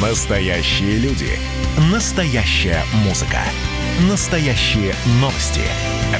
Настоящие 0.00 0.96
люди. 0.96 1.38
Настоящая 1.92 2.82
музыка. 3.04 3.40
Настоящие 4.08 4.94
новости. 5.20 5.60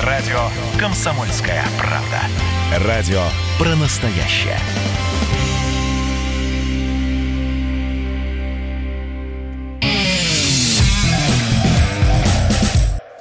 Радио 0.03 0.51
«Комсомольская 0.79 1.65
правда». 1.79 2.21
Радио 2.87 3.23
про 3.59 3.75
настоящее. 3.77 4.59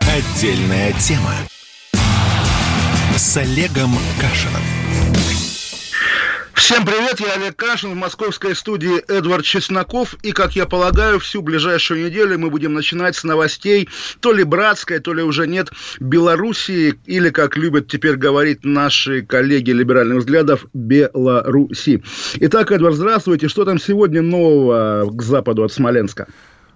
Отдельная 0.01 0.91
тема. 0.99 1.35
С 3.15 3.37
Олегом 3.37 3.97
Кашиным. 4.19 5.38
Всем 6.59 6.85
привет, 6.85 7.21
я 7.21 7.35
Олег 7.35 7.55
Кашин, 7.55 7.91
в 7.91 7.95
московской 7.95 8.53
студии 8.53 8.99
Эдвард 9.07 9.45
Чесноков, 9.45 10.15
и, 10.23 10.33
как 10.33 10.57
я 10.57 10.65
полагаю, 10.65 11.17
всю 11.17 11.41
ближайшую 11.41 12.05
неделю 12.05 12.37
мы 12.37 12.49
будем 12.49 12.73
начинать 12.73 13.15
с 13.15 13.23
новостей 13.23 13.87
то 14.19 14.33
ли 14.33 14.43
братской, 14.43 14.99
то 14.99 15.13
ли 15.13 15.23
уже 15.23 15.47
нет 15.47 15.71
Белоруссии, 16.01 16.99
или, 17.05 17.29
как 17.29 17.55
любят 17.55 17.87
теперь 17.87 18.17
говорить 18.17 18.65
наши 18.65 19.21
коллеги 19.21 19.71
либеральных 19.71 20.17
взглядов, 20.17 20.65
Беларуси. 20.73 22.03
Итак, 22.35 22.73
Эдвард, 22.73 22.95
здравствуйте, 22.95 23.47
что 23.47 23.63
там 23.63 23.79
сегодня 23.79 24.21
нового 24.21 25.09
к 25.09 25.21
западу 25.21 25.63
от 25.63 25.71
Смоленска? 25.71 26.27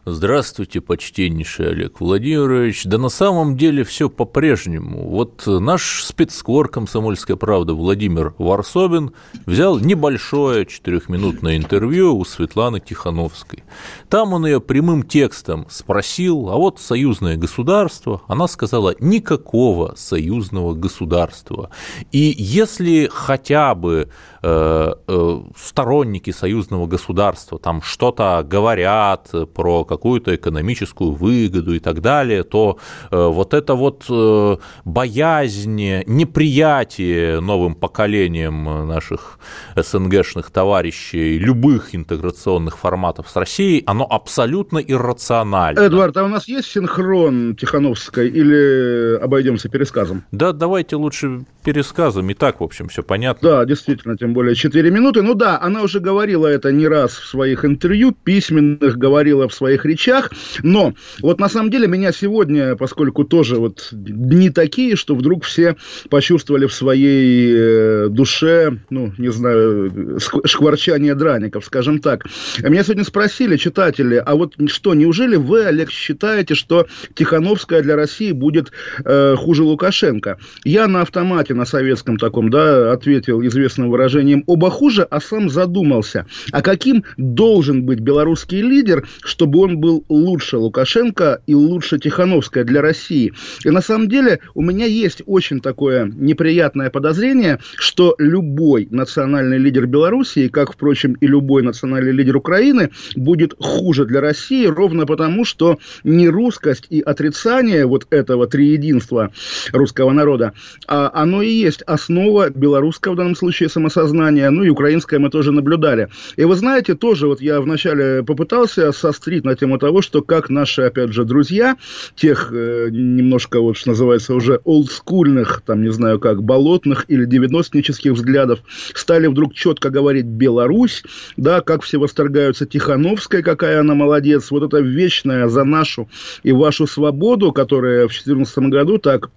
Здравствуйте, 0.05 0.81
почтеннейший 0.81 1.70
Олег 1.70 2.02
Владимирович. 2.02 2.84
Да 2.84 2.98
на 2.98 3.07
самом 3.07 3.55
деле 3.55 3.85
все 3.85 4.09
по-прежнему. 4.09 5.07
Вот 5.07 5.44
наш 5.48 6.03
спецкор 6.03 6.67
«Комсомольская 6.67 7.38
правда» 7.38 7.73
Владимир 7.73 8.34
Варсобин 8.38 9.13
взял 9.45 9.80
небольшое 9.80 10.66
четырехминутное 10.66 11.55
интервью 11.55 12.17
у 12.17 12.25
Светланы 12.25 12.81
Тихановской. 12.81 13.63
Там 14.09 14.34
он 14.34 14.45
ее 14.45 14.59
прямым 14.59 15.03
текстом 15.03 15.67
спросил, 15.70 16.50
а 16.50 16.58
вот 16.58 16.81
союзное 16.81 17.38
государство, 17.38 18.23
она 18.28 18.50
сказала, 18.50 18.95
никакого 19.00 19.94
союзного 19.95 20.73
государства. 20.73 21.69
И 22.11 22.35
если 22.38 23.09
хотя 23.09 23.73
бы 23.73 24.09
сторонники 24.44 26.31
союзного 26.31 26.88
государства 26.88 27.59
там 27.59 27.81
что-то 27.81 28.45
говорят 28.45 29.31
про 29.53 29.85
какую-то 29.85 30.35
экономическую 30.35 31.11
выгоду 31.11 31.73
и 31.75 31.80
так 31.80 32.02
далее, 32.02 32.44
то 32.44 32.77
э, 33.09 33.27
вот 33.27 33.53
это 33.53 33.75
вот 33.75 34.05
э, 34.09 34.58
боязнь, 34.85 36.03
неприятие 36.05 37.39
новым 37.39 37.75
поколением 37.75 38.88
наших 38.88 39.39
СНГшных 39.75 40.52
товарищей 40.52 41.39
любых 41.39 41.95
интеграционных 41.95 42.78
форматов 42.78 43.30
с 43.30 43.35
Россией, 43.35 43.83
оно 43.85 44.05
абсолютно 44.09 44.80
иррационально. 44.80 45.80
Эдвард, 45.80 46.17
а 46.17 46.23
у 46.25 46.28
нас 46.28 46.47
есть 46.47 46.69
синхрон 46.69 47.55
Тихановской 47.55 48.30
или 48.30 49.17
обойдемся 49.17 49.69
пересказом? 49.69 50.23
Да, 50.31 50.52
давайте 50.52 50.95
лучше 50.95 51.45
пересказом, 51.63 52.30
и 52.30 52.33
так, 52.33 52.59
в 52.59 52.63
общем, 52.63 52.89
все 52.89 53.03
понятно. 53.03 53.50
Да, 53.50 53.66
действительно, 53.66 54.17
тем 54.17 54.33
более 54.34 54.56
4 54.56 54.89
минуты. 54.92 55.22
Ну 55.22 55.34
да, 55.34 55.59
она 55.62 55.81
уже 55.81 56.00
говорила 56.00 56.48
это 56.48 56.72
не 56.72 56.88
раз 56.88 57.14
в 57.14 57.28
своих 57.28 57.66
интервью, 57.66 58.12
письменных, 58.12 58.98
говорила 58.98 59.48
в 59.48 59.53
своих 59.53 59.86
речах. 59.86 60.31
Но 60.62 60.94
вот 61.22 61.40
на 61.40 61.50
самом 61.50 61.70
деле 61.70 61.88
меня 61.88 62.12
сегодня, 62.12 62.75
поскольку 62.75 63.23
тоже 63.23 63.56
вот 63.56 63.90
дни 63.92 64.50
такие, 64.50 64.95
что 64.95 65.16
вдруг 65.16 65.44
все 65.44 65.75
почувствовали 66.09 66.66
в 66.66 66.73
своей 66.73 67.53
э, 67.56 68.08
душе, 68.09 68.78
ну, 68.90 69.14
не 69.17 69.31
знаю, 69.31 70.20
шкварчание 70.45 71.16
драников, 71.16 71.66
скажем 71.66 72.00
так. 72.00 72.25
Меня 72.62 72.84
сегодня 72.84 73.03
спросили 73.03 73.58
читатели, 73.58 74.22
а 74.23 74.36
вот 74.36 74.56
что, 74.68 74.94
неужели 74.94 75.36
вы, 75.36 75.66
Олег, 75.66 75.90
считаете, 75.90 76.56
что 76.56 76.88
Тихановская 77.14 77.81
для 77.81 77.95
России 77.95 78.31
будет 78.31 78.72
э, 79.03 79.36
хуже 79.38 79.64
Лукашенко? 79.64 80.38
Я 80.63 80.88
на 80.88 81.02
автомате, 81.02 81.53
на 81.53 81.66
советском 81.66 82.18
таком, 82.18 82.50
да, 82.50 82.91
ответил 82.91 83.41
известным 83.46 83.90
выражением 83.90 84.22
«оба 84.47 84.69
хуже», 84.69 85.03
а 85.09 85.19
сам 85.19 85.50
задумался, 85.50 86.25
а 86.51 86.61
каким 86.61 87.03
должен 87.17 87.84
быть 87.84 88.00
белорусский 88.00 88.61
лидер, 88.61 89.07
чтобы 89.23 89.59
он 89.59 89.78
был 89.78 90.06
лучше 90.09 90.57
Лукашенко 90.57 91.41
и 91.47 91.56
лучше 91.56 92.00
Тихановская 92.00 92.63
для 92.63 92.81
России. 92.81 93.33
И 93.63 93.69
на 93.69 93.81
самом 93.81 94.07
деле 94.07 94.39
у 94.53 94.62
меня 94.62 94.85
есть 94.85 95.22
очень 95.25 95.59
такое 95.59 96.06
неприятное 96.06 96.89
подозрение, 96.89 97.59
что 97.75 98.16
любой 98.17 98.88
национальный 98.89 99.57
лидер 99.57 99.88
Белоруссии, 99.88 100.47
как, 100.47 100.73
впрочем, 100.73 101.13
и 101.13 101.28
любой 101.28 101.63
национальный 101.63 102.12
лидер 102.12 102.38
Украины, 102.38 102.91
будет 103.16 103.56
хуже 103.59 104.06
для 104.06 104.22
России 104.22 104.66
ровно 104.66 105.06
потому, 105.06 105.45
что 105.45 105.79
нерусскость 106.03 106.88
и 106.89 107.01
отрицание 107.01 107.85
вот 107.85 108.07
этого 108.09 108.47
триединства 108.47 109.31
русского 109.72 110.12
народа, 110.12 110.53
а 110.88 111.12
оно 111.13 111.41
и 111.41 111.51
есть 111.51 111.81
основа 111.83 112.50
белорусского 112.50 113.13
в 113.13 113.17
данном 113.17 113.35
случае 113.35 113.69
самосознания, 113.69 114.12
ну 114.13 114.63
и 114.63 114.69
украинское 114.69 115.19
мы 115.19 115.29
тоже 115.29 115.51
наблюдали. 115.51 116.09
И 116.35 116.44
вы 116.44 116.56
знаете, 116.56 116.96
тоже 116.96 117.28
вот 117.28 117.41
я 117.41 117.59
вначале 117.62 118.24
попытался 118.24 118.91
сострить 118.91 119.44
на 119.44 119.56
тему 119.56 119.78
того, 119.78 120.01
что 120.01 120.22
как 120.22 120.50
наши, 120.50 120.84
опять 120.84 121.12
же, 121.12 121.25
друзья, 121.25 121.78
тех 122.16 122.51
э, 122.51 122.90
немножко, 122.91 123.59
вот 123.59 123.78
что 123.78 123.90
называется, 123.90 124.34
уже 124.35 124.59
олдскульных, 124.63 125.63
там, 125.66 125.84
не 125.84 125.91
знаю 125.91 126.19
как, 126.19 126.44
болотных 126.44 127.06
или 127.07 127.25
девяностнических 127.25 128.13
взглядов, 128.13 128.59
стали 128.94 129.28
вдруг 129.28 129.53
четко 129.53 129.90
говорить 129.90 130.25
Беларусь, 130.25 131.03
да, 131.38 131.62
как 131.62 131.84
все 131.84 131.97
восторгаются 131.97 132.66
Тихановская, 132.66 133.41
какая 133.41 133.80
она 133.80 133.95
молодец, 133.95 134.51
вот 134.51 134.63
это 134.63 134.80
вечная 134.80 135.47
за 135.47 135.63
нашу 135.63 136.09
и 136.44 136.51
вашу 136.51 136.88
свободу, 136.88 137.51
которая 137.51 138.07
в 138.07 138.12
2014 138.12 138.57
году 138.69 138.97
так 138.97 139.30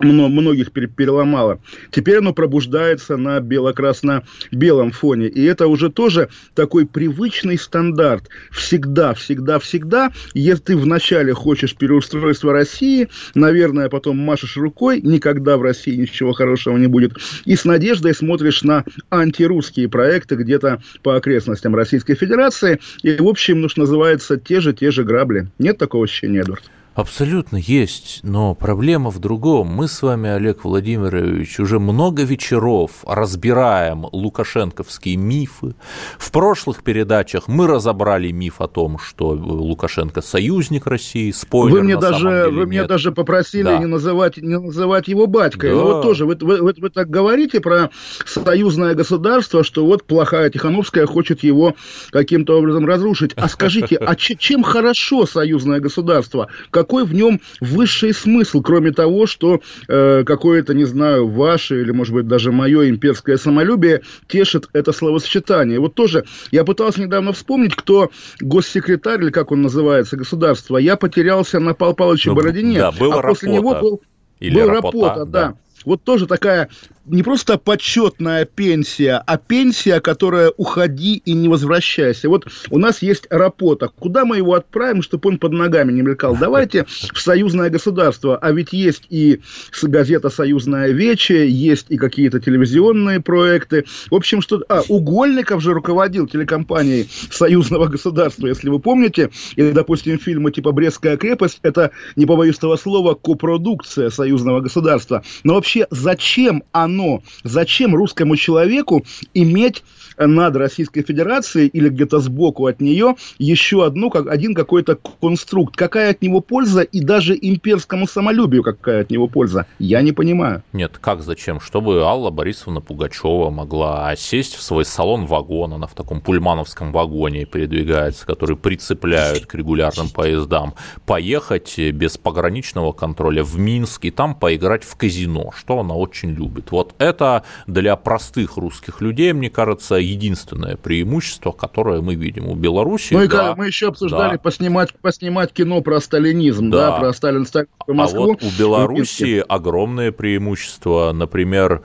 многих 0.00 0.72
переломало. 0.72 1.60
Теперь 1.90 2.18
оно 2.18 2.32
пробуждается 2.32 3.16
на 3.16 3.40
бело-красно-белом 3.40 4.90
фоне. 4.92 5.28
И 5.28 5.44
это 5.44 5.66
уже 5.66 5.90
тоже 5.90 6.28
такой 6.54 6.86
привычный 6.86 7.58
стандарт. 7.58 8.28
Всегда, 8.50 9.14
всегда, 9.14 9.58
всегда, 9.58 10.12
если 10.34 10.62
ты 10.62 10.76
вначале 10.76 11.34
хочешь 11.34 11.76
переустройства 11.76 12.52
России, 12.52 13.08
наверное, 13.34 13.88
потом 13.88 14.18
машешь 14.18 14.56
рукой, 14.56 15.00
никогда 15.00 15.56
в 15.56 15.62
России 15.62 15.94
ничего 15.94 16.32
хорошего 16.32 16.76
не 16.76 16.86
будет, 16.86 17.12
и 17.44 17.56
с 17.56 17.64
надеждой 17.64 18.14
смотришь 18.14 18.62
на 18.62 18.84
антирусские 19.10 19.88
проекты 19.88 20.36
где-то 20.36 20.82
по 21.02 21.16
окрестностям 21.16 21.74
Российской 21.74 22.14
Федерации, 22.14 22.80
и, 23.02 23.16
в 23.16 23.26
общем, 23.26 23.60
ну, 23.60 23.68
что 23.68 23.80
называется, 23.80 24.36
те 24.36 24.60
же, 24.60 24.72
те 24.72 24.90
же 24.90 25.04
грабли. 25.04 25.48
Нет 25.58 25.78
такого 25.78 26.04
ощущения, 26.04 26.40
Эдвард? 26.40 26.62
Абсолютно 26.94 27.56
есть, 27.56 28.20
но 28.22 28.54
проблема 28.54 29.10
в 29.10 29.18
другом. 29.18 29.68
Мы 29.68 29.88
с 29.88 30.02
вами, 30.02 30.28
Олег 30.28 30.64
Владимирович, 30.64 31.58
уже 31.58 31.78
много 31.78 32.22
вечеров 32.22 33.02
разбираем 33.06 34.06
лукашенковские 34.12 35.16
мифы. 35.16 35.74
В 36.18 36.30
прошлых 36.30 36.82
передачах 36.82 37.48
мы 37.48 37.66
разобрали 37.66 38.30
миф 38.30 38.60
о 38.60 38.68
том, 38.68 38.98
что 38.98 39.28
Лукашенко 39.28 40.20
союзник 40.20 40.86
России. 40.86 41.30
Спойлер, 41.30 41.78
вы 41.78 41.82
мне 41.82 41.96
даже, 41.96 42.28
деле, 42.28 42.48
вы 42.48 42.66
меня 42.66 42.84
даже 42.84 43.10
попросили 43.10 43.64
да. 43.64 43.78
не 43.78 43.86
называть 43.86 44.36
не 44.36 44.58
называть 44.58 45.08
его 45.08 45.26
батькой. 45.26 45.70
Да. 45.70 45.76
Но 45.76 45.84
вот 45.84 46.02
тоже 46.02 46.26
вы, 46.26 46.36
вы, 46.40 46.60
вы, 46.60 46.74
вы 46.76 46.90
так 46.90 47.08
говорите 47.08 47.60
про 47.60 47.90
союзное 48.26 48.94
государство, 48.94 49.64
что 49.64 49.86
вот 49.86 50.04
плохая 50.04 50.50
Тихановская 50.50 51.06
хочет 51.06 51.42
его 51.42 51.74
каким-то 52.10 52.58
образом 52.58 52.84
разрушить. 52.86 53.32
А 53.36 53.48
скажите, 53.48 53.96
а 53.96 54.14
чем 54.14 54.62
хорошо 54.62 55.24
союзное 55.24 55.80
государство? 55.80 56.48
Какой 56.82 57.04
в 57.04 57.14
нем 57.14 57.40
высший 57.60 58.12
смысл, 58.12 58.60
кроме 58.60 58.90
того, 58.90 59.26
что 59.26 59.60
э, 59.88 60.24
какое-то, 60.24 60.74
не 60.74 60.84
знаю, 60.84 61.28
ваше 61.28 61.80
или, 61.80 61.92
может 61.92 62.12
быть, 62.12 62.26
даже 62.26 62.50
мое 62.50 62.90
имперское 62.90 63.36
самолюбие 63.36 64.02
тешит 64.26 64.68
это 64.72 64.90
словосочетание. 64.90 65.78
Вот 65.78 65.94
тоже 65.94 66.24
я 66.50 66.64
пытался 66.64 67.00
недавно 67.00 67.32
вспомнить, 67.32 67.76
кто 67.76 68.10
госсекретарь, 68.40 69.22
или 69.22 69.30
как 69.30 69.52
он 69.52 69.62
называется, 69.62 70.16
государство. 70.16 70.76
Я 70.76 70.96
потерялся 70.96 71.60
на 71.60 71.72
Пал 71.72 71.94
Павловиче 71.94 72.30
ну, 72.30 72.36
Бородине, 72.36 72.78
да, 72.78 72.90
был 72.90 73.12
а 73.12 73.22
после 73.22 73.52
него 73.52 73.80
был, 73.80 74.02
Или 74.40 74.60
был 74.60 74.68
Рапота, 74.68 75.24
да. 75.24 75.24
да. 75.24 75.54
Вот 75.84 76.02
тоже 76.02 76.26
такая 76.26 76.68
не 77.04 77.22
просто 77.22 77.58
почетная 77.58 78.44
пенсия, 78.44 79.22
а 79.26 79.36
пенсия, 79.36 80.00
которая 80.00 80.52
уходи 80.56 81.22
и 81.24 81.32
не 81.32 81.48
возвращайся. 81.48 82.28
Вот 82.28 82.46
у 82.70 82.78
нас 82.78 83.02
есть 83.02 83.26
Рапота. 83.30 83.88
Куда 83.88 84.24
мы 84.24 84.36
его 84.36 84.54
отправим, 84.54 85.02
чтобы 85.02 85.30
он 85.30 85.38
под 85.38 85.52
ногами 85.52 85.92
не 85.92 86.02
мелькал? 86.02 86.36
Давайте 86.36 86.86
в 87.12 87.20
союзное 87.20 87.70
государство. 87.70 88.36
А 88.36 88.52
ведь 88.52 88.72
есть 88.72 89.04
и 89.10 89.40
газета 89.82 90.30
«Союзная 90.30 90.92
Вече», 90.92 91.48
есть 91.48 91.86
и 91.88 91.96
какие-то 91.96 92.40
телевизионные 92.40 93.20
проекты. 93.20 93.84
В 94.10 94.14
общем, 94.14 94.40
что... 94.40 94.62
А, 94.68 94.82
Угольников 94.88 95.62
же 95.62 95.72
руководил 95.72 96.26
телекомпанией 96.26 97.08
союзного 97.30 97.86
государства, 97.86 98.46
если 98.46 98.68
вы 98.68 98.78
помните. 98.78 99.30
И, 99.56 99.72
допустим, 99.72 100.18
фильмы 100.18 100.52
типа 100.52 100.72
«Брестская 100.72 101.16
крепость»— 101.16 101.58
это, 101.62 101.90
не 102.16 102.26
побоюсь 102.26 102.58
этого 102.58 102.76
слова, 102.76 103.14
копродукция 103.14 104.10
союзного 104.10 104.60
государства. 104.60 105.22
Но 105.44 105.54
вообще, 105.54 105.86
зачем 105.90 106.62
оно 106.72 106.91
оно, 106.92 107.22
зачем 107.42 107.94
русскому 107.94 108.36
человеку 108.36 109.04
иметь 109.34 109.82
над 110.26 110.56
Российской 110.56 111.02
Федерацией 111.02 111.68
или 111.68 111.88
где-то 111.88 112.20
сбоку 112.20 112.66
от 112.66 112.80
нее 112.80 113.16
еще 113.38 113.84
одну, 113.84 114.10
как, 114.10 114.26
один 114.28 114.54
какой-то 114.54 114.96
конструкт. 115.20 115.76
Какая 115.76 116.10
от 116.10 116.22
него 116.22 116.40
польза 116.40 116.82
и 116.82 117.00
даже 117.00 117.36
имперскому 117.40 118.06
самолюбию 118.06 118.62
какая 118.62 119.02
от 119.02 119.10
него 119.10 119.28
польза? 119.28 119.66
Я 119.78 120.02
не 120.02 120.12
понимаю. 120.12 120.62
Нет, 120.72 120.98
как 121.00 121.22
зачем? 121.22 121.60
Чтобы 121.60 122.02
Алла 122.02 122.30
Борисовна 122.30 122.80
Пугачева 122.80 123.50
могла 123.50 124.14
сесть 124.16 124.54
в 124.54 124.62
свой 124.62 124.84
салон 124.84 125.26
вагон, 125.26 125.74
она 125.74 125.86
в 125.86 125.94
таком 125.94 126.20
пульмановском 126.20 126.92
вагоне 126.92 127.44
передвигается, 127.44 128.26
который 128.26 128.56
прицепляют 128.56 129.46
к 129.46 129.54
регулярным 129.54 130.08
поездам, 130.08 130.74
поехать 131.06 131.78
без 131.78 132.18
пограничного 132.18 132.92
контроля 132.92 133.42
в 133.44 133.58
Минск 133.58 134.04
и 134.04 134.10
там 134.10 134.34
поиграть 134.34 134.84
в 134.84 134.96
казино, 134.96 135.50
что 135.56 135.80
она 135.80 135.94
очень 135.94 136.30
любит. 136.30 136.70
Вот 136.70 136.94
это 136.98 137.44
для 137.66 137.96
простых 137.96 138.56
русских 138.56 139.00
людей, 139.00 139.32
мне 139.32 139.50
кажется, 139.50 139.96
единственное 140.12 140.76
преимущество, 140.76 141.52
которое 141.52 142.00
мы 142.00 142.14
видим 142.14 142.48
у 142.48 142.54
Беларуси. 142.54 143.14
Ну 143.14 143.22
и 143.22 143.28
да, 143.28 143.54
мы 143.56 143.66
еще 143.66 143.88
обсуждали 143.88 144.32
да. 144.32 144.38
поснимать, 144.38 144.94
поснимать 144.94 145.52
кино 145.52 145.80
про 145.80 146.00
сталинизм, 146.00 146.70
да, 146.70 146.90
да 146.90 146.98
про 146.98 147.12
Сталин, 147.12 147.46
Сталинскую 147.46 147.96
Москву. 147.96 148.22
А 148.22 148.26
вот 148.26 148.42
у 148.42 148.50
Беларуси 148.58 149.44
огромное 149.48 150.12
преимущество, 150.12 151.12
например, 151.12 151.82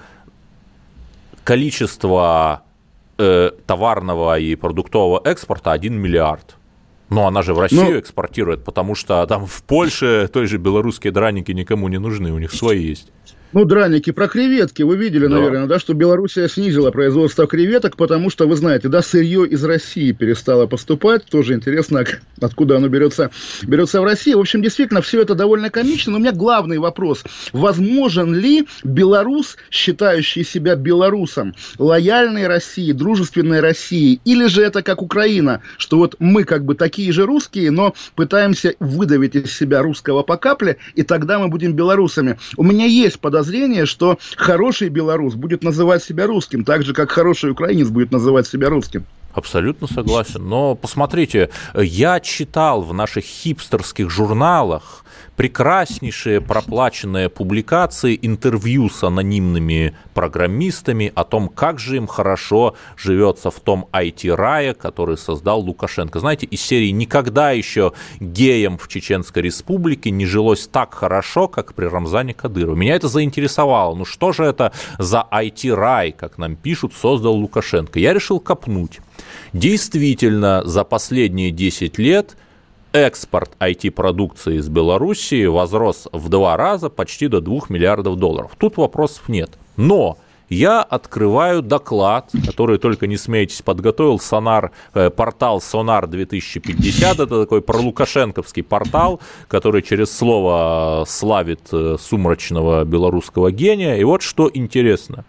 количество 1.43 2.63
э, 3.17 3.51
товарного 3.65 4.37
и 4.39 4.55
продуктового 4.55 5.21
экспорта 5.23 5.71
1 5.71 5.93
миллиард. 5.93 6.55
Но 7.09 7.25
она 7.25 7.41
же 7.41 7.53
в 7.53 7.59
Россию 7.59 7.93
ну, 7.93 7.99
экспортирует, 7.99 8.65
потому 8.65 8.93
что 8.93 9.25
там 9.27 9.45
в 9.45 9.63
Польше 9.63 10.29
той 10.31 10.45
же 10.45 10.57
белорусские 10.57 11.13
драники 11.13 11.51
никому 11.53 11.87
не 11.87 11.99
нужны, 11.99 12.33
у 12.33 12.37
них 12.37 12.51
свои 12.51 12.83
есть. 12.83 13.11
Ну, 13.53 13.65
драники 13.65 14.11
про 14.11 14.27
креветки. 14.27 14.83
Вы 14.83 14.97
видели, 14.97 15.27
да. 15.27 15.35
наверное, 15.35 15.67
да, 15.67 15.79
что 15.79 15.93
Белоруссия 15.93 16.47
снизила 16.49 16.91
производство 16.91 17.47
креветок, 17.47 17.95
потому 17.95 18.29
что, 18.29 18.45
вы 18.45 18.55
знаете, 18.55 18.89
да, 18.89 19.01
сырье 19.01 19.47
из 19.47 19.63
России 19.63 20.11
перестало 20.11 20.67
поступать. 20.67 21.25
Тоже 21.25 21.53
интересно, 21.53 22.03
откуда 22.41 22.77
оно 22.77 22.89
берется, 22.89 23.31
берется 23.63 24.01
в 24.01 24.03
России. 24.03 24.33
В 24.33 24.39
общем, 24.39 24.61
действительно, 24.61 25.01
все 25.01 25.21
это 25.21 25.33
довольно 25.33 25.69
комично. 25.69 26.11
Но 26.11 26.17
у 26.17 26.21
меня 26.21 26.33
главный 26.33 26.77
вопрос. 26.77 27.23
Возможен 27.53 28.35
ли 28.35 28.67
белорус, 28.83 29.57
считающий 29.71 30.43
себя 30.43 30.75
белорусом, 30.75 31.55
лояльной 31.79 32.47
России, 32.47 32.91
дружественной 32.91 33.61
России, 33.61 34.19
или 34.25 34.47
же 34.47 34.61
это 34.61 34.83
как 34.83 35.01
Украина, 35.01 35.61
что 35.77 35.97
вот 35.97 36.17
мы 36.19 36.43
как 36.43 36.65
бы 36.65 36.75
такие 36.75 37.11
же 37.11 37.25
русские, 37.25 37.71
но 37.71 37.95
пытаемся 38.15 38.75
выдавить 38.79 39.35
из 39.35 39.55
себя 39.55 39.81
русского 39.81 40.23
по 40.23 40.35
капле, 40.37 40.77
и 40.95 41.03
тогда 41.03 41.39
мы 41.39 41.47
будем 41.47 41.73
белорусами. 41.73 42.37
У 42.57 42.63
меня 42.63 42.85
есть 42.85 43.19
подозрение 43.19 43.37
подозрение, 43.47 43.85
что 43.85 44.17
хороший 44.35 44.89
белорус 44.89 45.35
будет 45.35 45.63
называть 45.63 46.03
себя 46.03 46.27
русским, 46.27 46.65
так 46.65 46.83
же, 46.83 46.93
как 46.93 47.11
хороший 47.11 47.51
украинец 47.51 47.87
будет 47.87 48.11
называть 48.11 48.47
себя 48.47 48.69
русским. 48.69 49.05
Абсолютно 49.33 49.87
согласен. 49.87 50.47
Но 50.47 50.75
посмотрите, 50.75 51.49
я 51.75 52.19
читал 52.19 52.81
в 52.81 52.93
наших 52.93 53.23
хипстерских 53.23 54.09
журналах 54.09 55.05
прекраснейшие 55.37 56.41
проплаченные 56.41 57.29
публикации, 57.29 58.17
интервью 58.19 58.89
с 58.89 59.03
анонимными 59.03 59.95
программистами 60.15 61.11
о 61.13 61.23
том, 61.23 61.47
как 61.47 61.77
же 61.77 61.97
им 61.97 62.07
хорошо 62.07 62.75
живется 62.97 63.51
в 63.51 63.59
том 63.59 63.87
IT-рае, 63.93 64.73
который 64.73 65.15
создал 65.15 65.61
Лукашенко. 65.61 66.19
Знаете, 66.19 66.47
из 66.47 66.59
серии 66.61 66.89
«Никогда 66.89 67.51
еще 67.51 67.93
геям 68.19 68.79
в 68.79 68.87
Чеченской 68.87 69.43
Республике 69.43 70.09
не 70.09 70.25
жилось 70.25 70.67
так 70.67 70.95
хорошо, 70.95 71.47
как 71.47 71.75
при 71.75 71.85
Рамзане 71.85 72.33
Кадырове». 72.33 72.75
Меня 72.75 72.95
это 72.95 73.07
заинтересовало. 73.07 73.93
Ну 73.93 74.05
что 74.05 74.33
же 74.33 74.43
это 74.43 74.73
за 74.97 75.23
IT-рай, 75.31 76.13
как 76.13 76.39
нам 76.39 76.55
пишут, 76.55 76.93
создал 76.93 77.35
Лукашенко? 77.35 77.99
Я 77.99 78.13
решил 78.13 78.39
копнуть. 78.39 79.01
Действительно, 79.53 80.63
за 80.65 80.83
последние 80.83 81.51
10 81.51 81.99
лет– 81.99 82.35
экспорт 83.05 83.51
IT-продукции 83.59 84.57
из 84.57 84.69
Белоруссии 84.69 85.45
возрос 85.45 86.07
в 86.11 86.29
два 86.29 86.57
раза, 86.57 86.89
почти 86.89 87.27
до 87.27 87.41
2 87.41 87.61
миллиардов 87.69 88.17
долларов. 88.17 88.51
Тут 88.57 88.77
вопросов 88.77 89.29
нет. 89.29 89.51
Но 89.75 90.17
я 90.49 90.81
открываю 90.81 91.61
доклад, 91.61 92.31
который, 92.45 92.77
только 92.77 93.05
не 93.05 93.17
смейтесь, 93.17 93.61
подготовил 93.61 94.17
сонар, 94.17 94.71
э, 94.93 95.09
портал 95.09 95.59
Сонар 95.59 96.07
2050. 96.07 97.19
Это 97.19 97.41
такой 97.41 97.61
пролукашенковский 97.61 98.63
портал, 98.63 99.19
который 99.49 99.81
через 99.81 100.15
слово 100.15 101.03
славит 101.05 101.61
э, 101.73 101.97
сумрачного 101.99 102.85
белорусского 102.85 103.51
гения. 103.51 103.97
И 103.97 104.03
вот 104.05 104.21
что 104.21 104.49
интересно. 104.53 105.25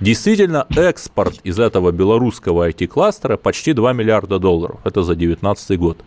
Действительно, 0.00 0.66
экспорт 0.74 1.40
из 1.44 1.58
этого 1.58 1.92
белорусского 1.92 2.70
IT-кластера 2.70 3.36
почти 3.36 3.74
2 3.74 3.92
миллиарда 3.92 4.38
долларов. 4.38 4.80
Это 4.84 5.02
за 5.02 5.14
2019 5.14 5.78
год. 5.78 5.98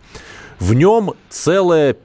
В 0.58 0.74
нем 0.74 1.12
целая 1.28 1.96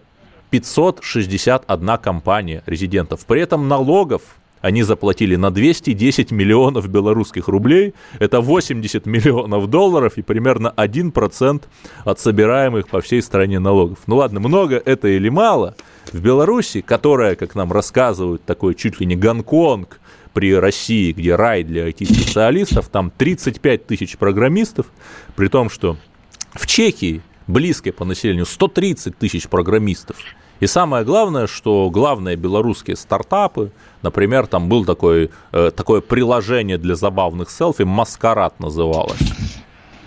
561 0.49 1.97
компания 1.97 2.63
резидентов. 2.65 3.25
При 3.25 3.41
этом 3.41 3.67
налогов 3.67 4.21
они 4.61 4.83
заплатили 4.83 5.35
на 5.35 5.49
210 5.49 6.31
миллионов 6.31 6.87
белорусских 6.87 7.47
рублей, 7.47 7.93
это 8.19 8.41
80 8.41 9.05
миллионов 9.07 9.67
долларов 9.67 10.17
и 10.17 10.21
примерно 10.21 10.71
1% 10.77 11.63
от 12.05 12.19
собираемых 12.19 12.87
по 12.87 13.01
всей 13.01 13.21
стране 13.21 13.59
налогов. 13.59 13.99
Ну 14.05 14.17
ладно, 14.17 14.39
много 14.39 14.75
это 14.77 15.07
или 15.07 15.29
мало? 15.29 15.75
В 16.11 16.21
Беларуси, 16.21 16.81
которая, 16.81 17.35
как 17.35 17.55
нам 17.55 17.71
рассказывают, 17.71 18.43
такой 18.43 18.75
чуть 18.75 18.99
ли 18.99 19.05
не 19.05 19.15
Гонконг 19.15 19.99
при 20.33 20.53
России, 20.53 21.11
где 21.11 21.35
рай 21.35 21.63
для 21.63 21.89
IT-специалистов, 21.89 22.89
там 22.89 23.11
35 23.17 23.87
тысяч 23.87 24.17
программистов, 24.17 24.87
при 25.35 25.47
том, 25.47 25.69
что 25.69 25.97
в 26.53 26.67
Чехии 26.67 27.21
близкой 27.51 27.91
по 27.91 28.05
населению 28.05 28.45
130 28.45 29.17
тысяч 29.17 29.47
программистов. 29.47 30.17
И 30.59 30.67
самое 30.67 31.03
главное, 31.03 31.47
что 31.47 31.89
главные 31.89 32.35
белорусские 32.35 32.95
стартапы, 32.95 33.71
например, 34.03 34.45
там 34.45 34.69
был 34.69 34.85
такой, 34.85 35.31
э, 35.51 35.71
такое 35.75 36.01
приложение 36.01 36.77
для 36.77 36.95
забавных 36.95 37.49
селфи, 37.49 37.81
«Маскарад» 37.81 38.59
называлось. 38.59 39.19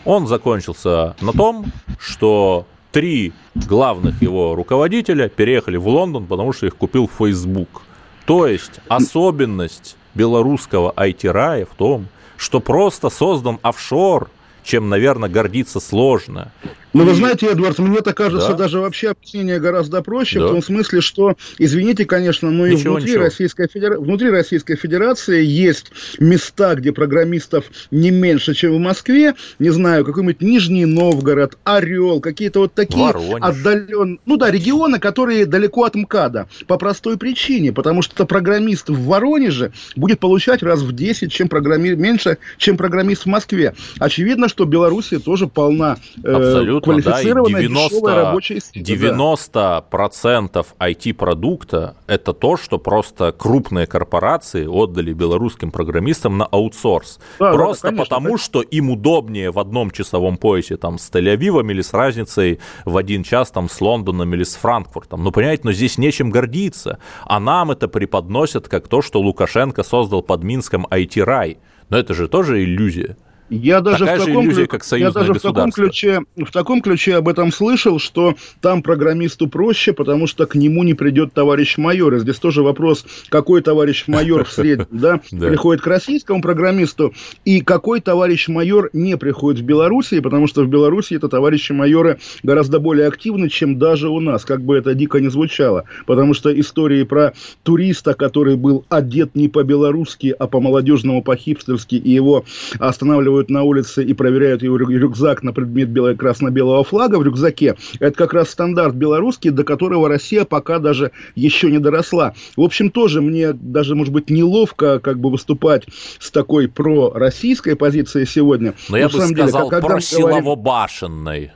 Он 0.04 0.26
закончился 0.26 1.16
на 1.20 1.32
том, 1.32 1.66
что 1.98 2.66
три 2.92 3.32
главных 3.54 4.22
его 4.22 4.54
руководителя 4.54 5.28
переехали 5.28 5.76
в 5.76 5.88
Лондон, 5.88 6.26
потому 6.26 6.52
что 6.52 6.66
их 6.66 6.76
купил 6.76 7.10
Facebook. 7.18 7.82
То 8.24 8.46
есть 8.46 8.78
особенность 8.88 9.96
белорусского 10.14 10.92
IT-рая 10.96 11.66
в 11.66 11.74
том, 11.74 12.06
что 12.36 12.60
просто 12.60 13.10
создан 13.10 13.58
офшор, 13.62 14.30
чем, 14.62 14.88
наверное, 14.88 15.28
гордиться 15.28 15.80
сложно. 15.80 16.52
Ну, 16.94 17.04
вы 17.04 17.14
знаете, 17.14 17.48
Эдвард, 17.48 17.80
мне 17.80 17.98
это 17.98 18.14
кажется 18.14 18.50
да. 18.50 18.54
даже 18.54 18.78
вообще 18.78 19.10
объяснение 19.10 19.58
гораздо 19.58 20.00
проще, 20.00 20.38
да. 20.38 20.46
в 20.46 20.50
том 20.50 20.62
смысле, 20.62 21.00
что, 21.00 21.36
извините, 21.58 22.04
конечно, 22.04 22.52
но 22.52 22.66
и 22.66 22.76
внутри, 22.76 23.10
ничего. 23.10 23.24
Российской 23.24 23.66
Федера... 23.66 23.98
внутри 23.98 24.30
Российской 24.30 24.76
Федерации 24.76 25.44
есть 25.44 25.90
места, 26.20 26.76
где 26.76 26.92
программистов 26.92 27.64
не 27.90 28.12
меньше, 28.12 28.54
чем 28.54 28.74
в 28.74 28.78
Москве, 28.78 29.34
не 29.58 29.70
знаю, 29.70 30.04
какой-нибудь 30.04 30.40
Нижний 30.40 30.84
Новгород, 30.84 31.58
Орел, 31.64 32.20
какие-то 32.20 32.60
вот 32.60 32.74
такие 32.74 33.10
отдаленные, 33.40 34.18
ну 34.24 34.36
да, 34.36 34.52
регионы, 34.52 35.00
которые 35.00 35.46
далеко 35.46 35.84
от 35.84 35.96
МКАДа, 35.96 36.48
по 36.68 36.78
простой 36.78 37.18
причине, 37.18 37.72
потому 37.72 38.02
что 38.02 38.24
программист 38.24 38.88
в 38.88 39.04
Воронеже 39.06 39.72
будет 39.96 40.20
получать 40.20 40.62
раз 40.62 40.82
в 40.82 40.92
10, 40.92 41.32
чем 41.32 41.48
программи... 41.48 41.90
меньше, 41.90 42.38
чем 42.56 42.76
программист 42.76 43.22
в 43.24 43.26
Москве. 43.26 43.74
Очевидно, 43.98 44.48
что 44.48 44.64
Белоруссия 44.64 45.18
тоже 45.18 45.48
полна 45.48 45.96
э, 46.22 46.30
Абсолютно 46.30 46.83
квалифицированная, 46.84 47.62
да, 47.62 47.68
90, 47.68 48.14
рабочая 48.14 48.60
сила. 48.60 48.82
90% 48.82 49.84
процентов 49.90 50.74
IT-продукта– 50.78 51.96
это 52.06 52.32
то, 52.32 52.56
что 52.56 52.78
просто 52.78 53.32
крупные 53.32 53.86
корпорации 53.86 54.66
отдали 54.66 55.12
белорусским 55.12 55.70
программистам 55.70 56.38
на 56.38 56.46
аутсорс. 56.46 57.18
Да, 57.38 57.52
просто 57.52 57.82
да, 57.84 57.88
конечно, 57.88 58.04
потому, 58.04 58.30
да. 58.36 58.38
что 58.38 58.62
им 58.62 58.90
удобнее 58.90 59.50
в 59.50 59.58
одном 59.58 59.90
часовом 59.90 60.36
поясе 60.36 60.76
там, 60.76 60.98
с 60.98 61.10
Тель-Авивом 61.10 61.70
или 61.70 61.82
с 61.82 61.92
разницей 61.92 62.60
в 62.84 62.96
один 62.96 63.22
час 63.22 63.50
там, 63.50 63.68
с 63.68 63.80
Лондоном 63.80 64.34
или 64.34 64.44
с 64.44 64.56
Франкфуртом. 64.56 65.22
Ну, 65.22 65.32
понимаете, 65.32 65.62
но 65.64 65.72
здесь 65.72 65.98
нечем 65.98 66.30
гордиться. 66.30 66.98
А 67.24 67.40
нам 67.40 67.70
это 67.70 67.88
преподносят 67.88 68.68
как 68.68 68.88
то, 68.88 69.02
что 69.02 69.20
Лукашенко 69.20 69.82
создал 69.82 70.22
под 70.22 70.42
Минском 70.42 70.86
IT-рай. 70.90 71.58
Но 71.88 71.98
это 71.98 72.14
же 72.14 72.28
тоже 72.28 72.62
иллюзия. 72.64 73.16
Я 73.50 73.80
даже, 73.82 74.06
Такая 74.06 74.20
в 74.20 74.24
таком, 74.24 74.46
иллюзия, 74.46 74.66
как 74.66 74.84
я 74.92 75.10
даже 75.10 75.34
в, 75.34 75.40
таком 75.40 75.70
ключе, 75.70 76.22
в 76.34 76.50
таком 76.50 76.80
ключе 76.80 77.16
об 77.16 77.28
этом 77.28 77.52
слышал, 77.52 77.98
что 77.98 78.34
там 78.62 78.82
программисту 78.82 79.48
проще, 79.48 79.92
потому 79.92 80.26
что 80.26 80.46
к 80.46 80.54
нему 80.54 80.82
не 80.82 80.94
придет 80.94 81.34
товарищ 81.34 81.76
майор. 81.76 82.14
И 82.14 82.20
здесь 82.20 82.38
тоже 82.38 82.62
вопрос, 82.62 83.04
какой 83.28 83.60
товарищ 83.60 84.04
майор 84.06 84.44
в 84.44 84.50
среднем 84.50 84.86
да, 84.90 85.20
приходит 85.30 85.82
к 85.82 85.86
российскому 85.86 86.40
программисту, 86.40 87.12
и 87.44 87.60
какой 87.60 88.00
товарищ 88.00 88.48
майор 88.48 88.88
не 88.94 89.18
приходит 89.18 89.60
в 89.60 89.64
Белоруссии, 89.64 90.20
потому 90.20 90.46
что 90.46 90.62
в 90.62 90.68
Беларуси 90.68 91.14
это 91.14 91.28
товарищи 91.28 91.72
майоры 91.72 92.18
гораздо 92.42 92.80
более 92.80 93.08
активны, 93.08 93.50
чем 93.50 93.78
даже 93.78 94.08
у 94.08 94.20
нас, 94.20 94.46
как 94.46 94.62
бы 94.62 94.76
это 94.76 94.94
дико 94.94 95.20
не 95.20 95.28
звучало. 95.28 95.84
Потому 96.06 96.32
что 96.32 96.58
истории 96.58 97.02
про 97.02 97.34
туриста, 97.62 98.14
который 98.14 98.56
был 98.56 98.86
одет 98.88 99.34
не 99.34 99.50
по-белорусски, 99.50 100.34
а 100.38 100.46
по-молодежному, 100.46 101.22
по-хипстерски, 101.22 101.96
и 101.96 102.10
его 102.10 102.46
останавливали 102.78 103.33
останавливают 103.34 103.50
на 103.50 103.62
улице 103.62 104.04
и 104.04 104.14
проверяют 104.14 104.62
его 104.62 104.76
рюкзак 104.76 105.42
на 105.42 105.52
предмет 105.52 105.88
бело- 105.88 106.14
красно-белого 106.14 106.84
флага 106.84 107.16
в 107.16 107.22
рюкзаке, 107.22 107.76
это 108.00 108.16
как 108.16 108.32
раз 108.32 108.50
стандарт 108.50 108.94
белорусский, 108.94 109.50
до 109.50 109.64
которого 109.64 110.08
Россия 110.08 110.44
пока 110.44 110.78
даже 110.78 111.10
еще 111.34 111.70
не 111.70 111.78
доросла. 111.78 112.34
В 112.56 112.62
общем, 112.62 112.90
тоже 112.90 113.20
мне 113.20 113.52
даже, 113.52 113.94
может 113.94 114.12
быть, 114.12 114.30
неловко 114.30 114.98
как 115.00 115.18
бы 115.18 115.30
выступать 115.30 115.84
с 116.18 116.30
такой 116.30 116.68
пророссийской 116.68 117.76
позицией 117.76 118.26
сегодня. 118.26 118.74
Но, 118.88 118.92
Но 118.92 118.98
я 118.98 119.08
бы 119.08 119.20
сказал, 119.20 119.70
деле, 119.70 119.82
просилово-башенной 119.82 121.50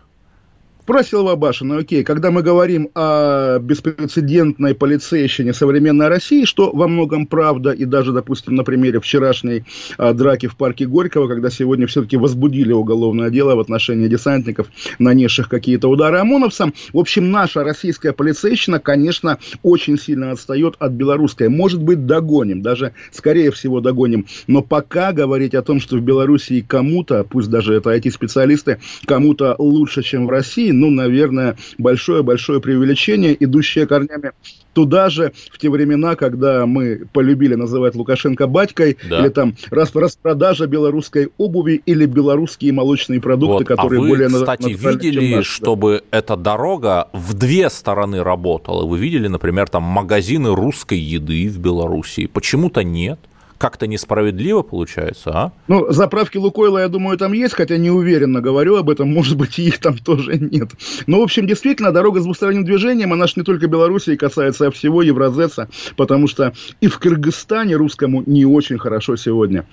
про 0.88 1.04
Силвабашина, 1.04 1.76
окей, 1.76 2.02
когда 2.02 2.30
мы 2.30 2.42
говорим 2.42 2.88
о 2.94 3.58
беспрецедентной 3.58 4.74
полицейщине 4.74 5.52
современной 5.52 6.08
России, 6.08 6.46
что 6.46 6.70
во 6.72 6.88
многом 6.88 7.26
правда, 7.26 7.72
и 7.72 7.84
даже, 7.84 8.12
допустим, 8.12 8.54
на 8.54 8.64
примере 8.64 8.98
вчерашней 8.98 9.64
а, 9.98 10.14
драки 10.14 10.46
в 10.46 10.56
парке 10.56 10.86
Горького, 10.86 11.28
когда 11.28 11.50
сегодня 11.50 11.86
все-таки 11.86 12.16
возбудили 12.16 12.72
уголовное 12.72 13.28
дело 13.28 13.54
в 13.54 13.60
отношении 13.60 14.08
десантников, 14.08 14.68
нанесших 14.98 15.50
какие-то 15.50 15.88
удары 15.88 16.20
ОМОНовцам. 16.20 16.72
В 16.94 16.98
общем, 16.98 17.30
наша 17.30 17.64
российская 17.64 18.14
полицейщина, 18.14 18.78
конечно, 18.78 19.36
очень 19.62 19.98
сильно 19.98 20.30
отстает 20.30 20.76
от 20.78 20.92
белорусской. 20.92 21.50
Может 21.50 21.82
быть, 21.82 22.06
догоним, 22.06 22.62
даже, 22.62 22.94
скорее 23.12 23.50
всего, 23.50 23.82
догоним. 23.82 24.24
Но 24.46 24.62
пока 24.62 25.12
говорить 25.12 25.54
о 25.54 25.60
том, 25.60 25.80
что 25.80 25.98
в 25.98 26.00
Белоруссии 26.00 26.64
кому-то, 26.66 27.24
пусть 27.24 27.50
даже 27.50 27.74
это 27.74 27.94
IT-специалисты, 27.94 28.78
кому-то 29.04 29.54
лучше, 29.58 30.02
чем 30.02 30.26
в 30.26 30.30
России, 30.30 30.77
ну, 30.78 30.90
наверное, 30.90 31.56
большое-большое 31.78 32.60
преувеличение, 32.60 33.36
идущее 33.38 33.86
корнями 33.86 34.32
туда 34.78 35.10
же, 35.10 35.32
в 35.52 35.58
те 35.58 35.70
времена, 35.70 36.14
когда 36.14 36.64
мы 36.64 37.02
полюбили 37.12 37.56
называть 37.56 37.96
Лукашенко 37.96 38.46
батькой, 38.46 38.96
да. 39.10 39.18
или 39.18 39.28
там 39.28 39.56
распродажа 39.70 40.68
белорусской 40.68 41.30
обуви 41.36 41.82
или 41.84 42.06
белорусские 42.06 42.72
молочные 42.72 43.20
продукты, 43.20 43.64
вот. 43.64 43.66
которые 43.66 43.98
а 43.98 44.02
вы, 44.02 44.08
более... 44.08 44.28
кстати, 44.28 44.68
видели, 44.68 45.34
наши, 45.34 45.50
чтобы 45.50 46.04
да. 46.12 46.18
эта 46.18 46.36
дорога 46.36 47.08
в 47.12 47.34
две 47.34 47.70
стороны 47.70 48.22
работала? 48.22 48.86
Вы 48.86 48.98
видели, 48.98 49.26
например, 49.26 49.68
там 49.68 49.82
магазины 49.82 50.54
русской 50.54 50.98
еды 50.98 51.48
в 51.48 51.58
Белоруссии? 51.58 52.26
Почему-то 52.26 52.84
нет 52.84 53.18
как-то 53.58 53.86
несправедливо 53.86 54.62
получается, 54.62 55.30
а? 55.34 55.52
Ну, 55.66 55.90
заправки 55.90 56.38
Лукойла, 56.38 56.78
я 56.78 56.88
думаю, 56.88 57.18
там 57.18 57.32
есть, 57.32 57.54
хотя 57.54 57.76
не 57.76 57.90
уверенно 57.90 58.40
говорю 58.40 58.76
об 58.76 58.88
этом, 58.88 59.12
может 59.12 59.36
быть, 59.36 59.58
и 59.58 59.66
их 59.66 59.78
там 59.78 59.98
тоже 59.98 60.38
нет. 60.38 60.70
Но, 61.06 61.20
в 61.20 61.22
общем, 61.24 61.46
действительно, 61.46 61.92
дорога 61.92 62.20
с 62.20 62.24
двусторонним 62.24 62.64
движением, 62.64 63.12
она 63.12 63.26
же 63.26 63.34
не 63.36 63.42
только 63.42 63.66
Белоруссии 63.66 64.16
касается, 64.16 64.68
а 64.68 64.70
всего 64.70 65.02
Евразеса, 65.02 65.68
потому 65.96 66.28
что 66.28 66.52
и 66.80 66.86
в 66.86 66.98
Кыргызстане 66.98 67.74
русскому 67.74 68.22
не 68.26 68.46
очень 68.46 68.78
хорошо 68.78 69.16
сегодня. 69.16 69.66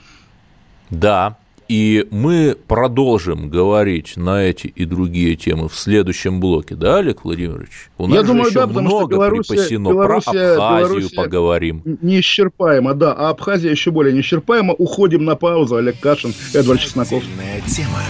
Да, 0.89 1.37
и 1.67 2.07
мы 2.11 2.55
продолжим 2.67 3.49
говорить 3.49 4.17
на 4.17 4.43
эти 4.43 4.67
и 4.67 4.85
другие 4.85 5.35
темы 5.35 5.69
в 5.69 5.75
следующем 5.75 6.39
блоке, 6.39 6.75
да, 6.75 6.97
Олег 6.97 7.23
Владимирович? 7.23 7.89
У 7.97 8.07
нас 8.07 8.15
Я 8.15 8.23
думаю, 8.23 8.51
да, 8.51 8.67
потому 8.67 8.87
много 8.87 9.15
что 9.15 9.15
Белоруссия, 9.15 9.53
припасено. 9.53 9.89
Белоруссия, 9.89 10.31
Про 10.31 10.53
Абхазию 10.53 10.87
Белоруссия 10.87 11.15
поговорим. 11.15 11.81
Неисчерпаема, 12.01 12.93
да, 12.93 13.13
а 13.13 13.29
Абхазия 13.29 13.71
еще 13.71 13.91
более 13.91 14.13
неисчерпаема. 14.13 14.73
Уходим 14.73 15.25
на 15.25 15.35
паузу. 15.35 15.75
Олег 15.75 15.99
Кашин, 15.99 16.33
Эдвард 16.53 16.79
Чесноков. 16.79 17.23
тема 17.67 18.01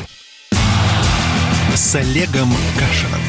с 1.76 1.96
Олегом 1.96 2.50
Кашином. 2.80 3.22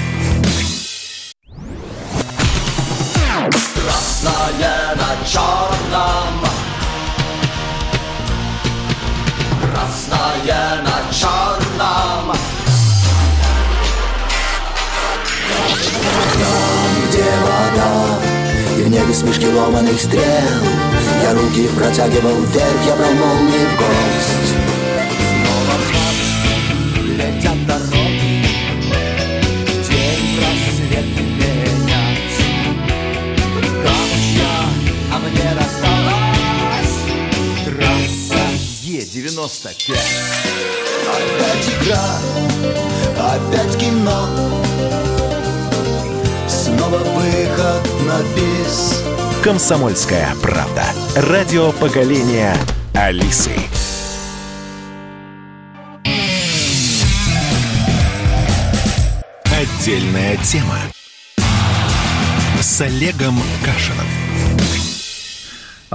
Красное 3.75 4.95
на 4.95 5.27
черном 5.27 6.46
Там, 16.35 17.09
где 17.09 17.25
вода, 17.43 17.91
и 18.79 18.83
в 18.83 18.89
небе 18.89 19.13
смешки 19.13 19.49
ломаных 19.49 20.01
стрел, 20.01 20.23
Я 21.23 21.33
руки 21.35 21.69
протягивал 21.77 22.37
вверх, 22.43 22.87
я 22.87 22.95
брал 22.95 23.13
молнии 23.15 23.67
в 23.67 23.77
гость. 23.77 24.55
Снова 25.43 25.77
летят 27.17 27.59
дороги, 27.67 28.26
Е-95 39.17 39.97
Опять 41.09 41.69
игра, 41.81 42.19
опять 43.19 43.79
кино. 43.79 44.29
Снова 46.47 46.99
выход 46.99 47.83
на 48.07 48.21
бис. 48.35 49.03
Комсомольская 49.43 50.35
правда. 50.43 50.85
Радио 51.17 51.73
поколения 51.73 52.55
Алисы. 52.93 53.53
Отдельная 59.45 60.37
тема. 60.45 60.79
С 62.61 62.83
Олегом 62.83 63.41
Кашином. 63.65 64.07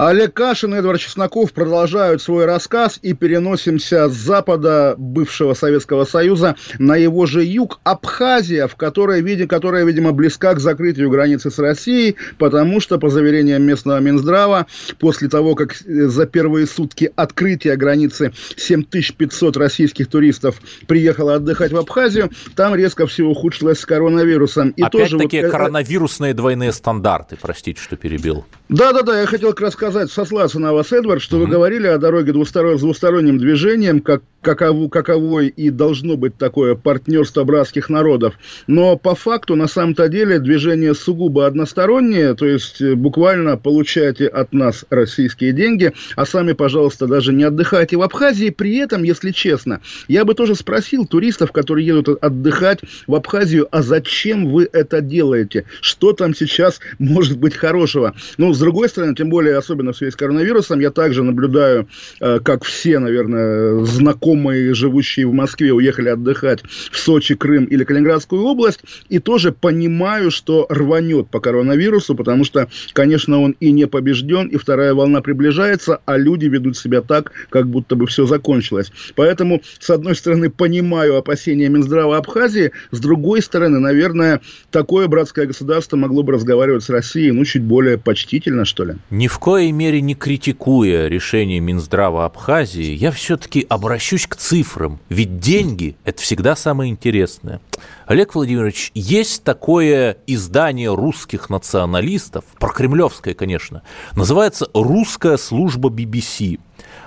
Олег 0.08 0.34
Кашин 0.34 0.74
и 0.74 0.78
Эдвард 0.78 1.00
Чесноков 1.00 1.52
продолжают 1.52 2.20
свой 2.20 2.44
рассказ 2.44 2.98
и 3.02 3.12
переносимся 3.12 4.08
с 4.08 4.12
запада 4.12 4.96
бывшего 4.98 5.54
Советского 5.54 6.04
Союза 6.04 6.56
на 6.80 6.96
его 6.96 7.24
же 7.26 7.44
юг, 7.44 7.78
Абхазия, 7.84 8.66
в 8.66 8.74
которой, 8.74 9.20
видим, 9.20 9.46
которая, 9.46 9.84
видимо, 9.84 10.10
близка 10.10 10.54
к 10.54 10.60
закрытию 10.60 11.08
границы 11.08 11.52
с 11.52 11.58
Россией, 11.60 12.16
потому 12.38 12.80
что, 12.80 12.98
по 12.98 13.10
заверениям 13.10 13.62
местного 13.62 14.00
Минздрава, 14.00 14.66
после 14.98 15.28
того, 15.28 15.54
как 15.54 15.76
за 15.76 16.26
первые 16.26 16.66
сутки 16.66 17.12
открытия 17.14 17.76
границы 17.76 18.32
7500 18.56 19.56
российских 19.56 20.08
туристов 20.08 20.60
приехало 20.88 21.36
отдыхать 21.36 21.70
в 21.70 21.76
Абхазию, 21.76 22.30
там 22.56 22.74
резко 22.74 23.06
все 23.06 23.22
ухудшилось 23.22 23.78
с 23.78 23.86
коронавирусом. 23.86 24.70
И 24.70 24.82
Опять-таки 24.82 25.42
вот... 25.42 25.50
коронавирусные 25.52 26.34
двойные 26.34 26.72
стандарты, 26.72 27.38
простите, 27.40 27.80
что 27.80 27.96
перебил. 27.96 28.44
Да-да-да, 28.68 29.20
я 29.20 29.26
хотел 29.26 29.50
как 29.50 29.60
раз 29.60 29.76
сказать, 29.92 30.10
сослаться 30.10 30.58
на 30.58 30.72
вас, 30.72 30.92
Эдвард, 30.92 31.22
что 31.22 31.36
mm-hmm. 31.36 31.40
вы 31.40 31.46
говорили 31.46 31.86
о 31.86 31.98
дороге 31.98 32.32
двусторон, 32.32 32.78
с 32.78 32.80
двусторонним 32.80 33.38
движением, 33.38 34.00
как 34.00 34.22
каково, 34.42 34.88
каковой 34.88 35.48
и 35.48 35.70
должно 35.70 36.16
быть 36.16 36.36
такое 36.36 36.74
партнерство 36.74 37.44
братских 37.44 37.88
народов. 37.88 38.34
Но 38.66 38.96
по 38.96 39.14
факту, 39.14 39.56
на 39.56 39.68
самом-то 39.68 40.08
деле, 40.08 40.38
движение 40.38 40.94
сугубо 40.94 41.46
одностороннее, 41.46 42.34
то 42.34 42.44
есть 42.44 42.82
э, 42.82 42.94
буквально 42.94 43.56
получайте 43.56 44.26
от 44.26 44.52
нас 44.52 44.84
российские 44.90 45.52
деньги, 45.52 45.92
а 46.16 46.26
сами, 46.26 46.52
пожалуйста, 46.52 47.06
даже 47.06 47.32
не 47.32 47.44
отдыхайте 47.44 47.96
в 47.96 48.02
Абхазии. 48.02 48.50
При 48.50 48.76
этом, 48.76 49.04
если 49.04 49.30
честно, 49.30 49.80
я 50.08 50.24
бы 50.24 50.34
тоже 50.34 50.54
спросил 50.54 51.06
туристов, 51.06 51.52
которые 51.52 51.86
едут 51.86 52.22
отдыхать 52.22 52.80
в 53.06 53.14
Абхазию, 53.14 53.68
а 53.70 53.82
зачем 53.82 54.50
вы 54.50 54.68
это 54.72 55.00
делаете? 55.00 55.64
Что 55.80 56.12
там 56.12 56.34
сейчас 56.34 56.80
может 56.98 57.38
быть 57.38 57.54
хорошего? 57.54 58.14
Ну, 58.38 58.52
с 58.52 58.58
другой 58.58 58.88
стороны, 58.88 59.14
тем 59.14 59.30
более, 59.30 59.56
особенно 59.56 59.71
в 59.74 59.96
связи 59.96 60.12
с 60.12 60.16
коронавирусом, 60.16 60.80
я 60.80 60.90
также 60.90 61.22
наблюдаю, 61.22 61.88
э, 62.20 62.40
как 62.40 62.64
все, 62.64 62.98
наверное, 62.98 63.84
знакомые 63.84 64.74
живущие 64.74 65.26
в 65.26 65.32
Москве, 65.32 65.72
уехали 65.72 66.08
отдыхать 66.08 66.62
в 66.90 66.98
Сочи, 66.98 67.34
Крым 67.34 67.64
или 67.64 67.84
Калининградскую 67.84 68.42
область, 68.42 68.80
и 69.08 69.18
тоже 69.18 69.52
понимаю, 69.52 70.30
что 70.30 70.66
рванет 70.68 71.28
по 71.28 71.40
коронавирусу, 71.40 72.14
потому 72.14 72.44
что, 72.44 72.68
конечно, 72.92 73.40
он 73.40 73.56
и 73.60 73.72
не 73.72 73.86
побежден, 73.86 74.48
и 74.48 74.56
вторая 74.56 74.94
волна 74.94 75.20
приближается, 75.20 76.00
а 76.04 76.16
люди 76.16 76.46
ведут 76.46 76.76
себя 76.76 77.00
так, 77.00 77.32
как 77.50 77.68
будто 77.68 77.96
бы 77.96 78.06
все 78.06 78.26
закончилось. 78.26 78.92
Поэтому, 79.14 79.62
с 79.78 79.90
одной 79.90 80.14
стороны, 80.14 80.50
понимаю 80.50 81.16
опасения 81.16 81.68
Минздрава 81.68 82.16
Абхазии, 82.16 82.72
с 82.90 83.00
другой 83.00 83.42
стороны, 83.42 83.78
наверное, 83.78 84.40
такое 84.70 85.06
братское 85.08 85.46
государство 85.46 85.96
могло 85.96 86.22
бы 86.22 86.32
разговаривать 86.32 86.84
с 86.84 86.90
Россией, 86.90 87.32
ну, 87.32 87.44
чуть 87.44 87.62
более 87.62 87.98
почтительно, 87.98 88.64
что 88.64 88.84
ли. 88.84 88.94
Ни 89.10 89.28
в 89.28 89.38
коей 89.62 89.70
мере 89.70 90.00
не 90.00 90.16
критикуя 90.16 91.06
решение 91.06 91.60
Минздрава 91.60 92.24
Абхазии, 92.24 92.96
я 92.96 93.12
все-таки 93.12 93.64
обращусь 93.68 94.26
к 94.26 94.34
цифрам, 94.34 94.98
ведь 95.08 95.38
деньги– 95.38 95.94
это 96.04 96.20
всегда 96.20 96.56
самое 96.56 96.90
интересное. 96.90 97.60
Олег 98.06 98.34
Владимирович, 98.34 98.90
есть 98.92 99.44
такое 99.44 100.16
издание 100.26 100.92
русских 100.92 101.48
националистов, 101.48 102.44
прокремлевское, 102.58 103.34
конечно, 103.34 103.82
называется 104.16 104.68
«Русская 104.74 105.36
служба 105.36 105.90
BBC». 105.90 106.58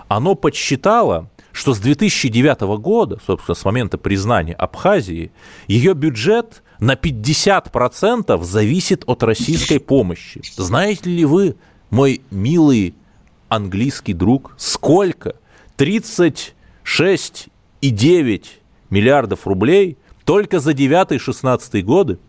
Оно 0.07 0.35
подсчитало, 0.35 1.29
что 1.51 1.73
с 1.73 1.79
2009 1.79 2.61
года, 2.79 3.19
собственно, 3.27 3.55
с 3.55 3.65
момента 3.65 3.97
признания 3.97 4.53
Абхазии, 4.53 5.33
ее 5.67 5.93
бюджет 5.93 6.63
на 6.79 6.93
50% 6.93 8.41
зависит 8.45 9.03
от 9.07 9.23
российской 9.23 9.81
помощи. 9.81 10.41
Знаете 10.55 11.09
ли 11.09 11.25
вы, 11.25 11.57
мой 11.89 12.21
милый 12.31 12.95
английский 13.49 14.13
друг, 14.13 14.53
сколько? 14.57 15.35
30 15.77 16.55
6 16.83 17.47
9 17.91 18.59
миллиардов 18.89 19.47
рублей 19.47 19.97
только 20.23 20.59
за 20.59 20.71
9-16 20.71 21.81
годы 21.81 22.19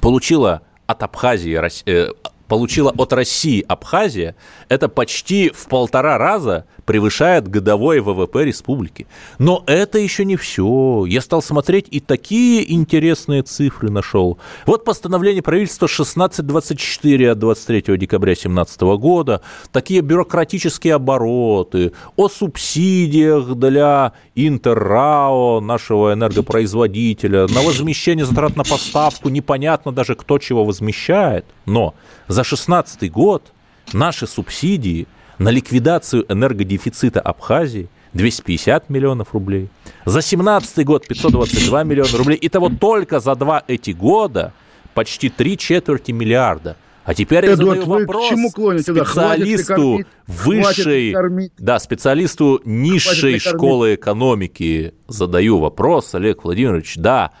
получила 0.00 0.62
от 0.86 1.02
Абхазии, 1.02 1.58
э, 1.86 2.08
получила 2.52 2.90
от 2.90 3.14
России 3.14 3.64
Абхазия, 3.66 4.36
это 4.68 4.90
почти 4.90 5.50
в 5.54 5.68
полтора 5.68 6.18
раза 6.18 6.66
превышает 6.84 7.48
годовой 7.48 8.00
ВВП 8.00 8.44
республики. 8.44 9.06
Но 9.38 9.64
это 9.66 9.98
еще 9.98 10.26
не 10.26 10.36
все. 10.36 11.06
Я 11.08 11.22
стал 11.22 11.40
смотреть 11.40 11.86
и 11.90 11.98
такие 12.00 12.70
интересные 12.70 13.42
цифры 13.42 13.90
нашел. 13.90 14.36
Вот 14.66 14.84
постановление 14.84 15.42
правительства 15.42 15.86
1624 15.86 17.30
от 17.30 17.38
23 17.38 17.96
декабря 17.96 18.34
2017 18.34 18.80
года, 18.82 19.40
такие 19.70 20.02
бюрократические 20.02 20.96
обороты, 20.96 21.92
о 22.16 22.28
субсидиях 22.28 23.54
для 23.54 24.12
Интеррао, 24.34 25.60
нашего 25.60 26.12
энергопроизводителя, 26.12 27.46
на 27.48 27.62
возмещение 27.62 28.26
затрат 28.26 28.56
на 28.56 28.64
поставку, 28.64 29.30
непонятно 29.30 29.90
даже, 29.90 30.14
кто 30.16 30.38
чего 30.38 30.66
возмещает. 30.66 31.46
Но 31.64 31.94
за 32.28 32.41
16 32.44 33.10
год 33.10 33.52
наши 33.92 34.26
субсидии– 34.26 35.06
на 35.42 35.50
ликвидацию 35.50 36.24
энергодефицита 36.28 37.20
Абхазии 37.20 37.88
250 38.14 38.90
миллионов 38.90 39.34
рублей. 39.34 39.68
За 40.04 40.22
17 40.22 40.84
год 40.84 41.06
522 41.06 41.84
миллиона 41.84 42.16
рублей. 42.16 42.38
Итого 42.40 42.68
только 42.68 43.20
за 43.20 43.34
два 43.34 43.62
эти 43.66 43.90
года 43.90 44.52
почти 44.94 45.28
три 45.28 45.56
четверти 45.56 46.12
миллиарда. 46.12 46.76
А 47.04 47.14
теперь 47.14 47.46
я 47.46 47.56
задаю 47.56 47.84
вопрос 47.84 48.28
чему 48.28 48.50
клоните? 48.52 48.94
специалисту 48.94 49.98
да, 49.98 50.04
высшей, 50.28 51.16
да, 51.58 51.80
специалисту 51.80 52.60
низшей 52.64 53.40
школы 53.40 53.96
экономики 53.96 54.94
задаю 55.08 55.58
вопрос, 55.58 56.14
Олег 56.14 56.44
Владимирович, 56.44 56.94
да, 56.96 57.32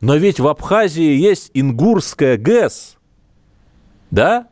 но 0.00 0.14
ведь 0.14 0.38
в 0.38 0.46
Абхазии 0.46 1.16
есть 1.16 1.50
Ингурская 1.52 2.36
ГЭС, 2.36 2.97
да? 4.10 4.48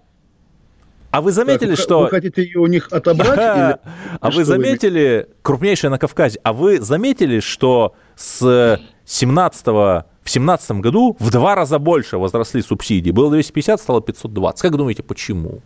А 1.11 1.21
вы 1.21 1.33
заметили, 1.33 1.77
так, 1.77 1.79
что... 1.79 2.01
Вы 2.01 2.11
хотите 2.11 2.43
ее 2.43 2.59
у 2.59 2.67
них 2.67 2.89
отобрать? 2.91 3.39
Или... 3.39 3.79
А 4.21 4.31
вы 4.31 4.45
заметили, 4.45 5.29
крупнейшая 5.43 5.91
на 5.91 5.99
Кавказе, 5.99 6.39
а 6.43 6.53
вы 6.53 6.81
заметили, 6.81 7.41
что 7.41 7.95
с 8.17 8.79
17 9.07 9.67
в 9.67 10.05
17 10.25 10.73
году 10.73 11.17
в 11.19 11.31
два 11.31 11.55
раза 11.55 11.79
больше 11.79 12.19
возросли 12.19 12.61
субсидии? 12.61 13.13
Было 13.13 13.31
250, 13.31 13.81
стало 13.81 14.03
520. 14.03 14.61
Как 14.61 14.77
думаете, 14.77 15.03
почему? 15.03 15.61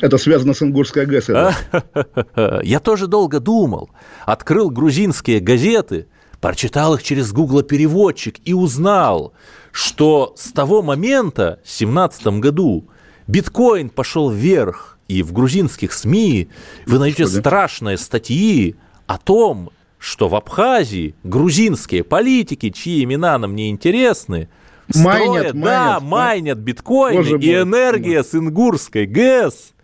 Это 0.00 0.16
связано 0.16 0.54
с 0.54 0.62
Ингурской 0.62 1.04
ГЭС. 1.04 1.28
Я 2.62 2.80
тоже 2.80 3.06
долго 3.08 3.40
думал. 3.40 3.90
Открыл 4.24 4.70
грузинские 4.70 5.40
газеты, 5.40 6.06
прочитал 6.40 6.94
их 6.94 7.02
через 7.02 7.32
гугло-переводчик 7.32 8.38
и 8.44 8.54
узнал, 8.54 9.34
что 9.72 10.32
с 10.36 10.52
того 10.52 10.82
момента, 10.82 11.58
в 11.64 11.70
17 11.70 12.38
году, 12.38 12.88
биткоин 13.30 13.90
пошел 13.90 14.30
вверх, 14.30 14.98
и 15.08 15.22
в 15.22 15.32
грузинских 15.32 15.92
СМИ 15.92 16.48
вы 16.86 16.98
найдете 16.98 17.24
Господи. 17.24 17.40
страшные 17.40 17.98
статьи 17.98 18.76
о 19.06 19.18
том, 19.18 19.70
что 19.98 20.28
в 20.28 20.34
Абхазии 20.34 21.14
грузинские 21.24 22.04
политики, 22.04 22.70
чьи 22.70 23.04
имена 23.04 23.38
нам 23.38 23.54
не 23.54 23.70
интересны, 23.70 24.48
майнят, 24.94 25.22
строят, 25.22 25.54
майнят, 25.54 25.62
да, 25.62 26.00
майнят 26.00 26.58
биткоины, 26.58 27.18
Боже 27.18 27.38
и 27.38 27.54
энергия 27.54 28.24
с 28.24 28.34
Ингурской 28.34 29.06
ГЭС 29.06 29.74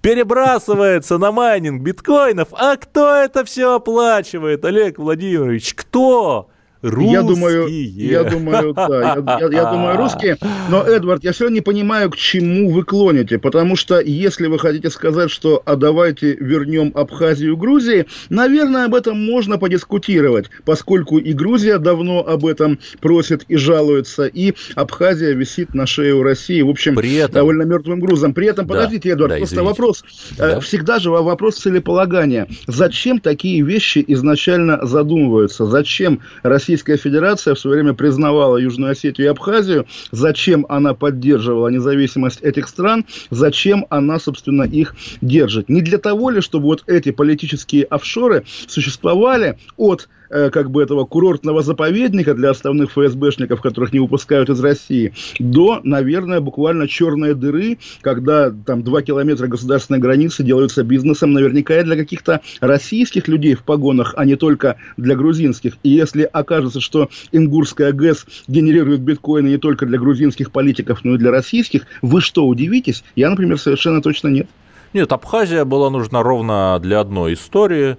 перебрасывается 0.00 1.18
на 1.18 1.32
майнинг 1.32 1.82
биткоинов. 1.82 2.48
А 2.52 2.76
кто 2.76 3.14
это 3.14 3.44
все 3.44 3.76
оплачивает, 3.76 4.64
Олег 4.64 4.98
Владимирович? 4.98 5.74
Кто? 5.74 6.50
Русские. 6.82 7.12
Я 7.12 7.22
думаю, 7.22 7.68
я 7.68 8.24
думаю, 8.24 8.74
да, 8.74 9.14
я, 9.16 9.38
я, 9.40 9.62
я 9.62 9.70
думаю, 9.70 9.96
русские. 9.96 10.36
Но, 10.68 10.82
Эдвард, 10.82 11.22
я 11.22 11.32
все 11.32 11.48
не 11.48 11.60
понимаю, 11.60 12.10
к 12.10 12.16
чему 12.16 12.70
вы 12.70 12.82
клоните, 12.84 13.38
потому 13.38 13.76
что 13.76 14.00
если 14.00 14.48
вы 14.48 14.58
хотите 14.58 14.90
сказать, 14.90 15.30
что 15.30 15.62
а 15.64 15.76
давайте 15.76 16.34
вернем 16.34 16.90
Абхазию 16.94 17.56
Грузии, 17.56 18.06
наверное, 18.30 18.86
об 18.86 18.96
этом 18.96 19.24
можно 19.24 19.58
подискутировать, 19.58 20.50
поскольку 20.64 21.18
и 21.18 21.32
Грузия 21.32 21.78
давно 21.78 22.26
об 22.26 22.46
этом 22.46 22.80
просит 23.00 23.44
и 23.46 23.56
жалуется, 23.56 24.26
и 24.26 24.54
Абхазия 24.74 25.34
висит 25.34 25.74
на 25.74 25.86
шее 25.86 26.14
у 26.14 26.22
России, 26.24 26.62
в 26.62 26.68
общем, 26.68 26.96
При 26.96 27.14
этом... 27.14 27.34
довольно 27.34 27.62
мертвым 27.62 28.00
грузом. 28.00 28.34
При 28.34 28.48
этом, 28.48 28.66
подождите, 28.66 29.10
да, 29.10 29.14
Эдвард, 29.14 29.30
да, 29.30 29.36
просто 29.36 29.54
извините. 29.54 29.70
вопрос, 29.70 30.04
э, 30.32 30.36
да. 30.36 30.60
всегда 30.60 30.98
же 30.98 31.10
вопрос 31.10 31.58
целеполагания. 31.58 32.48
Зачем 32.66 33.20
такие 33.20 33.62
вещи 33.62 34.04
изначально 34.08 34.84
задумываются? 34.84 35.66
Зачем 35.66 36.20
Россия 36.42 36.71
Российская 36.72 36.96
Федерация 36.96 37.54
в 37.54 37.58
свое 37.58 37.76
время 37.76 37.92
признавала 37.92 38.56
Южную 38.56 38.92
Осетию 38.92 39.26
и 39.26 39.30
Абхазию, 39.30 39.86
зачем 40.10 40.64
она 40.70 40.94
поддерживала 40.94 41.68
независимость 41.68 42.40
этих 42.40 42.66
стран, 42.66 43.04
зачем 43.28 43.84
она, 43.90 44.18
собственно, 44.18 44.62
их 44.62 44.94
держит. 45.20 45.68
Не 45.68 45.82
для 45.82 45.98
того 45.98 46.30
ли, 46.30 46.40
чтобы 46.40 46.64
вот 46.64 46.84
эти 46.86 47.10
политические 47.10 47.84
офшоры 47.84 48.44
существовали 48.68 49.58
от 49.76 50.08
как 50.32 50.70
бы 50.70 50.82
этого 50.82 51.04
курортного 51.04 51.62
заповедника 51.62 52.34
для 52.34 52.50
основных 52.50 52.92
ФСБшников, 52.92 53.60
которых 53.60 53.92
не 53.92 53.98
выпускают 53.98 54.48
из 54.48 54.60
России, 54.60 55.12
до, 55.38 55.80
наверное, 55.82 56.40
буквально 56.40 56.88
черной 56.88 57.34
дыры, 57.34 57.78
когда 58.00 58.50
там 58.50 58.82
два 58.82 59.02
километра 59.02 59.46
государственной 59.46 60.00
границы 60.00 60.42
делаются 60.42 60.82
бизнесом 60.82 61.32
наверняка 61.32 61.78
и 61.80 61.84
для 61.84 61.96
каких-то 61.96 62.40
российских 62.60 63.28
людей 63.28 63.54
в 63.54 63.62
погонах, 63.62 64.14
а 64.16 64.24
не 64.24 64.36
только 64.36 64.76
для 64.96 65.14
грузинских. 65.14 65.76
И 65.82 65.90
если 65.90 66.22
окажется, 66.22 66.80
что 66.80 67.10
Ингурская 67.32 67.92
ГЭС 67.92 68.26
генерирует 68.48 69.00
биткоины 69.00 69.48
не 69.48 69.58
только 69.58 69.86
для 69.86 69.98
грузинских 69.98 70.50
политиков, 70.50 71.04
но 71.04 71.14
и 71.14 71.18
для 71.18 71.30
российских, 71.30 71.86
вы 72.00 72.20
что, 72.20 72.46
удивитесь? 72.46 73.04
Я, 73.16 73.30
например, 73.30 73.58
совершенно 73.58 74.00
точно 74.00 74.28
нет. 74.28 74.48
Нет, 74.92 75.12
Абхазия 75.12 75.64
была 75.64 75.90
нужна 75.90 76.22
ровно 76.22 76.78
для 76.80 77.00
одной 77.00 77.34
истории. 77.34 77.96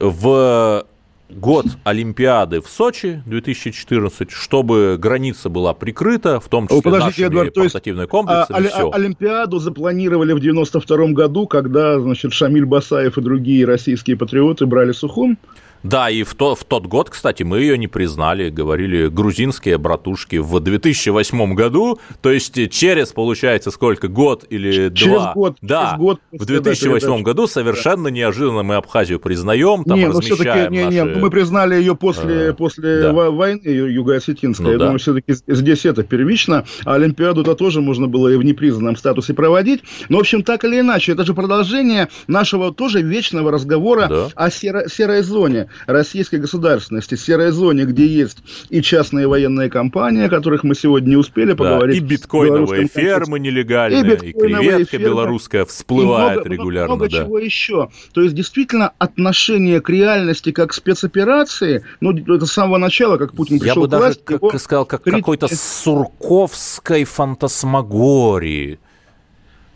В 0.00 0.84
год 1.30 1.66
Олимпиады 1.84 2.60
в 2.60 2.68
Сочи 2.68 3.22
2014, 3.26 4.30
чтобы 4.30 4.96
граница 4.98 5.48
была 5.48 5.74
прикрыта, 5.74 6.40
в 6.40 6.48
том 6.48 6.68
числе 6.68 6.82
Подождите, 6.82 7.22
нашими 7.22 7.26
Эдуард, 7.26 7.54
портативные 7.54 8.06
комплексы. 8.06 8.52
А, 8.52 8.62
все. 8.62 8.90
Олимпиаду 8.92 9.58
запланировали 9.58 10.32
в 10.32 10.40
92 10.40 11.08
году, 11.08 11.46
когда, 11.46 11.98
значит, 11.98 12.32
Шамиль 12.32 12.66
Басаев 12.66 13.18
и 13.18 13.20
другие 13.20 13.64
российские 13.64 14.16
патриоты 14.16 14.66
брали 14.66 14.92
Сухум. 14.92 15.38
Да, 15.84 16.08
и 16.08 16.22
в, 16.22 16.34
то, 16.34 16.54
в 16.54 16.64
тот 16.64 16.86
год, 16.86 17.10
кстати, 17.10 17.42
мы 17.42 17.60
ее 17.60 17.76
не 17.76 17.88
признали, 17.88 18.48
говорили 18.48 19.08
грузинские 19.08 19.76
братушки 19.76 20.36
в 20.36 20.58
2008 20.58 21.54
году, 21.54 22.00
то 22.22 22.30
есть 22.30 22.70
через, 22.70 23.12
получается, 23.12 23.70
сколько, 23.70 24.08
год 24.08 24.46
или 24.48 24.90
через 24.94 25.20
два? 25.20 25.32
Год, 25.34 25.58
да, 25.60 25.88
через 25.88 25.98
год. 25.98 26.20
В 26.32 26.46
2008 26.46 27.22
году 27.22 27.46
совершенно 27.46 28.04
да. 28.04 28.10
неожиданно 28.10 28.62
мы 28.62 28.76
Абхазию 28.76 29.20
признаем, 29.20 29.84
там 29.84 29.98
не, 29.98 30.06
ну, 30.06 30.18
размещаем 30.18 30.72
не, 30.72 30.84
наши... 30.84 30.94
не, 30.94 31.04
мы 31.04 31.30
признали 31.30 31.74
ее 31.74 31.94
после, 31.94 32.50
а, 32.50 32.54
после 32.54 33.02
да. 33.02 33.12
войны 33.12 33.60
юго-осетинской, 33.66 34.64
ну, 34.64 34.72
я 34.72 34.78
да. 34.78 34.84
думаю, 34.86 34.98
все-таки 34.98 35.34
здесь 35.34 35.84
это 35.84 36.02
первично, 36.02 36.64
а 36.86 36.94
Олимпиаду-то 36.94 37.54
тоже 37.54 37.82
можно 37.82 38.06
было 38.06 38.28
и 38.28 38.36
в 38.36 38.42
непризнанном 38.42 38.96
статусе 38.96 39.34
проводить, 39.34 39.82
но, 40.08 40.16
в 40.16 40.20
общем, 40.20 40.44
так 40.44 40.64
или 40.64 40.80
иначе, 40.80 41.12
это 41.12 41.26
же 41.26 41.34
продолжение 41.34 42.08
нашего 42.26 42.72
тоже 42.72 43.02
вечного 43.02 43.52
разговора 43.52 44.06
да. 44.08 44.28
о 44.34 44.48
серо- 44.48 44.88
серой 44.88 45.20
зоне 45.20 45.68
российской 45.86 46.36
государственности, 46.36 47.14
серой 47.14 47.50
зоне, 47.50 47.84
где 47.84 48.06
есть 48.06 48.38
и 48.70 48.82
частные 48.82 49.26
военные 49.26 49.70
компании, 49.70 50.26
о 50.26 50.28
которых 50.28 50.64
мы 50.64 50.74
сегодня 50.74 51.10
не 51.10 51.16
успели 51.16 51.52
поговорить. 51.52 52.00
Да, 52.00 52.06
и 52.06 52.08
биткоиновые 52.08 52.88
фермы 52.88 53.38
нелегальные, 53.38 54.18
и, 54.22 54.30
и 54.30 54.32
креветка 54.32 54.98
фермы, 54.98 55.04
белорусская 55.04 55.64
всплывает 55.64 56.40
много, 56.40 56.48
регулярно. 56.48 56.94
Много, 56.94 57.04
много 57.04 57.16
да. 57.16 57.24
чего 57.24 57.38
еще. 57.38 57.90
То 58.12 58.22
есть, 58.22 58.34
действительно, 58.34 58.92
отношение 58.98 59.80
к 59.80 59.88
реальности 59.88 60.52
как 60.52 60.70
к 60.70 60.72
спецоперации, 60.72 61.84
ну, 62.00 62.16
это 62.16 62.46
с 62.46 62.52
самого 62.52 62.78
начала, 62.78 63.16
как 63.18 63.32
Путин 63.34 63.58
пришел 63.60 63.82
Я 63.82 63.88
бы 63.88 63.88
к 63.88 63.98
власти, 63.98 64.22
даже 64.26 64.38
как, 64.38 64.60
сказал, 64.60 64.86
как 64.86 65.02
крит... 65.02 65.16
какой-то 65.16 65.48
сурковской 65.54 67.04
фантасмагории. 67.04 68.78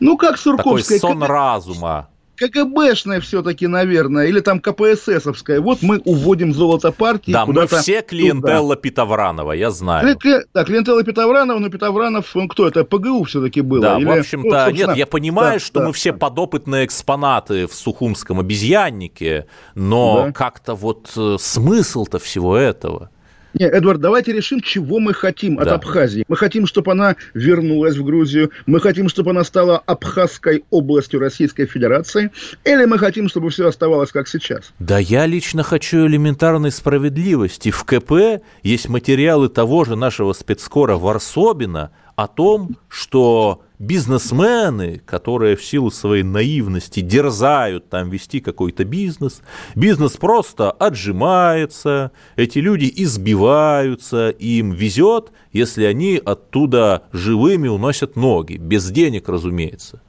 Ну, 0.01 0.17
как 0.17 0.39
сурковская. 0.39 0.99
Такой 0.99 1.13
сон 1.13 1.23
разума. 1.23 2.09
КГБшная 2.39 3.21
все-таки, 3.21 3.67
наверное, 3.67 4.27
или 4.27 4.41
там 4.41 4.61
КПССовская. 4.61 5.61
Вот 5.61 5.83
мы 5.83 5.99
уводим 6.05 6.55
золото 6.55 6.93
партии 6.93 7.33
Да, 7.33 7.45
мы 7.47 7.67
все 7.67 8.03
клиентелла 8.03 8.75
туда. 8.75 8.83
Питовранова, 8.83 9.53
я 9.53 9.71
знаю. 9.71 10.17
Кли, 10.19 10.37
да, 10.55 10.65
клиентелла 10.65 11.03
Питовранова, 11.03 11.59
но 11.59 11.69
Питовранов, 11.69 12.35
он 12.37 12.49
кто 12.49 12.69
это, 12.69 12.85
ПГУ 12.85 13.25
все-таки 13.25 13.61
было? 13.61 13.81
Да, 13.81 13.99
или, 13.99 14.05
в 14.05 14.11
общем-то, 14.11 14.67
ну, 14.67 14.71
нет, 14.71 14.97
я 14.97 15.07
понимаю, 15.07 15.55
да, 15.55 15.65
что 15.65 15.81
да, 15.81 15.87
мы 15.87 15.93
все 15.93 16.13
да. 16.13 16.19
подопытные 16.19 16.85
экспонаты 16.85 17.67
в 17.67 17.75
Сухумском 17.75 18.41
обезьяннике, 18.41 19.47
но 19.75 20.27
да. 20.27 20.33
как-то 20.33 20.75
вот 20.75 21.11
э, 21.17 21.37
смысл-то 21.39 22.19
всего 22.19 22.57
этого– 22.57 23.11
Не, 23.55 23.67
Эдвард, 23.67 24.01
давайте 24.01 24.33
решим, 24.33 24.61
чего 24.61 24.99
мы 24.99 25.15
хотим 25.15 25.57
да. 25.57 25.63
от 25.63 25.69
Абхазии. 25.69 26.25
Мы 26.29 26.37
хотим, 26.37 26.67
чтобы 26.67 26.93
она 26.93 27.17
вернулась 27.35 27.97
в 27.97 28.05
Грузию, 28.05 28.51
мы 28.67 28.81
хотим, 28.81 29.09
чтобы 29.09 29.31
она 29.31 29.45
стала 29.45 29.79
Абхазской 29.79 30.65
областью 30.71 31.21
Российской 31.21 31.67
Федерации, 31.67 32.31
или 32.65 32.85
мы 32.85 32.99
хотим, 32.99 33.29
чтобы 33.29 33.51
все 33.51 33.67
оставалось 33.67 34.13
как 34.13 34.29
сейчас? 34.29 34.73
Да 34.79 34.99
я 34.99 35.27
лично 35.27 35.63
хочу 35.63 36.07
элементарной 36.07 36.71
справедливости. 36.71 37.71
В 37.71 37.85
КП 37.85 38.43
есть 38.63 38.89
материалы 38.89 39.49
того 39.49 39.85
же 39.85 39.97
нашего 39.97 40.33
спецскора 40.33 40.97
Варсобина 40.97 41.91
о 42.19 42.27
том, 42.27 42.77
что 42.89 43.63
бизнесмены, 43.79 45.01
которые 45.07 45.55
в 45.55 45.65
силу 45.65 45.93
своей 45.93 46.25
наивности 46.25 46.99
дерзают 46.99 47.89
там 47.91 48.11
вести 48.11 48.41
какой-то 48.41 48.85
бизнес, 48.85 49.41
бизнес 49.77 50.17
просто 50.17 50.73
отжимается, 50.73 52.11
эти 52.35 52.59
люди 52.59 52.93
избиваются, 52.93 54.31
им 54.31 54.73
везет, 54.73 55.31
если 55.53 55.85
они 55.85 56.21
оттуда 56.23 57.05
живыми 57.13 57.69
уносят 57.69 58.17
ноги, 58.17 58.57
без 58.57 58.91
денег, 58.91 59.29
разумеется. 59.29 60.03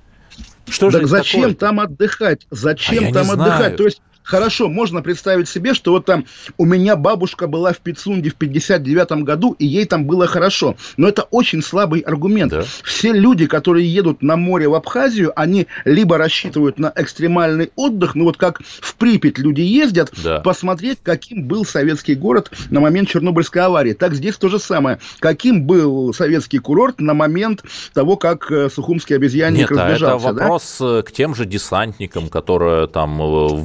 Что 0.68 0.90
так 0.90 1.02
же 1.02 1.08
зачем 1.08 1.42
такое? 1.42 1.56
там 1.58 1.80
отдыхать? 1.80 2.48
Зачем 2.50 3.10
а 3.10 3.14
там 3.14 3.30
отдыхать? 3.30 3.58
Знаю. 3.58 3.78
То 3.78 3.84
есть 3.86 4.02
хорошо, 4.24 4.70
можно 4.70 5.02
представить 5.02 5.50
себе, 5.50 5.74
что 5.74 5.92
вот 5.92 6.06
там 6.06 6.26
у 6.58 6.66
меня 6.66 6.96
бабушка 6.96 7.48
была 7.48 7.74
в 7.74 7.80
Пицунде 7.80 8.30
в 8.30 8.36
59 8.36 9.24
году, 9.24 9.56
и 9.60 9.66
ей 9.66 9.86
там 9.86 10.06
было 10.06 10.28
хорошо. 10.28 10.76
Но 10.98 11.08
это 11.08 11.24
очень 11.24 11.62
слабый 11.62 12.02
аргумент. 12.02 12.52
Да. 12.52 12.64
Все 12.84 13.12
люди, 13.12 13.48
которые 13.48 13.92
едут 13.92 14.22
на 14.22 14.36
море 14.36 14.68
в 14.68 14.76
Абхазию, 14.76 15.32
они 15.36 15.68
либо 15.86 16.18
рассчитывают 16.18 16.80
на 16.80 16.92
экстремальный 16.96 17.72
отдых, 17.76 18.16
ну 18.16 18.26
вот 18.26 18.38
как 18.38 18.62
в 18.64 18.96
Припять 18.96 19.38
люди 19.38 19.62
ездят, 19.62 20.12
да. 20.24 20.40
посмотреть, 20.42 21.00
каким 21.02 21.48
был 21.48 21.66
советский 21.66 22.16
город 22.16 22.52
на 22.70 22.80
момент 22.80 23.10
Чернобыльской 23.10 23.62
аварии. 23.62 23.94
Так 23.94 24.14
здесь 24.14 24.38
то 24.38 24.50
же 24.50 24.60
самое. 24.60 25.00
Каким 25.20 25.64
был 25.64 26.14
советский 26.14 26.60
курорт 26.60 27.00
на 27.00 27.14
момент 27.14 27.64
того, 27.94 28.18
как 28.18 28.52
э, 28.52 28.70
Сухумский 28.70 29.16
обезьянник 29.16 29.70
Нет, 29.70 29.72
разбежался. 29.72 30.28
А 30.28 30.32
это 30.32 30.40
вопрос 30.40 30.78
да? 30.80 31.02
к 31.02 31.12
тем 31.12 31.34
же 31.34 31.46
десантникам, 31.46 32.30
которые 32.30 32.88
там 32.88 33.22
э, 33.22 33.56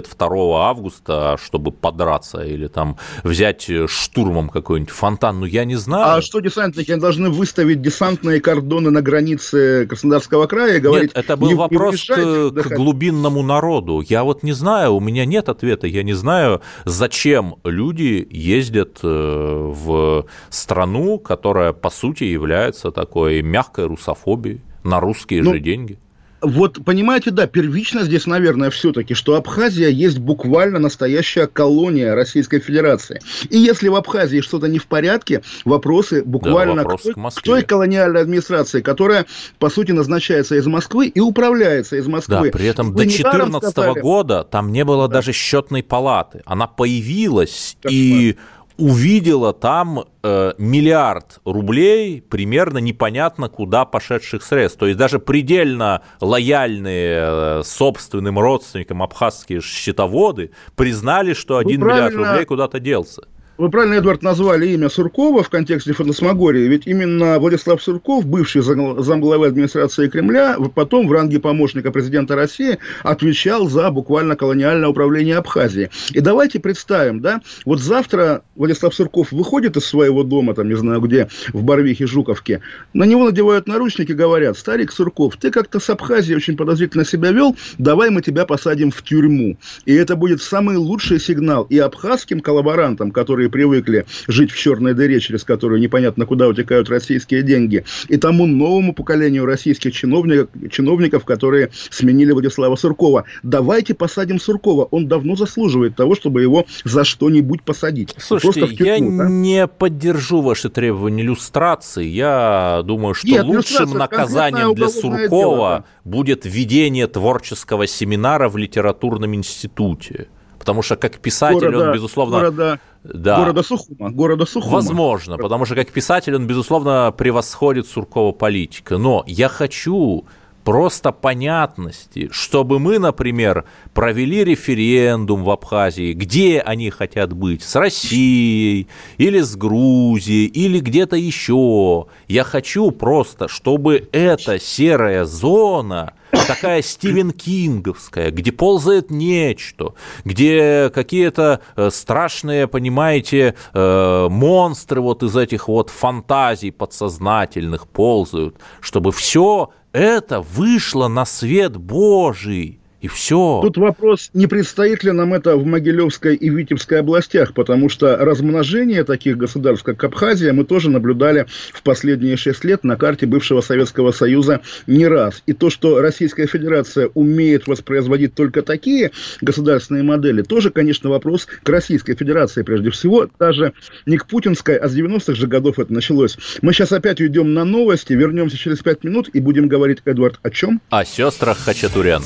выходят 0.00 0.08
2 0.18 0.68
августа, 0.68 1.38
чтобы 1.42 1.72
подраться 1.72 2.42
или 2.42 2.68
там 2.68 2.96
взять 3.22 3.68
штурмом 3.86 4.48
какой-нибудь 4.48 4.92
фонтан, 4.92 5.40
ну 5.40 5.46
я 5.46 5.64
не 5.64 5.76
знаю. 5.76 6.18
А 6.18 6.22
что 6.22 6.40
десантники 6.40 6.90
они 6.90 7.00
должны 7.00 7.30
выставить 7.30 7.82
десантные 7.82 8.40
кордоны 8.40 8.90
на 8.90 9.02
границе 9.02 9.86
Краснодарского 9.86 10.46
края 10.46 10.76
и 10.76 10.80
говорить... 10.80 11.14
Нет, 11.14 11.24
это 11.24 11.36
был 11.36 11.48
не, 11.48 11.54
вопрос 11.54 12.08
не 12.08 12.50
к, 12.50 12.62
к 12.62 12.76
глубинному 12.76 13.42
народу. 13.42 14.00
Я 14.00 14.24
вот 14.24 14.42
не 14.42 14.52
знаю, 14.52 14.94
у 14.94 15.00
меня 15.00 15.24
нет 15.24 15.48
ответа. 15.48 15.86
Я 15.86 16.02
не 16.02 16.14
знаю, 16.14 16.60
зачем 16.84 17.56
люди 17.64 18.26
ездят 18.30 18.98
э, 19.02 19.06
в 19.06 20.26
страну, 20.50 21.18
которая 21.18 21.72
по 21.72 21.90
сути 21.90 22.24
является 22.24 22.90
такой 22.90 23.42
мягкой 23.42 23.86
русофобией 23.86 24.60
на 24.84 25.00
русские 25.00 25.42
ну, 25.42 25.52
же 25.52 25.60
деньги. 25.60 25.98
Вот, 26.42 26.84
понимаете, 26.84 27.30
да, 27.30 27.46
первично 27.46 28.02
здесь, 28.02 28.26
наверное, 28.26 28.70
все-таки, 28.70 29.14
что 29.14 29.34
Абхазия 29.36 29.88
есть 29.88 30.18
буквально 30.18 30.78
настоящая 30.78 31.46
колония 31.46 32.14
Российской 32.14 32.60
Федерации. 32.60 33.20
И 33.50 33.58
если 33.58 33.88
в 33.88 33.94
Абхазии 33.94 34.40
что-то 34.40 34.66
не 34.66 34.78
в 34.78 34.86
порядке, 34.86 35.42
вопросы 35.64 36.22
буквально 36.24 36.76
да, 36.76 36.82
вопрос 36.82 37.02
к, 37.02 37.14
той, 37.14 37.30
к 37.30 37.42
той 37.42 37.62
колониальной 37.62 38.22
администрации, 38.22 38.80
которая, 38.80 39.26
по 39.58 39.68
сути, 39.68 39.92
назначается 39.92 40.56
из 40.56 40.66
Москвы 40.66 41.08
и 41.08 41.20
управляется 41.20 41.96
из 41.96 42.06
Москвы. 42.06 42.50
Да, 42.50 42.58
при 42.58 42.66
этом 42.66 42.92
Вы 42.92 43.04
до 43.04 43.10
2014 43.10 43.76
года 44.00 44.44
там 44.44 44.72
не 44.72 44.84
было 44.84 45.08
да. 45.08 45.14
даже 45.14 45.32
счетной 45.32 45.82
палаты. 45.82 46.42
Она 46.46 46.66
появилась, 46.66 47.76
Кошмар. 47.82 47.92
и 47.92 48.36
увидела 48.80 49.52
там 49.52 50.04
э, 50.22 50.52
миллиард 50.58 51.40
рублей, 51.44 52.22
примерно 52.22 52.78
непонятно 52.78 53.48
куда 53.48 53.84
пошедших 53.84 54.42
средств. 54.42 54.78
То 54.78 54.86
есть 54.86 54.98
даже 54.98 55.18
предельно 55.18 56.02
лояльные 56.20 57.18
э, 57.20 57.62
собственным 57.64 58.38
родственникам 58.38 59.02
абхазские 59.02 59.60
счетоводы 59.60 60.50
признали, 60.76 61.34
что 61.34 61.58
один 61.58 61.82
миллиард 61.82 62.14
рублей 62.14 62.44
куда-то 62.46 62.80
делся. 62.80 63.22
Вы 63.60 63.68
правильно, 63.68 63.96
Эдвард, 63.96 64.22
назвали 64.22 64.68
имя 64.68 64.88
Суркова 64.88 65.42
в 65.42 65.50
контексте 65.50 65.92
фантасмагории, 65.92 66.66
ведь 66.66 66.86
именно 66.86 67.38
Владислав 67.38 67.82
Сурков, 67.82 68.24
бывший 68.24 68.62
замглавы 68.62 69.48
администрации 69.48 70.08
Кремля, 70.08 70.56
потом 70.74 71.06
в 71.06 71.12
ранге 71.12 71.40
помощника 71.40 71.90
президента 71.90 72.36
России 72.36 72.78
отвечал 73.02 73.68
за 73.68 73.90
буквально 73.90 74.34
колониальное 74.34 74.88
управление 74.88 75.36
Абхазией. 75.36 75.90
И 76.12 76.20
давайте 76.20 76.58
представим, 76.58 77.20
да, 77.20 77.42
вот 77.66 77.80
завтра 77.80 78.44
Владислав 78.56 78.94
Сурков 78.94 79.30
выходит 79.30 79.76
из 79.76 79.84
своего 79.84 80.22
дома, 80.22 80.54
там, 80.54 80.66
не 80.66 80.74
знаю 80.74 81.02
где, 81.02 81.28
в 81.52 81.62
Барвихе, 81.62 82.06
Жуковке, 82.06 82.62
на 82.94 83.04
него 83.04 83.26
надевают 83.26 83.66
наручники, 83.66 84.12
говорят, 84.12 84.56
старик 84.56 84.90
Сурков, 84.90 85.36
ты 85.36 85.50
как-то 85.50 85.80
с 85.80 85.90
Абхазией 85.90 86.34
очень 86.34 86.56
подозрительно 86.56 87.04
себя 87.04 87.30
вел, 87.30 87.54
давай 87.76 88.08
мы 88.08 88.22
тебя 88.22 88.46
посадим 88.46 88.90
в 88.90 89.02
тюрьму. 89.02 89.58
И 89.84 89.92
это 89.92 90.16
будет 90.16 90.40
самый 90.40 90.76
лучший 90.76 91.20
сигнал 91.20 91.64
и 91.64 91.78
абхазским 91.78 92.40
коллаборантам, 92.40 93.10
которые 93.10 93.49
привыкли 93.50 94.06
жить 94.28 94.50
в 94.50 94.58
черной 94.58 94.94
дыре, 94.94 95.20
через 95.20 95.44
которую 95.44 95.80
непонятно 95.80 96.26
куда 96.26 96.48
утекают 96.48 96.88
российские 96.88 97.42
деньги, 97.42 97.84
и 98.08 98.16
тому 98.16 98.46
новому 98.46 98.94
поколению 98.94 99.46
российских 99.46 99.92
чиновников, 99.92 100.48
чиновников 100.70 101.24
которые 101.24 101.70
сменили 101.90 102.32
Владислава 102.32 102.76
Суркова. 102.76 103.24
Давайте 103.42 103.94
посадим 103.94 104.40
Суркова. 104.40 104.84
Он 104.90 105.08
давно 105.08 105.36
заслуживает 105.36 105.96
того, 105.96 106.14
чтобы 106.14 106.42
его 106.42 106.66
за 106.84 107.04
что-нибудь 107.04 107.62
посадить. 107.62 108.14
Слушайте, 108.18 108.68
тюрьму, 108.68 108.84
я 108.84 108.98
да? 108.98 109.28
не 109.28 109.66
поддержу 109.66 110.40
ваши 110.40 110.68
требования 110.68 111.22
иллюстрации. 111.22 112.06
Я 112.06 112.82
думаю, 112.84 113.14
что 113.14 113.26
Нет, 113.26 113.44
лучшим 113.44 113.90
наказанием 113.92 114.74
для 114.74 114.88
Суркова 114.88 115.28
дело, 115.28 115.84
да. 116.04 116.10
будет 116.10 116.44
введение 116.44 117.06
творческого 117.06 117.86
семинара 117.86 118.48
в 118.48 118.56
литературном 118.56 119.34
институте. 119.34 120.28
Потому 120.60 120.82
что 120.82 120.96
как 120.96 121.18
писатель 121.18 121.58
города, 121.58 121.88
он, 121.88 121.94
безусловно... 121.94 122.36
Города, 122.36 122.80
да, 123.02 123.38
города 123.38 123.62
Сухума. 123.62 124.10
Города 124.10 124.44
Сухума. 124.44 124.74
Возможно, 124.74 125.38
потому 125.38 125.64
что 125.64 125.74
как 125.74 125.88
писатель 125.88 126.36
он, 126.36 126.46
безусловно, 126.46 127.14
превосходит 127.16 127.88
Суркова 127.88 128.32
политика. 128.32 128.98
Но 128.98 129.24
я 129.26 129.48
хочу 129.48 130.26
просто 130.62 131.12
понятности, 131.12 132.28
чтобы 132.30 132.78
мы, 132.78 132.98
например, 132.98 133.64
провели 133.94 134.44
референдум 134.44 135.44
в 135.44 135.50
Абхазии, 135.50 136.12
где 136.12 136.60
они 136.60 136.90
хотят 136.90 137.32
быть, 137.32 137.62
с 137.62 137.74
Россией 137.76 138.86
или 139.16 139.40
с 139.40 139.56
Грузией 139.56 140.44
или 140.44 140.78
где-то 140.80 141.16
еще. 141.16 142.06
Я 142.28 142.44
хочу 142.44 142.90
просто, 142.90 143.48
чтобы 143.48 144.10
эта 144.12 144.58
серая 144.60 145.24
зона 145.24 146.12
такая 146.54 146.82
Стивен 146.82 147.30
Кинговская, 147.30 148.30
где 148.30 148.50
ползает 148.50 149.10
нечто, 149.10 149.94
где 150.24 150.90
какие-то 150.92 151.60
э, 151.76 151.90
страшные, 151.90 152.66
понимаете, 152.66 153.54
э, 153.72 154.28
монстры 154.28 155.00
вот 155.00 155.22
из 155.22 155.36
этих 155.36 155.68
вот 155.68 155.90
фантазий 155.90 156.72
подсознательных 156.72 157.86
ползают, 157.86 158.56
чтобы 158.80 159.12
все 159.12 159.70
это 159.92 160.40
вышло 160.40 161.06
на 161.08 161.24
свет 161.24 161.76
Божий. 161.76 162.79
И 163.00 163.08
все. 163.08 163.60
Тут 163.62 163.78
вопрос, 163.78 164.30
не 164.34 164.46
предстоит 164.46 165.04
ли 165.04 165.12
нам 165.12 165.32
это 165.32 165.56
в 165.56 165.64
Могилевской 165.64 166.34
и 166.36 166.50
Витебской 166.50 167.00
областях, 167.00 167.54
потому 167.54 167.88
что 167.88 168.16
размножение 168.16 169.04
таких 169.04 169.38
государств, 169.38 169.84
как 169.84 170.04
Абхазия, 170.04 170.52
мы 170.52 170.64
тоже 170.64 170.90
наблюдали 170.90 171.46
в 171.72 171.82
последние 171.82 172.36
шесть 172.36 172.62
лет 172.64 172.84
на 172.84 172.96
карте 172.96 173.26
бывшего 173.26 173.62
Советского 173.62 174.12
Союза 174.12 174.60
не 174.86 175.06
раз. 175.06 175.42
И 175.46 175.54
то, 175.54 175.70
что 175.70 176.00
Российская 176.00 176.46
Федерация 176.46 177.10
умеет 177.14 177.66
воспроизводить 177.66 178.34
только 178.34 178.60
такие 178.62 179.12
государственные 179.40 180.02
модели, 180.02 180.42
тоже, 180.42 180.70
конечно, 180.70 181.08
вопрос 181.08 181.46
к 181.62 181.68
Российской 181.68 182.14
Федерации 182.14 182.62
прежде 182.62 182.90
всего, 182.90 183.28
даже 183.38 183.72
не 184.04 184.18
к 184.18 184.26
путинской, 184.26 184.76
а 184.76 184.88
с 184.88 184.94
90-х 184.94 185.34
же 185.34 185.46
годов 185.46 185.78
это 185.78 185.92
началось. 185.92 186.36
Мы 186.60 186.74
сейчас 186.74 186.92
опять 186.92 187.20
уйдем 187.20 187.54
на 187.54 187.64
новости, 187.64 188.12
вернемся 188.12 188.58
через 188.58 188.80
пять 188.80 189.04
минут 189.04 189.30
и 189.32 189.40
будем 189.40 189.68
говорить, 189.68 189.98
Эдвард, 190.04 190.38
о 190.42 190.50
чем? 190.50 190.82
О 190.90 191.04
сестрах 191.04 191.58
Хачатурян 191.58 192.22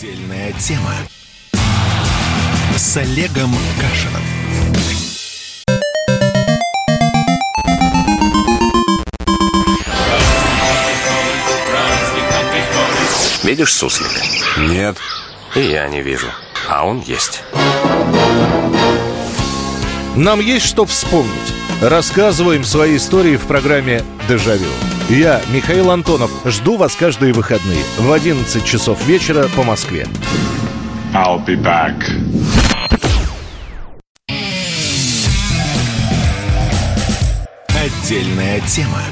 тема 0.67 0.95
с 2.75 2.97
Олегом 2.97 3.55
Кашиным. 3.79 4.23
Видишь 13.43 13.75
суслика? 13.75 14.09
Нет. 14.57 14.97
И 15.55 15.61
я 15.61 15.87
не 15.89 16.01
вижу. 16.01 16.29
А 16.67 16.87
он 16.87 17.03
есть. 17.03 17.43
Нам 20.17 20.41
есть 20.41 20.65
что 20.65 20.87
вспомнить. 20.87 21.54
Рассказываем 21.83 22.65
свои 22.65 22.97
истории 22.97 23.37
в 23.37 23.47
программе 23.47 24.03
«Дежавю». 24.29 24.71
Я, 25.09 25.43
Михаил 25.51 25.91
Антонов, 25.91 26.31
жду 26.47 26.77
вас 26.77 26.95
каждые 26.95 27.35
выходные 27.35 27.83
в 27.99 28.11
11 28.11 28.65
часов 28.65 29.05
вечера 29.07 29.49
по 29.55 29.63
Москве. 29.63 30.07
I'll 31.13 31.45
be 31.45 31.57
back. 31.57 31.95
Отдельная 37.69 38.61
тема 38.61 39.03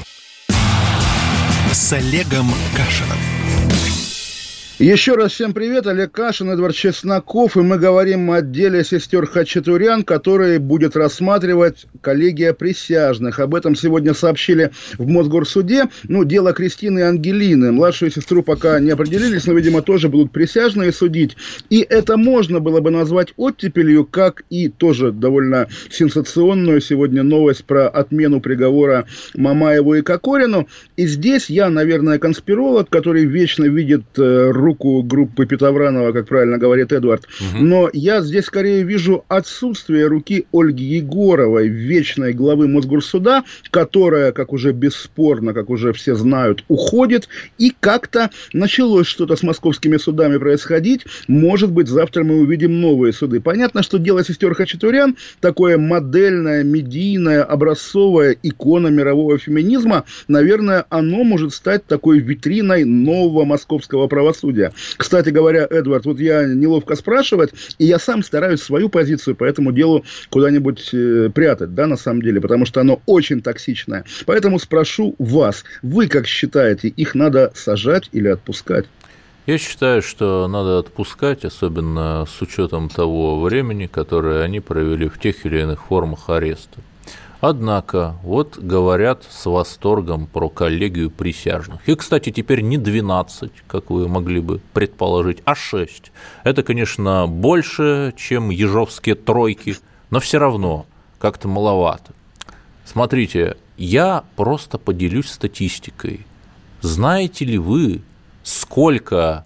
с 1.72 1.92
Олегом 1.92 2.51
Кашиным. 2.75 3.32
Еще 4.83 5.14
раз 5.14 5.31
всем 5.31 5.55
привет, 5.55 5.87
Олег 5.87 6.11
Кашин, 6.11 6.51
Эдвард 6.51 6.75
Чесноков, 6.75 7.57
и 7.57 7.61
мы 7.61 7.79
говорим 7.79 8.29
о 8.33 8.42
деле 8.42 8.83
сестер 8.83 9.27
Хачатурян, 9.27 10.03
который 10.03 10.59
будет 10.59 10.97
рассматривать 10.97 11.87
коллегия 12.01 12.53
присяжных. 12.53 13.38
Об 13.38 13.55
этом 13.55 13.77
сегодня 13.77 14.12
сообщили 14.12 14.73
в 14.99 15.07
Мосгорсуде. 15.07 15.85
Ну, 16.09 16.25
дело 16.25 16.53
Кристины 16.53 16.99
и 16.99 17.03
Ангелины. 17.03 17.71
Младшую 17.71 18.11
сестру 18.11 18.42
пока 18.42 18.81
не 18.81 18.90
определились, 18.90 19.47
но, 19.47 19.53
видимо, 19.53 19.83
тоже 19.83 20.09
будут 20.09 20.33
присяжные 20.33 20.90
судить. 20.90 21.37
И 21.71 21.87
это 21.88 22.16
можно 22.16 22.59
было 22.59 22.81
бы 22.81 22.90
назвать 22.90 23.35
оттепелью, 23.37 24.05
как 24.05 24.42
и 24.51 24.68
тоже 24.68 25.12
довольно 25.12 25.68
сенсационную 25.92 26.81
сегодня 26.81 27.23
новость 27.23 27.66
про 27.66 27.88
отмену 27.88 28.40
приговора 28.40 29.07
Мамаеву 29.37 29.95
и 29.95 30.03
Кокорину. 30.03 30.66
И 30.97 31.07
здесь 31.07 31.49
я, 31.49 31.71
наверное, 31.71 32.18
конспиролог, 32.18 32.90
который 32.90 33.27
вечно 33.27 33.62
видит 33.66 34.03
руку 34.16 34.71
э, 34.71 34.71
руку 34.72 35.02
группы 35.02 35.44
Петровранова, 35.44 36.12
как 36.12 36.26
правильно 36.26 36.56
говорит 36.56 36.92
Эдвард. 36.92 37.28
Угу. 37.40 37.62
Но 37.62 37.90
я 37.92 38.22
здесь 38.22 38.46
скорее 38.46 38.82
вижу 38.82 39.24
отсутствие 39.28 40.06
руки 40.06 40.46
Ольги 40.52 40.85
Егоровой, 40.85 41.68
вечной 41.68 42.32
главы 42.32 42.68
Мосгорсуда, 42.68 43.44
которая, 43.70 44.32
как 44.32 44.52
уже 44.52 44.72
бесспорно, 44.72 45.52
как 45.52 45.68
уже 45.68 45.92
все 45.92 46.14
знают, 46.14 46.64
уходит. 46.68 47.28
И 47.58 47.72
как-то 47.78 48.30
началось 48.54 49.06
что-то 49.06 49.37
с 49.37 49.42
московскими 49.42 49.98
судами 49.98 50.38
происходить. 50.38 51.04
Может 51.28 51.70
быть, 51.70 51.88
завтра 51.88 52.24
мы 52.24 52.40
увидим 52.40 52.80
новые 52.80 53.12
суды. 53.12 53.40
Понятно, 53.40 53.82
что 53.82 53.98
дело 53.98 54.24
сестер 54.24 54.54
Хачатурян 54.54 55.16
такое 55.40 55.76
модельное, 55.76 56.64
медийное, 56.64 57.42
образцовая 57.42 58.37
икона 58.42 58.88
мирового 58.88 59.37
феминизма. 59.38 60.04
Наверное, 60.28 60.87
оно 60.88 61.24
может 61.24 61.52
стать 61.52 61.85
такой 61.87 62.20
витриной 62.20 62.85
нового 62.85 63.44
московского 63.44 64.06
правосудия 64.06 64.51
судья. 64.52 64.72
Кстати 64.98 65.30
говоря, 65.30 65.66
Эдвард, 65.68 66.04
вот 66.04 66.20
я 66.20 66.44
неловко 66.44 66.94
спрашивать, 66.94 67.52
и 67.78 67.86
я 67.86 67.98
сам 67.98 68.22
стараюсь 68.22 68.60
свою 68.60 68.88
позицию 68.88 69.34
по 69.34 69.44
этому 69.44 69.72
делу 69.72 70.04
куда-нибудь 70.28 70.90
э, 70.92 71.30
прятать, 71.34 71.74
да, 71.74 71.86
на 71.86 71.96
самом 71.96 72.20
деле, 72.20 72.40
потому 72.40 72.66
что 72.66 72.80
оно 72.80 73.00
очень 73.06 73.40
токсичное. 73.40 74.04
Поэтому 74.26 74.58
спрошу 74.58 75.14
вас, 75.18 75.64
вы 75.82 76.08
как 76.08 76.26
считаете, 76.26 76.88
их 76.88 77.14
надо 77.14 77.50
сажать 77.54 78.10
или 78.12 78.28
отпускать? 78.28 78.86
Я 79.46 79.58
считаю, 79.58 80.02
что 80.02 80.46
надо 80.46 80.78
отпускать, 80.78 81.44
особенно 81.44 82.26
с 82.28 82.42
учетом 82.42 82.88
того 82.88 83.40
времени, 83.40 83.86
которое 83.86 84.42
они 84.44 84.60
провели 84.60 85.08
в 85.08 85.18
тех 85.18 85.46
или 85.46 85.62
иных 85.62 85.86
формах 85.86 86.28
ареста. 86.28 86.78
Однако, 87.42 88.14
вот 88.22 88.57
говорят 88.57 89.24
с 89.28 89.46
восторгом 89.46 90.28
про 90.28 90.48
коллегию 90.48 91.11
присяжных. 91.11 91.81
И, 91.88 91.96
кстати, 91.96 92.31
теперь 92.31 92.61
не 92.61 92.78
12, 92.78 93.50
как 93.66 93.90
вы 93.90 94.07
могли 94.07 94.38
бы 94.38 94.61
предположить, 94.72 95.38
а 95.44 95.57
6. 95.57 96.12
Это, 96.44 96.62
конечно, 96.62 97.26
больше, 97.26 98.14
чем 98.16 98.50
ежовские 98.50 99.16
тройки, 99.16 99.74
но 100.11 100.20
все 100.20 100.38
равно 100.38 100.87
как-то 101.18 101.48
маловато. 101.48 102.12
Смотрите, 102.85 103.57
я 103.76 104.22
просто 104.37 104.78
поделюсь 104.78 105.28
статистикой. 105.28 106.24
Знаете 106.81 107.44
ли 107.44 107.59
вы, 107.59 108.02
сколько 108.44 109.44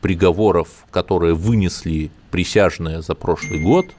приговоров, 0.00 0.86
которые 0.90 1.34
вынесли 1.34 2.10
присяжные 2.30 3.02
за 3.02 3.14
прошлый 3.14 3.60
год– 3.60 3.84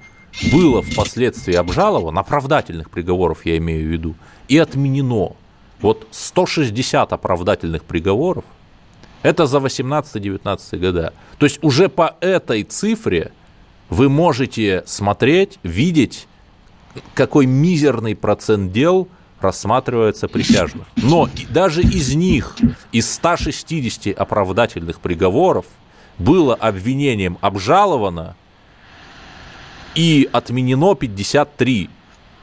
было 0.52 0.82
впоследствии 0.82 1.56
обжаловано, 1.56 2.21
оправдательных 2.21 2.89
приговоров 2.89 3.45
я 3.45 3.58
имею 3.58 3.88
в 3.88 3.91
виду, 3.91 4.15
и 4.48 4.58
отменено. 4.58 5.34
Вот 5.82 6.08
160 6.12 7.12
оправдательных 7.13 7.84
приговоров, 7.84 8.45
это 9.21 9.48
за 9.48 9.58
18-19 9.58 10.78
года. 10.78 11.13
То 11.38 11.45
есть 11.45 11.60
уже 11.63 11.89
по 11.89 12.15
этой 12.21 12.63
цифре 12.63 13.32
вы 13.89 14.10
можете 14.10 14.84
смотреть, 14.86 15.60
видеть, 15.63 16.28
какой 17.13 17.45
мизерный 17.45 18.15
процент 18.15 18.71
дел 18.71 19.08
рассматривается 19.41 20.28
присяжных. 20.28 20.88
Но 20.95 21.30
даже 21.50 21.82
из 21.82 22.15
них, 22.15 22.56
из 22.91 23.13
160 23.13 24.08
оправдательных 24.17 25.00
приговоров, 25.00 25.65
было 26.17 26.56
обвинением 26.56 27.38
обжаловано 27.41 28.36
и 29.95 30.29
отменено 30.31 30.95
53. 30.95 31.89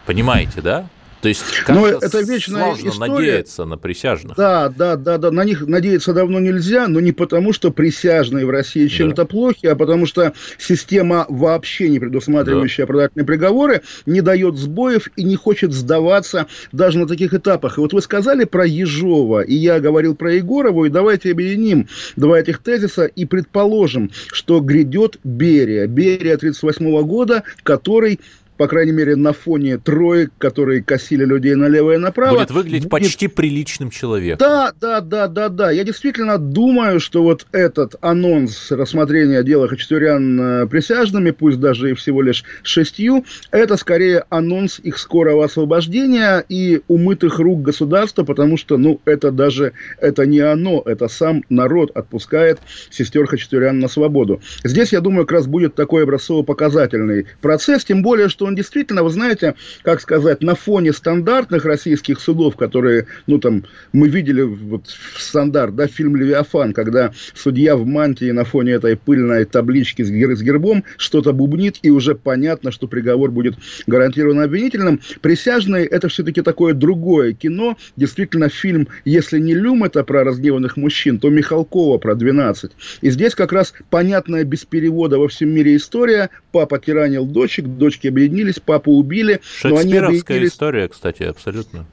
Понимаете, 0.06 0.60
да? 0.60 0.88
То 1.22 1.28
есть 1.28 1.44
ну, 1.68 1.86
это 1.86 2.20
вечная 2.20 2.74
сложно 2.74 2.88
история. 2.88 3.12
надеяться 3.12 3.64
на 3.64 3.78
присяжных. 3.78 4.36
Да, 4.36 4.68
да, 4.68 4.96
да, 4.96 5.18
да. 5.18 5.30
На 5.30 5.44
них 5.44 5.64
надеяться 5.64 6.12
давно 6.12 6.40
нельзя, 6.40 6.88
но 6.88 6.98
не 6.98 7.12
потому, 7.12 7.52
что 7.52 7.70
присяжные 7.70 8.44
в 8.44 8.50
России 8.50 8.88
чем-то 8.88 9.22
да. 9.22 9.24
плохи, 9.26 9.66
а 9.66 9.76
потому 9.76 10.06
что 10.06 10.32
система 10.58 11.24
вообще 11.28 11.88
не 11.90 12.00
предусматривающая 12.00 12.78
да. 12.78 12.86
оправдательные 12.86 13.24
приговоры 13.24 13.82
не 14.04 14.20
дает 14.20 14.56
сбоев 14.56 15.10
и 15.14 15.22
не 15.22 15.36
хочет 15.36 15.72
сдаваться 15.72 16.48
даже 16.72 16.98
на 16.98 17.06
таких 17.06 17.32
этапах. 17.34 17.78
И 17.78 17.80
вот 17.80 17.92
вы 17.92 18.02
сказали 18.02 18.42
про 18.42 18.66
Ежова, 18.66 19.42
и 19.42 19.54
я 19.54 19.78
говорил 19.78 20.16
про 20.16 20.34
Егорову, 20.34 20.86
и 20.86 20.90
давайте 20.90 21.30
объединим 21.30 21.86
два 22.16 22.40
этих 22.40 22.58
тезиса 22.58 23.04
и 23.04 23.26
предположим, 23.26 24.10
что 24.32 24.58
грядет 24.58 25.18
Берия. 25.22 25.86
Берия 25.86 26.34
1938 26.34 27.06
года, 27.06 27.44
который 27.62 28.18
по 28.62 28.68
крайней 28.68 28.92
мере, 28.92 29.16
на 29.16 29.32
фоне 29.32 29.76
троек, 29.76 30.30
которые 30.38 30.84
косили 30.84 31.24
людей 31.24 31.56
налево 31.56 31.94
и 31.94 31.96
направо. 31.96 32.38
Будет 32.38 32.52
выглядеть 32.52 32.88
будет... 32.88 32.90
почти 32.90 33.26
приличным 33.26 33.90
человеком. 33.90 34.38
Да, 34.38 34.72
да, 34.80 35.00
да, 35.00 35.26
да, 35.26 35.48
да. 35.48 35.72
Я 35.72 35.82
действительно 35.82 36.38
думаю, 36.38 37.00
что 37.00 37.24
вот 37.24 37.44
этот 37.50 37.96
анонс 38.00 38.70
рассмотрения 38.70 39.42
дела 39.42 39.66
Хачатурян 39.66 40.40
э, 40.40 40.66
присяжными, 40.68 41.32
пусть 41.32 41.58
даже 41.58 41.90
и 41.90 41.94
всего 41.94 42.22
лишь 42.22 42.44
шестью, 42.62 43.24
это 43.50 43.76
скорее 43.76 44.26
анонс 44.28 44.78
их 44.78 44.96
скорого 44.96 45.44
освобождения 45.44 46.44
и 46.48 46.82
умытых 46.86 47.40
рук 47.40 47.62
государства, 47.62 48.22
потому 48.22 48.56
что, 48.56 48.78
ну, 48.78 49.00
это 49.04 49.32
даже, 49.32 49.72
это 49.98 50.24
не 50.24 50.38
оно, 50.38 50.84
это 50.86 51.08
сам 51.08 51.42
народ 51.48 51.90
отпускает 51.96 52.60
сестер 52.90 53.26
Хачатурян 53.26 53.80
на 53.80 53.88
свободу. 53.88 54.40
Здесь, 54.62 54.92
я 54.92 55.00
думаю, 55.00 55.26
как 55.26 55.38
раз 55.38 55.48
будет 55.48 55.74
такой 55.74 56.04
образцово-показательный 56.04 57.26
процесс, 57.40 57.84
тем 57.84 58.02
более, 58.02 58.28
что 58.28 58.51
он 58.52 58.56
действительно, 58.56 59.02
вы 59.02 59.10
знаете, 59.10 59.54
как 59.82 60.00
сказать, 60.00 60.42
на 60.42 60.54
фоне 60.54 60.92
стандартных 60.92 61.64
российских 61.64 62.20
судов, 62.20 62.56
которые, 62.56 63.06
ну, 63.26 63.38
там, 63.38 63.64
мы 63.94 64.08
видели 64.08 64.42
вот 64.42 64.84
стандарт, 65.16 65.74
да, 65.74 65.86
фильм 65.86 66.16
«Левиафан», 66.16 66.74
когда 66.74 67.12
судья 67.34 67.76
в 67.76 67.86
мантии 67.86 68.30
на 68.30 68.44
фоне 68.44 68.72
этой 68.72 68.96
пыльной 68.96 69.46
таблички 69.46 70.02
с, 70.02 70.10
гер 70.10 70.36
с 70.36 70.42
гербом 70.42 70.84
что-то 70.98 71.32
бубнит, 71.32 71.78
и 71.82 71.90
уже 71.90 72.14
понятно, 72.14 72.72
что 72.72 72.86
приговор 72.86 73.30
будет 73.30 73.54
гарантированно 73.86 74.44
обвинительным. 74.44 75.00
«Присяжные»— 75.22 75.86
это 75.86 76.08
все-таки 76.08 76.42
такое 76.42 76.74
другое 76.74 77.32
кино. 77.32 77.78
Действительно, 77.96 78.50
фильм, 78.50 78.88
если 79.06 79.38
не 79.38 79.54
«Люм»— 79.54 79.84
это 79.84 80.04
про 80.04 80.24
разгневанных 80.24 80.76
мужчин, 80.76 81.18
то 81.18 81.30
Михалкова 81.30 81.96
про 81.96 82.14
«12». 82.14 82.70
И 83.00 83.10
здесь 83.10 83.34
как 83.34 83.52
раз 83.52 83.72
понятная 83.88 84.44
без 84.44 84.66
перевода 84.66 85.18
во 85.18 85.28
всем 85.28 85.54
мире 85.54 85.76
история. 85.76 86.28
Папа 86.50 86.78
тиранил 86.78 87.24
дочек, 87.24 87.64
дочки 87.64 88.08
объединились, 88.08 88.41
объединились, 88.42 88.60
папу 88.60 88.92
убили. 88.92 89.40
Они 89.62 89.94
объединились... 89.96 90.52
история, 90.52 90.88
кстати, 90.88 91.22
абсолютно. 91.22 91.86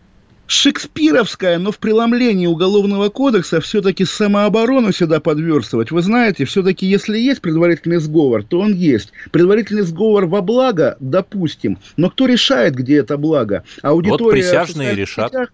Шекспировская, 0.48 1.60
но 1.60 1.72
в 1.72 1.78
преломлении 1.78 2.48
Уголовного 2.48 3.10
кодекса 3.10 3.62
все-таки 3.62 4.04
самооборону 4.04 4.92
сюда 4.92 5.20
подверстывать. 5.20 5.92
Вы 5.92 6.02
знаете, 6.02 6.46
все-таки 6.46 6.88
если 6.88 7.20
есть 7.20 7.42
предварительный 7.42 7.98
сговор, 7.98 8.44
то 8.44 8.60
он 8.60 8.74
есть. 8.74 9.12
Предварительный 9.30 9.84
сговор 9.84 10.26
во 10.26 10.42
благо, 10.42 10.98
допустим. 11.00 11.78
Но 11.98 12.10
кто 12.10 12.26
решает, 12.26 12.74
где 12.74 12.98
это 12.98 13.18
благо? 13.18 13.64
Аудитория... 13.84 14.24
Вот 14.24 14.32
присяжные 14.32 14.96
решат. 14.96 15.30
Сетях, 15.30 15.50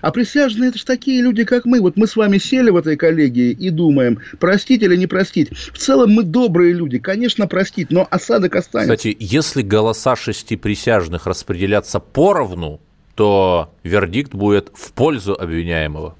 а 0.00 0.10
присяжные 0.10 0.68
это 0.68 0.78
же 0.78 0.84
такие 0.84 1.22
люди, 1.22 1.44
как 1.44 1.64
мы. 1.64 1.80
Вот 1.80 1.96
мы 1.96 2.06
с 2.06 2.16
вами 2.16 2.38
сели 2.38 2.70
в 2.70 2.76
этой 2.76 2.96
коллегии 2.96 3.50
и 3.50 3.70
думаем, 3.70 4.20
простить 4.38 4.82
или 4.82 4.96
не 4.96 5.06
простить. 5.06 5.50
В 5.56 5.78
целом 5.78 6.12
мы 6.12 6.22
добрые 6.22 6.72
люди, 6.72 6.98
конечно, 6.98 7.46
простить, 7.46 7.90
но 7.90 8.06
осадок 8.10 8.56
останется. 8.56 8.96
Кстати, 8.96 9.16
если 9.18 9.62
голоса 9.62 10.16
шести 10.16 10.56
присяжных 10.56 11.26
распределяться 11.26 12.00
поровну, 12.00 12.80
то 13.14 13.72
вердикт 13.82 14.34
будет 14.34 14.70
в 14.74 14.92
пользу 14.92 15.34
обвиняемого. 15.34 16.16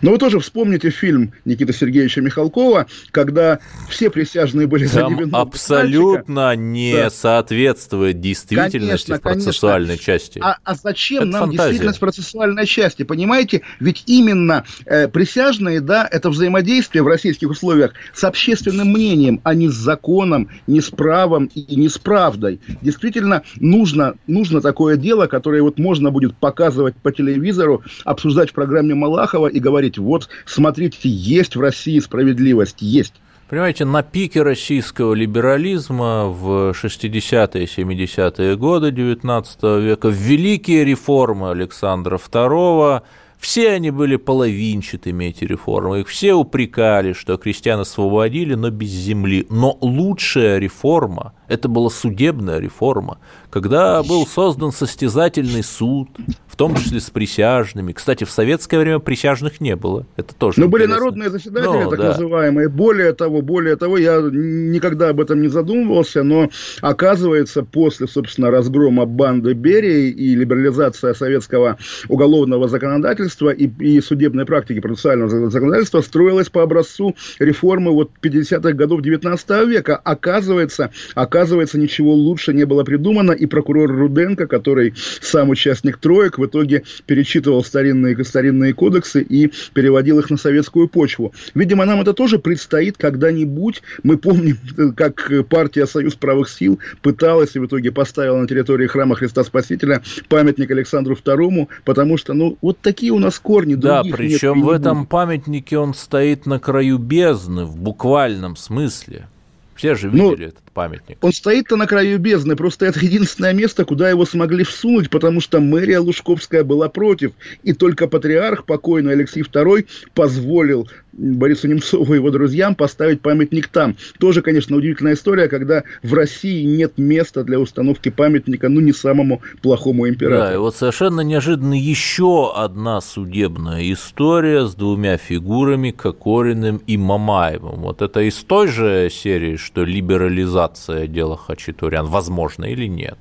Но 0.00 0.12
вы 0.12 0.18
тоже 0.18 0.40
вспомните 0.40 0.90
фильм 0.90 1.32
Никиты 1.44 1.72
Сергеевича 1.72 2.20
Михалкова, 2.20 2.86
когда 3.10 3.60
все 3.88 4.10
присяжные 4.10 4.66
были 4.66 4.86
Там 4.86 5.30
за 5.30 5.36
абсолютно 5.38 6.54
не 6.56 6.94
да. 6.94 7.10
соответствует 7.10 8.20
действительности 8.20 9.10
конечно, 9.10 9.16
в 9.16 9.20
процессуальной 9.22 9.86
конечно. 9.98 10.04
части. 10.04 10.40
А, 10.42 10.58
а 10.64 10.74
зачем 10.74 11.24
это 11.24 11.32
нам 11.32 11.40
фантазия. 11.42 11.62
действительность 11.62 12.00
процессуальной 12.00 12.66
части? 12.66 13.02
Понимаете, 13.02 13.62
ведь 13.80 14.04
именно 14.06 14.64
э, 14.84 15.08
присяжные, 15.08 15.80
да, 15.80 16.08
это 16.10 16.30
взаимодействие 16.30 17.02
в 17.02 17.06
российских 17.06 17.50
условиях 17.50 17.92
с 18.14 18.24
общественным 18.24 18.88
мнением, 18.88 19.40
а 19.44 19.54
не 19.54 19.68
с 19.68 19.74
законом, 19.74 20.48
не 20.66 20.80
с 20.80 20.90
правом 20.90 21.50
и 21.54 21.76
не 21.76 21.88
с 21.88 21.98
правдой. 21.98 22.60
Действительно, 22.82 23.42
нужно, 23.56 24.14
нужно 24.26 24.60
такое 24.60 24.96
дело, 24.96 25.26
которое 25.26 25.62
вот 25.62 25.78
можно 25.78 26.10
будет 26.10 26.36
показывать 26.36 26.96
по 26.96 27.12
телевизору, 27.12 27.82
обсуждать 28.04 28.50
в 28.50 28.52
программе 28.52 28.94
Малахова 28.94 29.46
и 29.46 29.60
говорить, 29.60 29.75
вот, 29.98 30.28
смотрите, 30.44 31.08
есть 31.08 31.56
в 31.56 31.60
России 31.60 31.98
справедливость, 31.98 32.80
есть. 32.80 33.14
Понимаете, 33.48 33.84
на 33.84 34.02
пике 34.02 34.42
российского 34.42 35.14
либерализма 35.14 36.26
в 36.26 36.72
60-е, 36.72 37.64
70-е 37.64 38.56
годы 38.56 38.90
XIX 38.90 39.80
века, 39.80 40.08
в 40.08 40.14
великие 40.14 40.84
реформы 40.84 41.50
Александра 41.50 42.16
II, 42.18 43.02
все 43.38 43.70
они 43.70 43.90
были 43.90 44.16
половинчатыми, 44.16 45.26
эти 45.26 45.44
реформы. 45.44 46.00
Их 46.00 46.08
все 46.08 46.34
упрекали, 46.34 47.12
что 47.12 47.36
крестьян 47.36 47.78
освободили, 47.78 48.54
но 48.54 48.70
без 48.70 48.88
земли. 48.88 49.46
Но 49.48 49.78
лучшая 49.80 50.58
реформа– 50.58 51.32
это 51.48 51.68
была 51.68 51.90
судебная 51.90 52.58
реформа, 52.58 53.18
когда 53.50 54.02
был 54.02 54.26
создан 54.26 54.72
состязательный 54.72 55.62
суд, 55.62 56.08
в 56.46 56.56
том 56.56 56.74
числе 56.76 57.00
с 57.00 57.10
присяжными. 57.10 57.92
Кстати, 57.92 58.24
в 58.24 58.30
советское 58.30 58.78
время 58.78 58.98
присяжных 58.98 59.60
не 59.60 59.76
было. 59.76 60.06
Это 60.16 60.34
тоже. 60.34 60.60
Но 60.60 60.68
были 60.68 60.86
народные 60.86 61.30
заседатели, 61.30 61.66
но, 61.66 61.82
ну 61.82 61.90
так 61.90 61.98
да. 61.98 62.08
называемые. 62.08 62.68
Более 62.68 63.12
того, 63.12 63.42
более 63.42 63.76
того, 63.76 63.98
я 63.98 64.20
никогда 64.20 65.10
об 65.10 65.20
этом 65.20 65.40
не 65.40 65.48
задумывался, 65.48 66.22
но 66.22 66.50
оказывается, 66.80 67.62
после, 67.62 68.06
собственно, 68.08 68.50
разгрома 68.50 69.06
банды 69.06 69.52
Берии 69.52 70.10
и 70.10 70.34
либерализации 70.34 71.12
советского 71.12 71.78
уголовного 72.08 72.68
законодательства 72.68 73.50
и, 73.50 73.66
и 73.66 74.00
судебной 74.00 74.46
практики 74.46 74.80
процессуального 74.80 75.50
законодательства 75.50 76.00
строилась 76.00 76.48
по 76.48 76.62
образцу 76.62 77.14
реформы 77.38 77.92
вот 77.92 78.10
50-х 78.22 78.72
годов 78.72 79.02
19 79.02 79.48
века. 79.68 79.96
Оказывается, 79.96 80.90
оказывается, 81.14 81.35
ничего 81.78 82.14
лучше 82.14 82.52
не 82.52 82.64
было 82.64 82.84
придумано, 82.84 83.32
и 83.32 83.46
прокурор 83.46 83.90
Руденко, 83.90 84.46
который 84.46 84.94
сам 85.20 85.50
участник 85.50 85.98
троек, 85.98 86.38
в 86.38 86.46
итоге 86.46 86.84
перечитывал 87.06 87.64
старинные, 87.64 88.22
старинные 88.24 88.72
кодексы 88.72 89.22
и 89.22 89.52
переводил 89.74 90.18
их 90.18 90.30
на 90.30 90.36
советскую 90.36 90.88
почву. 90.88 91.32
Видимо, 91.54 91.84
нам 91.84 92.00
это 92.00 92.12
тоже 92.12 92.38
предстоит 92.38 92.96
когда-нибудь. 92.96 93.82
Мы 94.02 94.18
помним, 94.18 94.58
как 94.96 95.30
партия 95.48 95.86
«Союз 95.86 96.14
правых 96.14 96.48
сил» 96.48 96.78
пыталась 97.02 97.56
и 97.56 97.58
в 97.58 97.66
итоге 97.66 97.92
поставила 97.92 98.38
на 98.38 98.46
территории 98.46 98.86
храма 98.86 99.16
Христа 99.16 99.44
Спасителя 99.44 100.02
памятник 100.28 100.70
Александру 100.70 101.14
II, 101.14 101.68
потому 101.84 102.16
что, 102.16 102.34
ну, 102.34 102.58
вот 102.62 102.78
такие 102.80 103.12
у 103.12 103.18
нас 103.18 103.38
корни. 103.38 103.74
Да, 103.74 104.02
причем 104.02 104.62
в 104.62 104.70
этом 104.70 105.06
памятнике 105.06 105.78
он 105.78 105.94
стоит 105.94 106.46
на 106.46 106.58
краю 106.58 106.98
бездны, 106.98 107.64
в 107.64 107.76
буквальном 107.76 108.56
смысле. 108.56 109.28
Все 109.74 109.94
же 109.94 110.10
ну, 110.10 110.30
видели 110.30 110.44
ну, 110.44 110.48
этот 110.48 110.65
памятник. 110.76 111.16
Он 111.22 111.32
стоит-то 111.32 111.76
на 111.76 111.86
краю 111.86 112.18
бездны, 112.18 112.54
просто 112.54 112.84
это 112.84 113.00
единственное 113.00 113.54
место, 113.54 113.86
куда 113.86 114.10
его 114.10 114.26
смогли 114.26 114.62
всунуть, 114.62 115.08
потому 115.08 115.40
что 115.40 115.58
мэрия 115.58 116.00
Лужковская 116.00 116.64
была 116.64 116.90
против, 116.90 117.32
и 117.62 117.72
только 117.72 118.06
патриарх, 118.08 118.66
покойный 118.66 119.14
Алексей 119.14 119.42
II, 119.42 119.86
позволил 120.12 120.86
Борису 121.16 121.66
Немцову 121.68 122.12
и 122.12 122.16
его 122.16 122.30
друзьям 122.30 122.74
поставить 122.74 123.22
памятник 123.22 123.68
там. 123.68 123.96
Тоже, 124.18 124.42
конечно, 124.42 124.76
удивительная 124.76 125.14
история, 125.14 125.48
когда 125.48 125.84
в 126.02 126.12
России 126.12 126.62
нет 126.64 126.98
места 126.98 127.42
для 127.42 127.58
установки 127.58 128.10
памятника, 128.10 128.68
ну, 128.68 128.80
не 128.80 128.92
самому 128.92 129.40
плохому 129.62 130.08
императору. 130.08 130.48
Да, 130.48 130.54
и 130.54 130.58
вот 130.58 130.76
совершенно 130.76 131.22
неожиданно 131.22 131.72
еще 131.72 132.52
одна 132.54 133.00
судебная 133.00 133.90
история 133.92 134.66
с 134.66 134.74
двумя 134.74 135.16
фигурами, 135.16 135.90
Кокориным 135.90 136.82
и 136.86 136.98
Мамаевым. 136.98 137.80
Вот 137.80 138.02
это 138.02 138.20
из 138.20 138.34
той 138.44 138.68
же 138.68 139.08
серии, 139.10 139.56
что 139.56 139.84
либерализация 139.84 140.65
дела 141.06 141.36
Хачатурян, 141.36 142.06
возможно 142.06 142.64
или 142.64 142.86
нет? 142.86 143.18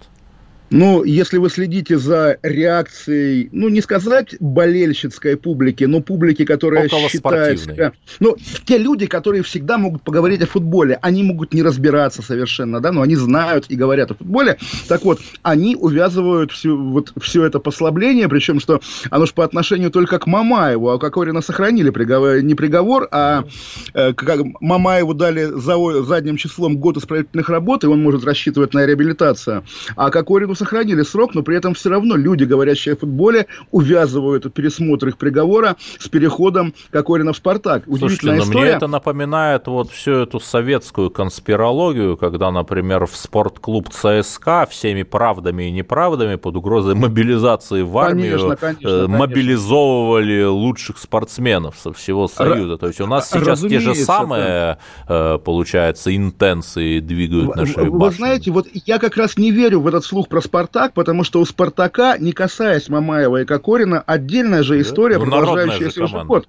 Ну, 0.71 1.03
если 1.03 1.37
вы 1.37 1.49
следите 1.49 1.97
за 1.97 2.37
реакцией, 2.41 3.49
ну, 3.51 3.69
не 3.69 3.81
сказать 3.81 4.35
болельщицкой 4.39 5.37
публики, 5.37 5.83
но 5.83 6.01
публики, 6.01 6.43
которая 6.43 6.89
считает 6.89 7.59
себя... 7.59 7.93
Ну, 8.19 8.35
те 8.65 8.77
люди, 8.77 9.05
которые 9.05 9.43
всегда 9.43 9.77
могут 9.77 10.01
поговорить 10.01 10.41
о 10.41 10.47
футболе, 10.47 10.97
они 11.01 11.23
могут 11.23 11.53
не 11.53 11.61
разбираться 11.61 12.21
совершенно, 12.21 12.81
да, 12.81 12.91
но 12.91 13.01
они 13.01 13.15
знают 13.15 13.65
и 13.69 13.75
говорят 13.75 14.11
о 14.11 14.15
футболе. 14.15 14.57
Так 14.87 15.03
вот, 15.05 15.19
они 15.43 15.75
увязывают 15.75 16.51
всю, 16.51 16.77
вот, 16.77 17.13
все 17.21 17.45
это 17.45 17.59
послабление, 17.59 18.27
причем, 18.27 18.59
что 18.59 18.81
оно 19.09 19.25
же 19.25 19.33
по 19.33 19.45
отношению 19.45 19.91
только 19.91 20.17
к 20.19 20.25
Мамаеву, 20.25 20.89
а 20.89 20.97
Кокорина 20.99 21.41
сохранили 21.41 21.91
приговор, 21.91 22.41
не 22.41 22.55
приговор, 22.55 23.07
а 23.11 23.45
э, 23.93 24.13
как 24.13 24.41
Мамаеву 24.59 25.13
дали 25.13 25.45
за, 25.45 26.03
задним 26.03 26.37
числом 26.37 26.77
год 26.77 26.97
исправительных 26.97 27.49
работ, 27.49 27.83
и 27.83 27.87
он 27.87 28.01
может 28.01 28.25
рассчитывать 28.25 28.73
на 28.73 28.85
реабилитацию. 28.85 29.63
А 29.95 30.09
Кокорину 30.09 30.54
сохранили 30.55 31.03
срок, 31.03 31.35
но 31.35 31.43
при 31.43 31.57
этом 31.57 31.73
все 31.73 31.89
равно 31.89 32.15
люди, 32.15 32.43
говорящие 32.43 32.93
о 32.93 32.97
футболе, 32.97 33.47
увязывают 33.71 34.53
пересмотр 34.53 35.09
их 35.09 35.17
приговора 35.17 35.75
с 35.99 36.07
переходом 36.07 36.73
Кокорина 36.91 37.33
в 37.33 37.37
«Спартак». 37.37 37.83
Слушайте, 37.85 38.37
история. 38.37 38.59
мне 38.59 38.69
это 38.69 38.87
напоминает 38.87 39.67
вот 39.67 39.91
всю 39.91 40.11
эту 40.11 40.39
советскую 40.39 41.09
конспирологию, 41.09 42.17
когда, 42.17 42.51
например, 42.51 43.05
в 43.05 43.15
спортклуб 43.15 43.89
ЦСКА 43.89 44.67
всеми 44.69 45.03
правдами 45.03 45.63
и 45.63 45.71
неправдами 45.71 46.35
под 46.35 46.55
угрозой 46.55 46.95
мобилизации 46.95 47.81
в 47.81 47.97
армию 47.97 48.37
конечно, 48.37 48.55
конечно, 48.55 48.87
э, 48.87 49.07
мобилизовывали 49.07 50.43
лучших 50.43 50.97
спортсменов 50.97 51.75
со 51.81 51.93
всего 51.93 52.27
Союза. 52.27 52.77
То 52.77 52.87
есть 52.87 53.01
у 53.01 53.07
нас 53.07 53.29
сейчас 53.29 53.61
те 53.61 53.79
же 53.79 53.95
самые, 53.95 54.77
да. 55.07 55.35
Э, 55.35 55.39
получается, 55.43 56.15
интенции 56.15 56.99
двигают 56.99 57.55
наши 57.55 57.79
Вы, 57.79 57.89
вы 57.89 58.11
знаете, 58.11 58.51
вот 58.51 58.67
я 58.73 58.99
как 58.99 59.17
раз 59.17 59.37
не 59.37 59.51
верю 59.51 59.81
в 59.81 59.87
этот 59.87 60.05
слух 60.05 60.27
про 60.27 60.41
«Спартак», 60.45 60.93
потому 60.93 61.23
что 61.23 61.41
у 61.41 61.45
«Спартака», 61.45 62.17
не 62.17 62.31
касаясь 62.31 62.89
Мамаева 62.89 63.41
и 63.41 63.45
Кокорина, 63.45 64.01
отдельная 64.01 64.63
же 64.63 64.79
история, 64.81 65.17
да? 65.17 65.25
продолжающаяся 65.25 66.03
уже 66.03 66.23
год. 66.23 66.47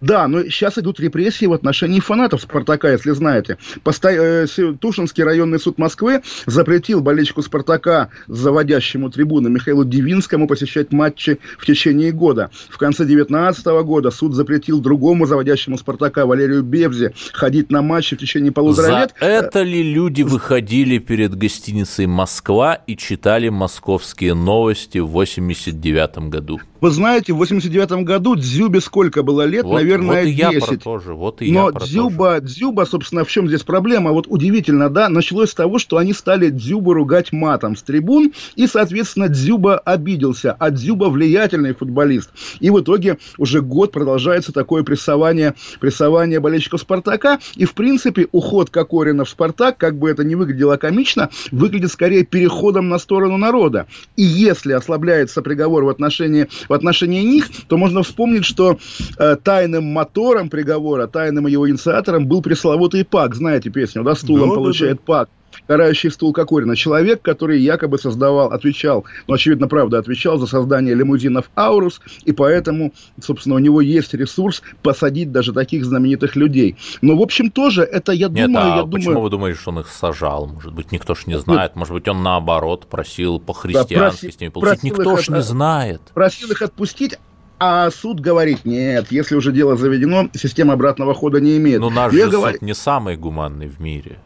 Да, 0.00 0.28
но 0.28 0.42
сейчас 0.44 0.76
идут 0.78 1.00
репрессии 1.00 1.46
в 1.46 1.52
отношении 1.52 2.00
фанатов 2.00 2.42
«Спартака», 2.42 2.90
если 2.90 3.12
знаете. 3.12 3.56
Посто... 3.82 4.10
Э, 4.10 4.46
Тушинский 4.78 5.24
районный 5.24 5.58
суд 5.58 5.78
Москвы 5.78 6.22
запретил 6.44 7.00
болельщику 7.00 7.42
«Спартака», 7.42 8.10
заводящему 8.26 9.10
трибуны 9.10 9.48
Михаилу 9.48 9.84
Дивинскому 9.84 10.46
посещать 10.46 10.92
матчи 10.92 11.38
в 11.58 11.64
течение 11.64 12.12
года. 12.12 12.50
В 12.68 12.78
конце 12.78 13.04
2019 13.04 13.66
года 13.84 14.10
суд 14.10 14.34
запретил 14.34 14.80
другому 14.80 15.26
заводящему 15.26 15.78
«Спартака» 15.78 16.26
Валерию 16.26 16.62
Бевзе 16.62 17.14
ходить 17.32 17.70
на 17.70 17.80
матчи 17.82 18.16
в 18.16 18.18
течение 18.18 18.52
полутора 18.52 18.86
За 18.86 18.98
лет. 19.00 19.14
это 19.20 19.62
ли 19.62 19.82
люди 19.82 20.22
выходили 20.22 20.98
перед 20.98 21.34
гостиницей 21.34 22.06
«Москва» 22.06 22.74
и 22.74 22.96
читали 22.96 23.48
московские 23.48 24.34
новости 24.34 24.98
в 24.98 25.08
89 25.08 26.18
году? 26.28 26.60
Вы 26.80 26.90
знаете, 26.90 27.32
в 27.32 27.38
89 27.38 28.04
году 28.04 28.36
Дзюбе 28.36 28.80
сколько 28.80 29.22
было 29.22 29.42
лет? 29.46 29.64
Вот, 29.64 29.85
Наверное, 29.86 30.22
вот 30.22 30.28
и 30.28 30.34
10. 30.34 30.52
Я 30.52 30.60
про 30.60 30.76
то 30.76 30.98
же, 30.98 31.14
вот 31.14 31.42
и 31.42 31.52
Но 31.52 31.66
я 31.66 31.72
про 31.72 31.84
Дзюба, 31.84 32.40
то 32.40 32.46
же. 32.46 32.54
Дзюба, 32.54 32.84
собственно, 32.84 33.24
в 33.24 33.30
чем 33.30 33.48
здесь 33.48 33.62
проблема? 33.62 34.12
Вот 34.12 34.26
удивительно, 34.28 34.90
да, 34.90 35.08
началось 35.08 35.50
с 35.50 35.54
того, 35.54 35.78
что 35.78 35.96
они 35.96 36.12
стали 36.12 36.50
Дзюбу 36.50 36.92
ругать 36.92 37.32
матом 37.32 37.76
с 37.76 37.82
трибун, 37.82 38.32
и, 38.54 38.66
соответственно, 38.66 39.28
Дзюба 39.28 39.78
обиделся, 39.78 40.56
а 40.58 40.70
Дзюба 40.70 41.06
влиятельный 41.06 41.74
футболист. 41.74 42.30
И 42.60 42.70
в 42.70 42.80
итоге 42.80 43.18
уже 43.38 43.60
год 43.60 43.92
продолжается 43.92 44.52
такое 44.52 44.82
прессование, 44.82 45.54
прессование 45.80 46.40
болельщиков 46.40 46.80
«Спартака», 46.80 47.38
и, 47.54 47.64
в 47.64 47.74
принципе, 47.74 48.28
уход 48.32 48.70
Кокорина 48.70 49.24
в 49.24 49.28
«Спартак», 49.28 49.78
как 49.78 49.98
бы 49.98 50.10
это 50.10 50.24
ни 50.24 50.34
выглядело 50.34 50.76
комично, 50.76 51.30
выглядит 51.50 51.92
скорее 51.92 52.24
переходом 52.24 52.88
на 52.88 52.98
сторону 52.98 53.36
народа. 53.36 53.86
И 54.16 54.22
если 54.22 54.72
ослабляется 54.72 55.42
приговор 55.42 55.84
в 55.84 55.88
отношении 55.88 56.48
в 56.68 56.72
отношении 56.72 57.22
них, 57.22 57.48
то 57.68 57.76
можно 57.76 58.02
вспомнить, 58.02 58.44
что 58.44 58.78
э, 59.18 59.36
тайным 59.76 59.92
мотором 59.92 60.48
приговора, 60.48 61.06
тайным 61.06 61.46
его 61.46 61.68
инициатором 61.68 62.26
был 62.26 62.42
пресловутый 62.42 63.04
ПАК. 63.04 63.34
Знаете 63.34 63.70
песню, 63.70 64.02
да, 64.02 64.14
стулом 64.14 64.50
да, 64.50 64.54
получает 64.54 64.96
да, 64.96 65.02
да. 65.06 65.06
ПАК 65.06 65.28
карающий 65.66 66.10
стул 66.10 66.32
Кокорина. 66.32 66.76
Человек, 66.76 67.22
который 67.22 67.60
якобы 67.60 67.98
создавал, 67.98 68.52
отвечал, 68.52 69.04
ну, 69.26 69.34
очевидно, 69.34 69.68
правда, 69.68 69.98
отвечал 69.98 70.38
за 70.38 70.46
создание 70.46 70.94
лимузинов 70.94 71.50
«Аурус», 71.56 72.00
и 72.24 72.32
поэтому, 72.32 72.92
собственно, 73.20 73.56
у 73.56 73.58
него 73.58 73.80
есть 73.80 74.14
ресурс 74.14 74.62
посадить 74.82 75.32
даже 75.32 75.52
таких 75.52 75.84
знаменитых 75.84 76.36
людей. 76.36 76.76
Но, 77.00 77.16
в 77.16 77.22
общем, 77.22 77.50
тоже 77.50 77.82
это, 77.82 78.12
я 78.12 78.28
Нет, 78.28 78.46
думаю... 78.46 78.72
а 78.72 78.76
я 78.76 78.84
почему 78.84 79.14
думаю... 79.14 79.22
вы 79.22 79.30
думаете, 79.30 79.58
что 79.58 79.70
он 79.70 79.80
их 79.80 79.88
сажал? 79.88 80.46
Может 80.46 80.72
быть, 80.72 80.92
никто 80.92 81.14
ж 81.14 81.26
не 81.26 81.38
знает. 81.38 81.74
Может 81.76 81.94
быть, 81.94 82.06
он, 82.08 82.22
наоборот, 82.22 82.86
просил 82.86 83.40
по-христиански 83.40 83.94
да, 83.94 84.10
проси, 84.10 84.30
с 84.30 84.40
ними 84.40 84.50
получить. 84.50 84.82
Никто 84.82 85.16
ж 85.16 85.28
не 85.28 85.42
знает. 85.42 86.02
Просил 86.14 86.50
их 86.50 86.62
отпустить, 86.62 87.18
А 87.58 87.90
суд 87.90 88.20
говорит, 88.20 88.64
нет, 88.64 89.10
если 89.10 89.34
уже 89.34 89.50
дело 89.50 89.76
заведено, 89.76 90.28
система 90.34 90.74
обратного 90.74 91.14
хода 91.14 91.40
не 91.40 91.56
имеет. 91.56 91.80
Но 91.80 91.88
наш 91.88 92.12
же 92.12 92.28
говор... 92.28 92.52
суд 92.52 92.62
не 92.62 92.74
самый 92.74 93.16
гуманный 93.16 93.68
в 93.68 93.80
мире. 93.80 94.18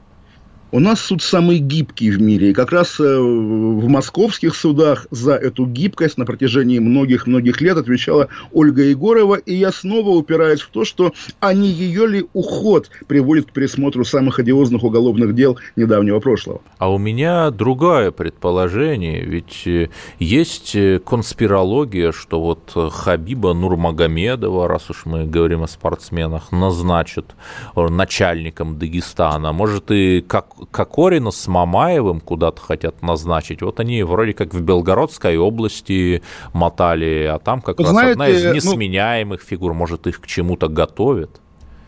У 0.72 0.78
нас 0.78 1.00
суд 1.00 1.20
самый 1.20 1.58
гибкий 1.58 2.12
в 2.12 2.22
мире. 2.22 2.50
И 2.50 2.52
как 2.52 2.70
раз 2.70 3.00
э, 3.00 3.18
в 3.18 3.88
московских 3.88 4.54
судах 4.54 5.08
за 5.10 5.34
эту 5.34 5.66
гибкость 5.66 6.16
на 6.16 6.24
протяжении 6.24 6.78
многих-многих 6.78 7.60
лет 7.60 7.76
отвечала 7.76 8.28
Ольга 8.52 8.82
Егорова. 8.82 9.34
И 9.34 9.52
я 9.54 9.72
снова 9.72 10.10
упираюсь 10.10 10.60
в 10.60 10.70
то, 10.70 10.84
что 10.84 11.12
а 11.40 11.54
не 11.54 11.68
ее 11.68 12.06
ли 12.06 12.26
уход 12.34 12.88
приводит 13.08 13.46
к 13.46 13.52
пересмотру 13.52 14.04
самых 14.04 14.38
одиозных 14.38 14.84
уголовных 14.84 15.34
дел 15.34 15.58
недавнего 15.74 16.20
прошлого. 16.20 16.60
А 16.78 16.92
у 16.92 16.98
меня 16.98 17.50
другое 17.50 18.12
предположение. 18.12 19.24
Ведь 19.24 19.66
э, 19.66 19.88
есть 20.20 20.76
э, 20.76 21.00
конспирология, 21.04 22.12
что 22.12 22.40
вот 22.40 22.92
Хабиба 22.92 23.54
Нурмагомедова, 23.54 24.68
раз 24.68 24.88
уж 24.88 25.04
мы 25.04 25.24
говорим 25.24 25.64
о 25.64 25.66
спортсменах, 25.66 26.52
назначат 26.52 27.34
начальником 27.74 28.78
Дагестана. 28.78 29.52
Может, 29.52 29.90
и 29.90 30.20
как 30.20 30.59
Кокорина 30.70 31.30
с 31.30 31.46
Мамаевым 31.48 32.20
куда-то 32.20 32.60
хотят 32.60 33.02
назначить. 33.02 33.62
Вот 33.62 33.80
они 33.80 34.02
вроде 34.02 34.32
как 34.32 34.54
в 34.54 34.60
Белгородской 34.60 35.36
области 35.36 36.22
мотали, 36.52 37.28
а 37.32 37.38
там 37.38 37.60
как 37.60 37.78
Вы 37.78 37.84
раз 37.84 37.92
знаете, 37.92 38.12
одна 38.12 38.28
из 38.28 38.44
ну, 38.44 38.54
несменяемых 38.54 39.40
ну... 39.40 39.46
фигур. 39.46 39.74
Может, 39.74 40.06
их 40.06 40.20
к 40.20 40.26
чему-то 40.26 40.68
готовят? 40.68 41.40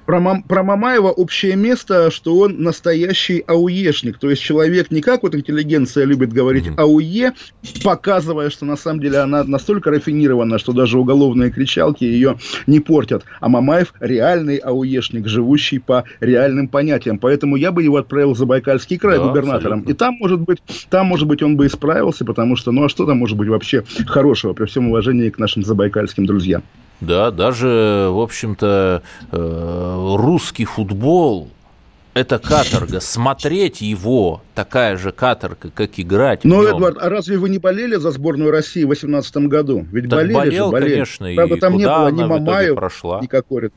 Про, 0.06 0.20
Мам, 0.20 0.42
про 0.42 0.62
Мамаева 0.62 1.08
общее 1.08 1.56
место, 1.56 2.10
что 2.10 2.36
он 2.38 2.62
настоящий 2.62 3.44
ауешник, 3.46 4.18
то 4.18 4.30
есть 4.30 4.42
человек 4.42 4.90
не 4.90 5.00
как 5.00 5.22
вот 5.22 5.34
интеллигенция 5.34 6.04
любит 6.04 6.32
говорить 6.32 6.66
mm-hmm. 6.66 6.80
ауе, 6.80 7.32
показывая, 7.84 8.50
что 8.50 8.64
на 8.64 8.76
самом 8.76 9.00
деле 9.00 9.18
она 9.18 9.44
настолько 9.44 9.90
рафинирована, 9.90 10.58
что 10.58 10.72
даже 10.72 10.98
уголовные 10.98 11.50
кричалки 11.50 12.04
ее 12.04 12.38
не 12.66 12.80
портят. 12.80 13.24
А 13.40 13.48
Мамаев 13.48 13.94
реальный 14.00 14.56
ауешник, 14.56 15.28
живущий 15.28 15.78
по 15.78 16.04
реальным 16.20 16.68
понятиям. 16.68 17.18
Поэтому 17.18 17.56
я 17.56 17.72
бы 17.72 17.82
его 17.82 17.96
отправил 17.96 18.34
в 18.34 18.38
Забайкальский 18.38 18.98
край 18.98 19.18
да, 19.18 19.28
губернатором. 19.28 19.80
Абсолютно. 19.80 19.90
И 19.90 19.94
там, 19.94 20.14
может 20.18 20.40
быть, 20.40 20.58
там, 20.90 21.06
может 21.06 21.28
быть, 21.28 21.42
он 21.42 21.56
бы 21.56 21.66
исправился, 21.66 22.24
потому 22.24 22.56
что, 22.56 22.72
ну 22.72 22.84
а 22.84 22.88
что 22.88 23.06
там 23.06 23.18
может 23.18 23.36
быть 23.36 23.48
вообще 23.48 23.84
хорошего, 24.06 24.52
при 24.52 24.66
всем 24.66 24.88
уважении 24.88 25.30
к 25.30 25.38
нашим 25.38 25.62
забайкальским 25.62 26.26
друзьям? 26.26 26.62
Да, 27.02 27.30
даже, 27.30 28.08
в 28.10 28.20
общем-то, 28.20 29.02
э, 29.32 30.14
русский 30.16 30.64
футбол 30.64 31.48
это 32.14 32.38
каторга. 32.38 33.00
Смотреть 33.00 33.80
его 33.80 34.42
такая 34.54 34.96
же 34.96 35.12
каторга, 35.12 35.70
как 35.74 35.90
играть. 35.96 36.44
Но, 36.44 36.62
Эдвард, 36.62 36.98
а 37.00 37.08
разве 37.08 37.38
вы 37.38 37.48
не 37.48 37.58
болели 37.58 37.96
за 37.96 38.10
сборную 38.10 38.50
России 38.50 38.84
в 38.84 38.88
2018 38.88 39.36
году? 39.48 39.86
Ведь 39.90 40.08
так 40.08 40.18
болели 40.20 40.34
болел, 40.34 40.66
же, 40.66 40.72
болели. 40.72 40.90
конечно. 40.90 41.34
Правда, 41.34 41.56
там 41.56 41.76
не 41.76 41.84
было 41.86 42.08
ни 42.10 42.24
Мамаев, 42.24 42.74
прошла? 42.74 43.20
ни 43.20 43.26
Кокорин. 43.26 43.72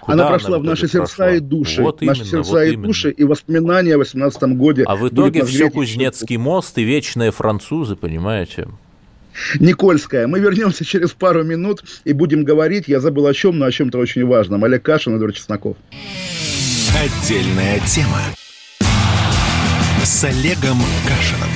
Куда 0.00 0.12
она 0.12 0.28
прошла 0.28 0.56
она 0.56 0.58
в 0.58 0.64
наши 0.64 0.88
сердца 0.88 1.16
прошла? 1.16 1.30
и 1.32 1.40
души. 1.40 1.82
Вот 1.82 2.02
наши 2.02 2.20
именно, 2.20 2.30
сердца 2.30 2.52
вот 2.52 2.62
и 2.62 2.72
именно. 2.72 2.86
души, 2.86 3.10
и 3.10 3.24
воспоминания 3.24 3.94
о 3.94 3.98
18 3.98 4.42
году. 4.56 4.82
А 4.84 4.96
в 4.96 5.08
итоге 5.08 5.44
все 5.44 5.70
Кузнецкий 5.70 6.36
мост 6.36 6.76
и 6.78 6.82
вечные 6.82 7.30
французы, 7.30 7.96
понимаете? 7.96 8.68
Никольская. 9.58 10.26
Мы 10.26 10.40
вернемся 10.40 10.84
через 10.84 11.12
пару 11.12 11.44
минут 11.44 11.82
и 12.04 12.12
будем 12.12 12.44
говорить, 12.44 12.84
я 12.86 13.00
забыл 13.00 13.26
о 13.26 13.34
чем, 13.34 13.58
но 13.58 13.66
о 13.66 13.72
чем-то 13.72 13.98
очень 13.98 14.24
важном. 14.26 14.64
Олег 14.64 14.82
Кашин, 14.82 15.16
Эдвард 15.16 15.34
Чесноков. 15.34 15.76
Отдельная 16.94 17.80
тема 17.80 18.20
с 20.02 20.24
Олегом 20.24 20.78
Кашином. 21.06 21.50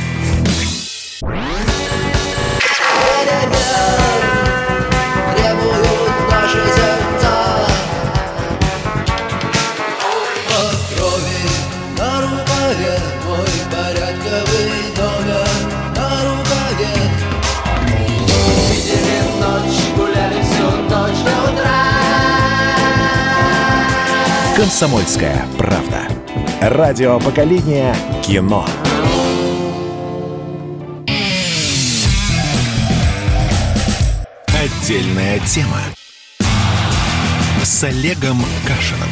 «Комсомольская 24.60 25.46
правда». 25.56 26.06
Радио 26.60 27.18
поколения 27.18 27.96
кино. 28.22 28.66
Отдельная 34.48 35.38
тема 35.46 35.78
с 37.62 37.84
Олегом 37.84 38.36
Кашиным. 38.68 39.08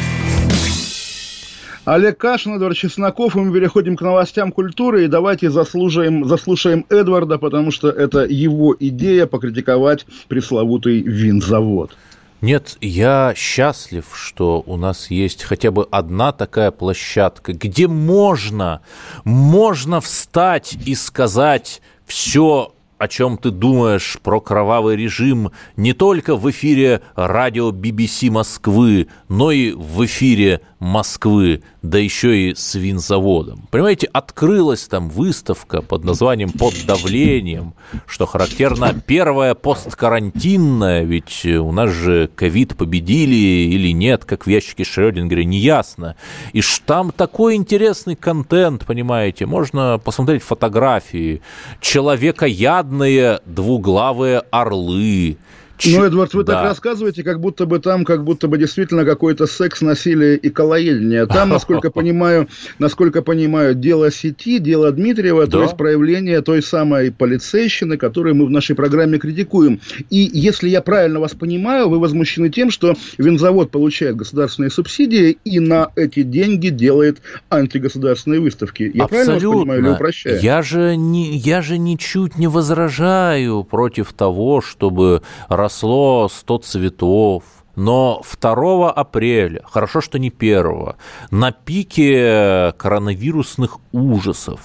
Олег 1.85 2.19
Кашин, 2.19 2.53
Эдвард 2.53 2.77
Чесноков, 2.77 3.35
и 3.35 3.39
мы 3.39 3.51
переходим 3.51 3.97
к 3.97 4.01
новостям 4.01 4.51
культуры, 4.51 5.05
и 5.05 5.07
давайте 5.07 5.49
заслушаем, 5.49 6.25
заслушаем 6.25 6.85
Эдварда, 6.89 7.39
потому 7.39 7.71
что 7.71 7.89
это 7.89 8.19
его 8.23 8.75
идея 8.79 9.25
покритиковать 9.25 10.05
пресловутый 10.27 11.01
винзавод. 11.01 11.97
Нет, 12.41 12.77
я 12.79 13.33
счастлив, 13.35 14.05
что 14.13 14.63
у 14.65 14.77
нас 14.77 15.11
есть 15.11 15.43
хотя 15.43 15.71
бы 15.71 15.85
одна 15.91 16.31
такая 16.31 16.71
площадка, 16.71 17.51
где 17.51 17.87
можно, 17.87 18.81
можно 19.25 19.99
встать 19.99 20.77
и 20.85 20.95
сказать 20.95 21.81
все 22.05 22.73
о 22.97 23.07
чем 23.07 23.37
ты 23.37 23.49
думаешь 23.49 24.19
про 24.21 24.41
кровавый 24.41 24.97
режим 24.97 25.51
не 25.77 25.93
только 25.93 26.35
в 26.35 26.49
эфире 26.51 27.01
радио 27.15 27.71
BBC 27.71 28.29
Москвы, 28.29 29.07
но 29.29 29.51
и 29.51 29.71
в 29.71 30.05
эфире 30.05 30.61
Москвы, 30.79 31.61
да 31.81 31.97
еще 31.97 32.49
и 32.49 32.55
с 32.55 32.75
винзаводом. 32.75 33.67
Понимаете, 33.69 34.07
открылась 34.13 34.87
там 34.87 35.09
выставка 35.09 35.81
под 35.81 36.05
названием 36.05 36.51
«Под 36.51 36.73
давлением», 36.85 37.73
что 38.07 38.25
характерно 38.25 38.93
первая 39.05 39.55
посткарантинная, 39.55 41.03
ведь 41.03 41.45
у 41.45 41.71
нас 41.71 41.89
же 41.91 42.29
ковид 42.33 42.77
победили 42.77 43.35
или 43.35 43.91
нет, 43.93 44.23
как 44.25 44.45
в 44.45 44.49
ящике 44.49 44.83
Шрёдингера, 44.83 45.41
неясно. 45.43 46.15
И 46.53 46.61
там 46.85 47.11
такой 47.11 47.55
интересный 47.55 48.15
контент, 48.15 48.85
понимаете, 48.85 49.45
можно 49.45 49.99
посмотреть 50.03 50.41
фотографии. 50.41 51.41
Человекоядные 51.81 53.41
двуглавые 53.45 54.39
орлы, 54.49 55.37
ну, 55.85 56.03
Эдвард, 56.03 56.33
вы 56.33 56.43
да. 56.43 56.53
так 56.53 56.63
рассказываете, 56.65 57.23
как 57.23 57.39
будто 57.39 57.65
бы 57.65 57.79
там, 57.79 58.05
как 58.05 58.23
будто 58.23 58.47
бы 58.47 58.57
действительно 58.57 59.05
какой-то 59.05 59.45
секс, 59.47 59.81
насилие 59.81 60.37
и 60.37 60.49
колоедение. 60.49 61.25
Там, 61.25 61.49
насколько 61.49 61.91
понимаю, 61.91 62.47
насколько 62.79 63.21
понимаю, 63.21 63.75
дело 63.75 64.11
сети, 64.11 64.59
дело 64.59 64.91
Дмитриева, 64.91 65.45
да. 65.45 65.51
то 65.51 65.63
есть 65.63 65.77
проявление 65.77 66.41
той 66.41 66.61
самой 66.61 67.11
полицейщины, 67.11 67.97
которую 67.97 68.35
мы 68.35 68.45
в 68.45 68.49
нашей 68.49 68.75
программе 68.75 69.17
критикуем. 69.19 69.79
И 70.09 70.29
если 70.33 70.69
я 70.69 70.81
правильно 70.81 71.19
вас 71.19 71.33
понимаю, 71.33 71.89
вы 71.89 71.99
возмущены 71.99 72.49
тем, 72.49 72.71
что 72.71 72.95
винзавод 73.17 73.71
получает 73.71 74.15
государственные 74.15 74.71
субсидии 74.71 75.37
и 75.43 75.59
на 75.59 75.89
эти 75.95 76.23
деньги 76.23 76.69
делает 76.69 77.21
антигосударственные 77.49 78.41
выставки. 78.41 78.91
Я 78.93 79.05
Абсолютно. 79.05 79.07
правильно 79.07 79.33
вас 79.33 79.59
понимаю 79.59 79.81
или 79.81 79.89
упрощаю? 79.89 80.39
Я 80.41 80.61
же, 80.61 80.95
не, 80.95 81.37
я 81.37 81.61
же 81.61 81.77
ничуть 81.77 82.37
не 82.37 82.47
возражаю 82.47 83.63
против 83.63 84.13
того, 84.13 84.61
чтобы 84.61 85.21
росло 85.69 86.27
100 86.27 86.57
цветов, 86.59 87.43
но 87.75 88.23
2 88.41 88.91
апреля, 88.91 89.61
хорошо, 89.65 90.01
что 90.01 90.17
не 90.17 90.29
1, 90.29 90.93
на 91.29 91.51
пике 91.51 92.73
коронавирусных 92.75 93.77
ужасов, 93.91 94.59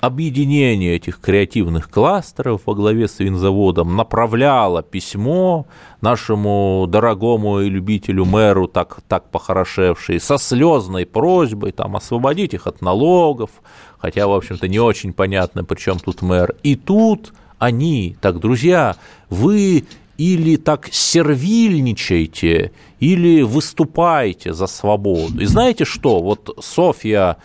объединение 0.00 0.94
этих 0.94 1.20
креативных 1.20 1.88
кластеров 1.88 2.60
во 2.66 2.74
главе 2.74 3.08
с 3.08 3.18
винзаводом 3.18 3.96
направляло 3.96 4.82
письмо 4.82 5.66
нашему 6.02 6.84
дорогому 6.86 7.60
и 7.60 7.70
любителю 7.70 8.26
мэру, 8.26 8.68
так, 8.68 8.98
так 9.08 9.30
похорошевшей, 9.30 10.20
со 10.20 10.36
слезной 10.36 11.06
просьбой 11.06 11.72
там, 11.72 11.96
освободить 11.96 12.52
их 12.52 12.66
от 12.66 12.82
налогов, 12.82 13.50
хотя, 13.98 14.26
в 14.28 14.32
общем-то, 14.32 14.68
не 14.68 14.80
очень 14.80 15.14
понятно, 15.14 15.64
при 15.64 15.76
чем 15.76 15.98
тут 15.98 16.20
мэр. 16.20 16.54
И 16.62 16.76
тут 16.76 17.32
они, 17.58 18.18
так, 18.20 18.38
друзья, 18.38 18.96
вы 19.30 19.86
или 20.18 20.56
так 20.56 20.88
сервильничаете, 20.92 22.72
или 23.00 23.42
выступаете 23.42 24.52
за 24.52 24.66
свободу. 24.66 25.40
И 25.40 25.46
знаете 25.46 25.84
что? 25.84 26.20
Вот 26.20 26.56
Софья 26.60 27.36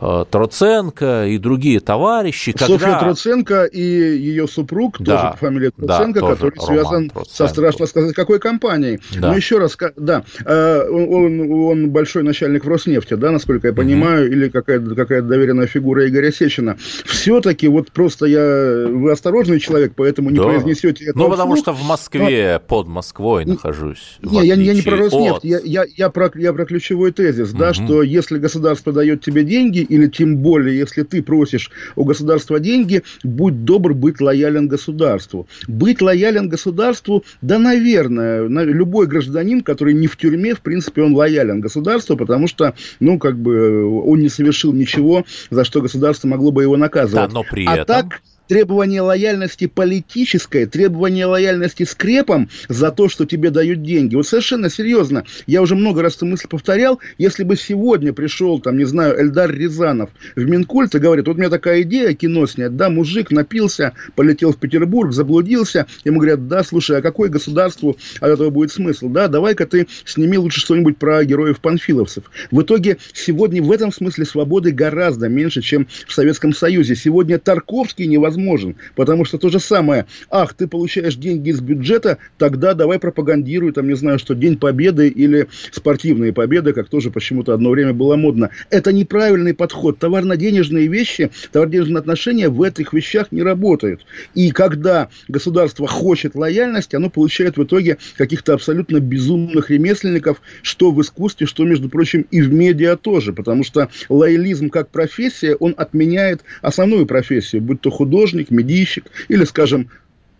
Троценко 0.00 1.26
и 1.26 1.38
другие 1.38 1.80
товарищи. 1.80 2.52
Когда... 2.52 2.66
Софья 2.66 2.98
Троценко 2.98 3.64
и 3.64 3.82
ее 3.82 4.48
супруг, 4.48 4.96
да, 4.98 5.22
тоже 5.22 5.36
фамилия 5.38 5.70
Троценко, 5.70 6.20
да, 6.20 6.30
который 6.30 6.58
связан 6.58 7.10
Троценко. 7.10 7.30
со, 7.30 7.48
страшно 7.48 7.86
сказать, 7.86 8.14
какой 8.14 8.38
компанией. 8.38 9.00
Да. 9.18 9.28
Но 9.28 9.36
еще 9.36 9.58
раз, 9.58 9.76
да, 9.96 10.24
э, 10.44 10.88
он, 10.88 11.52
он 11.52 11.90
большой 11.90 12.22
начальник 12.22 12.64
в 12.64 12.68
Роснефти, 12.68 13.14
да, 13.14 13.30
насколько 13.30 13.68
я 13.68 13.74
понимаю, 13.74 14.26
угу. 14.26 14.32
или 14.32 14.48
какая-то 14.48 14.94
какая 14.94 15.20
доверенная 15.22 15.66
фигура 15.66 16.08
Игоря 16.08 16.32
Сечина. 16.32 16.78
Все-таки 17.04 17.68
вот 17.68 17.92
просто 17.92 18.26
я... 18.26 18.86
Вы 18.88 19.12
осторожный 19.12 19.60
человек, 19.60 19.92
поэтому 19.96 20.30
не 20.30 20.38
да. 20.38 20.44
произнесете 20.44 21.06
это 21.06 21.18
Ну, 21.18 21.28
потому 21.28 21.56
вслух, 21.56 21.76
что 21.76 21.84
в 21.84 21.86
Москве, 21.86 22.54
но... 22.54 22.60
под 22.60 22.88
Москвой 22.88 23.44
нахожусь. 23.44 24.18
Не, 24.22 24.46
я, 24.46 24.54
я 24.54 24.74
не 24.74 24.82
про 24.82 24.96
Роснефть, 24.96 25.36
от... 25.36 25.44
я, 25.44 25.60
я, 25.62 25.84
я, 25.94 26.08
про, 26.08 26.30
я 26.34 26.52
про 26.54 26.64
ключевой 26.64 27.12
тезис, 27.12 27.50
угу. 27.50 27.58
да, 27.58 27.74
что 27.74 28.02
если 28.02 28.38
государство 28.38 28.92
дает 28.92 29.22
тебе 29.22 29.44
деньги, 29.44 29.86
или 29.90 30.06
тем 30.06 30.38
более, 30.38 30.78
если 30.78 31.02
ты 31.02 31.22
просишь 31.22 31.70
у 31.96 32.04
государства 32.04 32.60
деньги, 32.60 33.02
будь 33.22 33.64
добр 33.64 33.92
быть 33.92 34.20
лоялен 34.20 34.68
государству. 34.68 35.46
Быть 35.68 36.00
лоялен 36.00 36.48
государству, 36.48 37.24
да, 37.42 37.58
наверное, 37.58 38.46
любой 38.46 39.06
гражданин, 39.06 39.62
который 39.62 39.94
не 39.94 40.06
в 40.06 40.16
тюрьме, 40.16 40.54
в 40.54 40.60
принципе, 40.60 41.02
он 41.02 41.14
лоялен 41.14 41.60
государству, 41.60 42.16
потому 42.16 42.46
что, 42.46 42.74
ну, 43.00 43.18
как 43.18 43.38
бы, 43.38 43.84
он 43.84 44.20
не 44.20 44.28
совершил 44.28 44.72
ничего, 44.72 45.24
за 45.50 45.64
что 45.64 45.82
государство 45.82 46.28
могло 46.28 46.52
бы 46.52 46.62
его 46.62 46.76
наказывать. 46.76 47.28
Да, 47.28 47.34
но 47.34 47.42
при 47.42 47.66
а 47.66 47.74
этом... 47.74 47.86
так 47.86 48.20
требование 48.50 49.00
лояльности 49.00 49.68
политической, 49.68 50.66
требование 50.66 51.24
лояльности 51.24 51.84
скрепом 51.84 52.48
за 52.68 52.90
то, 52.90 53.08
что 53.08 53.24
тебе 53.24 53.50
дают 53.50 53.84
деньги. 53.84 54.16
Вот 54.16 54.26
совершенно 54.26 54.68
серьезно, 54.68 55.24
я 55.46 55.62
уже 55.62 55.76
много 55.76 56.02
раз 56.02 56.16
эту 56.16 56.26
мысль 56.26 56.48
повторял, 56.48 56.98
если 57.16 57.44
бы 57.44 57.54
сегодня 57.54 58.12
пришел, 58.12 58.58
там, 58.58 58.76
не 58.76 58.86
знаю, 58.86 59.22
Эльдар 59.22 59.52
Рязанов 59.52 60.10
в 60.34 60.44
Минкульт 60.44 60.92
и 60.96 60.98
говорит, 60.98 61.28
вот 61.28 61.36
у 61.36 61.38
меня 61.38 61.48
такая 61.48 61.82
идея 61.82 62.12
кино 62.12 62.44
снять, 62.48 62.76
да, 62.76 62.90
мужик 62.90 63.30
напился, 63.30 63.92
полетел 64.16 64.52
в 64.52 64.56
Петербург, 64.56 65.12
заблудился, 65.12 65.86
ему 66.02 66.18
говорят, 66.18 66.48
да, 66.48 66.64
слушай, 66.64 66.98
а 66.98 67.02
какой 67.02 67.28
государству 67.28 67.96
от 68.18 68.30
этого 68.30 68.50
будет 68.50 68.72
смысл? 68.72 69.10
Да, 69.10 69.28
давай-ка 69.28 69.64
ты 69.64 69.86
сними 70.04 70.38
лучше 70.38 70.58
что-нибудь 70.58 70.96
про 70.96 71.24
героев-панфиловцев. 71.24 72.24
В 72.50 72.62
итоге 72.62 72.96
сегодня 73.12 73.62
в 73.62 73.70
этом 73.70 73.92
смысле 73.92 74.24
свободы 74.24 74.72
гораздо 74.72 75.28
меньше, 75.28 75.62
чем 75.62 75.86
в 76.08 76.12
Советском 76.12 76.52
Союзе. 76.52 76.96
Сегодня 76.96 77.38
Тарковский 77.38 78.08
невозможно 78.08 78.39
возможен. 78.40 78.76
Потому 78.94 79.24
что 79.24 79.38
то 79.38 79.48
же 79.48 79.60
самое, 79.60 80.06
ах, 80.30 80.54
ты 80.54 80.66
получаешь 80.66 81.16
деньги 81.16 81.50
из 81.50 81.60
бюджета, 81.60 82.18
тогда 82.38 82.74
давай 82.74 82.98
пропагандируй, 82.98 83.72
там, 83.72 83.88
не 83.88 83.94
знаю, 83.94 84.18
что 84.18 84.34
День 84.34 84.56
Победы 84.56 85.08
или 85.08 85.48
спортивные 85.72 86.32
победы, 86.32 86.72
как 86.72 86.88
тоже 86.88 87.10
почему-то 87.10 87.54
одно 87.54 87.70
время 87.70 87.92
было 87.92 88.16
модно. 88.16 88.50
Это 88.70 88.92
неправильный 88.92 89.54
подход. 89.54 89.98
Товарно-денежные 89.98 90.86
вещи, 90.88 91.30
товарно-денежные 91.52 91.98
отношения 91.98 92.48
в 92.48 92.62
этих 92.62 92.92
вещах 92.92 93.32
не 93.32 93.42
работают. 93.42 94.04
И 94.34 94.50
когда 94.50 95.08
государство 95.28 95.86
хочет 95.86 96.34
лояльности, 96.34 96.96
оно 96.96 97.10
получает 97.10 97.56
в 97.56 97.64
итоге 97.64 97.98
каких-то 98.16 98.54
абсолютно 98.54 99.00
безумных 99.00 99.70
ремесленников, 99.70 100.40
что 100.62 100.90
в 100.90 101.00
искусстве, 101.00 101.46
что, 101.46 101.64
между 101.64 101.88
прочим, 101.88 102.26
и 102.30 102.40
в 102.40 102.52
медиа 102.52 102.96
тоже. 102.96 103.32
Потому 103.32 103.64
что 103.64 103.88
лоялизм 104.08 104.70
как 104.70 104.88
профессия, 104.90 105.54
он 105.54 105.74
отменяет 105.76 106.42
основную 106.62 107.06
профессию, 107.06 107.62
будь 107.62 107.80
то 107.80 107.90
художник, 107.90 108.29
художник, 108.30 108.50
медийщик 108.50 109.04
или, 109.28 109.44
скажем, 109.44 109.88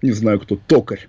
не 0.03 0.12
знаю 0.12 0.41
кто, 0.41 0.57
токарь. 0.57 1.09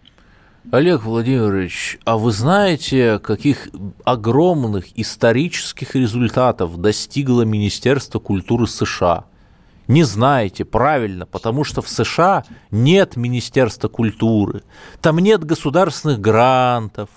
Олег 0.72 1.04
Владимирович, 1.04 1.98
а 2.06 2.18
вы 2.18 2.32
знаете, 2.32 3.20
каких 3.20 3.70
огромных 4.04 4.86
исторических 4.96 5.96
результатов 5.96 6.80
достигло 6.80 7.42
Министерство 7.44 8.20
культуры 8.20 8.68
США? 8.68 9.26
Не 9.88 10.04
знаете, 10.04 10.64
правильно, 10.64 11.26
потому 11.26 11.64
что 11.64 11.82
в 11.82 11.90
США 11.90 12.44
нет 12.70 13.18
Министерства 13.18 13.88
культуры, 13.88 14.62
там 15.02 15.18
нет 15.20 15.44
государственных 15.44 16.20
грантов, 16.22 17.10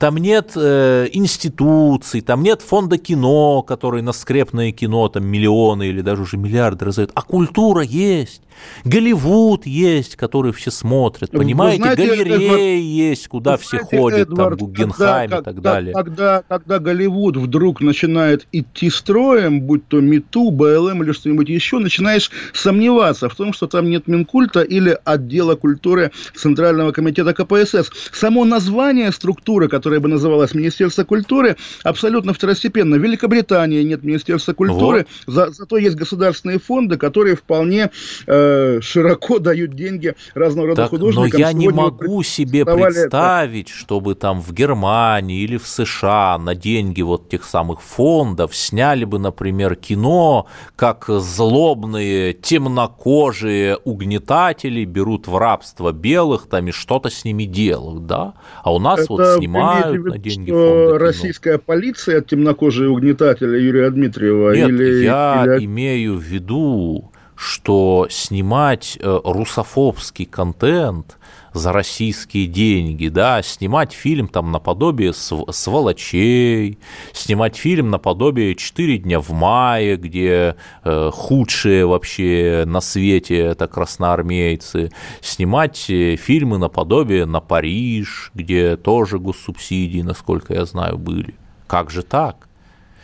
там 0.00 0.16
нет 0.16 0.52
э, 0.56 1.08
институций, 1.12 2.22
там 2.22 2.42
нет 2.42 2.62
фонда 2.62 2.96
кино, 2.96 3.62
который 3.62 4.00
на 4.00 4.12
скрепное 4.12 4.72
кино 4.72 5.08
там 5.10 5.26
миллионы 5.26 5.88
или 5.88 6.00
даже 6.00 6.22
уже 6.22 6.38
миллиарды 6.38 6.86
раздает, 6.86 7.10
а 7.14 7.20
культура 7.20 7.82
есть. 7.82 8.40
Голливуд 8.84 9.66
есть, 9.66 10.16
который 10.16 10.52
все 10.52 10.70
смотрят, 10.70 11.30
понимаете? 11.30 11.82
знаете, 11.82 12.06
Галереи 12.06 12.44
Эдвард, 12.44 12.60
есть, 12.60 13.28
куда 13.28 13.56
все 13.56 13.78
знаете, 13.78 13.96
ходят, 13.96 14.28
Эдвард, 14.28 14.58
там 14.58 14.66
Гугенхайм 14.66 15.34
и 15.34 15.42
так 15.42 15.60
далее. 15.60 15.94
Когда, 15.94 16.42
когда 16.48 16.78
Голливуд 16.78 17.36
вдруг 17.36 17.80
начинает 17.80 18.46
идти 18.52 18.90
строем, 18.90 19.62
будь 19.62 19.86
то 19.88 20.00
МИТУ, 20.00 20.50
БЛМ 20.50 21.02
или 21.02 21.12
что-нибудь 21.12 21.48
еще, 21.48 21.78
начинаешь 21.78 22.30
сомневаться 22.52 23.28
в 23.28 23.34
том, 23.34 23.52
что 23.52 23.66
там 23.66 23.88
нет 23.88 24.06
Минкульта 24.06 24.62
или 24.62 24.98
отдела 25.04 25.56
культуры 25.56 26.12
Центрального 26.34 26.92
комитета 26.92 27.34
КПСС. 27.34 27.90
Само 28.12 28.44
название 28.44 29.12
структуры, 29.12 29.68
которая 29.68 29.89
бы 29.98 30.08
называлась 30.08 30.54
Министерство 30.54 31.04
культуры, 31.04 31.56
абсолютно 31.82 32.32
второстепенно. 32.32 32.96
В 32.96 33.00
Великобритании 33.00 33.82
нет 33.82 34.02
Министерства 34.02 34.52
культуры, 34.52 35.06
вот. 35.26 35.34
за, 35.34 35.50
зато 35.50 35.78
есть 35.78 35.96
государственные 35.96 36.58
фонды, 36.58 36.96
которые 36.96 37.36
вполне 37.36 37.90
э, 38.26 38.80
широко 38.80 39.38
дают 39.38 39.74
деньги 39.74 40.14
разного 40.34 40.68
рода 40.68 40.82
так, 40.82 40.90
художникам. 40.90 41.30
Но 41.32 41.38
я 41.38 41.52
не 41.52 41.68
могу 41.68 42.22
себе 42.22 42.64
представить, 42.64 43.68
это. 43.68 43.78
чтобы 43.78 44.14
там 44.14 44.40
в 44.40 44.52
Германии 44.52 45.42
или 45.42 45.56
в 45.56 45.66
США 45.66 46.38
на 46.38 46.54
деньги 46.54 47.02
вот 47.02 47.28
тех 47.28 47.44
самых 47.44 47.82
фондов 47.82 48.54
сняли 48.54 49.04
бы, 49.04 49.18
например, 49.18 49.76
кино, 49.76 50.46
как 50.76 51.06
злобные 51.08 52.34
темнокожие 52.34 53.76
угнетатели 53.84 54.84
берут 54.84 55.26
в 55.26 55.36
рабство 55.36 55.92
белых 55.92 56.48
там 56.48 56.68
и 56.68 56.72
что-то 56.72 57.10
с 57.10 57.24
ними 57.24 57.44
делают, 57.44 58.06
да? 58.06 58.34
А 58.62 58.72
у 58.72 58.78
нас 58.78 59.00
это 59.00 59.12
вот 59.12 59.26
снимают 59.38 59.79
на 59.86 60.18
деньги 60.18 60.50
фонда 60.50 60.98
Российская 60.98 61.58
полиция 61.58 62.20
темнокожие 62.20 62.90
угнетатели 62.90 63.58
Юрия 63.58 63.90
Дмитриева? 63.90 64.54
Нет, 64.54 64.68
или, 64.68 65.04
я 65.04 65.44
или... 65.46 65.64
имею 65.64 66.16
в 66.16 66.22
виду 66.22 67.10
что 67.40 68.06
снимать 68.10 68.98
э, 69.00 69.20
русофобский 69.24 70.26
контент 70.26 71.16
за 71.52 71.72
российские 71.72 72.46
деньги, 72.46 73.08
да, 73.08 73.42
снимать 73.42 73.92
фильм 73.92 74.28
там 74.28 74.52
наподобие 74.52 75.12
«Сволочей», 75.12 76.78
снимать 77.12 77.56
фильм 77.56 77.90
наподобие 77.90 78.54
«Четыре 78.54 78.98
дня 78.98 79.20
в 79.20 79.30
мае», 79.30 79.96
где 79.96 80.56
э, 80.84 81.10
худшие 81.12 81.86
вообще 81.86 82.64
на 82.66 82.80
свете 82.80 83.38
это 83.38 83.66
красноармейцы, 83.66 84.92
снимать 85.20 85.88
э, 85.88 86.16
фильмы 86.16 86.58
наподобие 86.58 87.26
«На 87.26 87.40
Париж», 87.40 88.30
где 88.34 88.76
тоже 88.76 89.18
госсубсидии, 89.18 90.02
насколько 90.02 90.54
я 90.54 90.64
знаю, 90.64 90.98
были. 90.98 91.34
Как 91.66 91.90
же 91.90 92.02
так? 92.02 92.49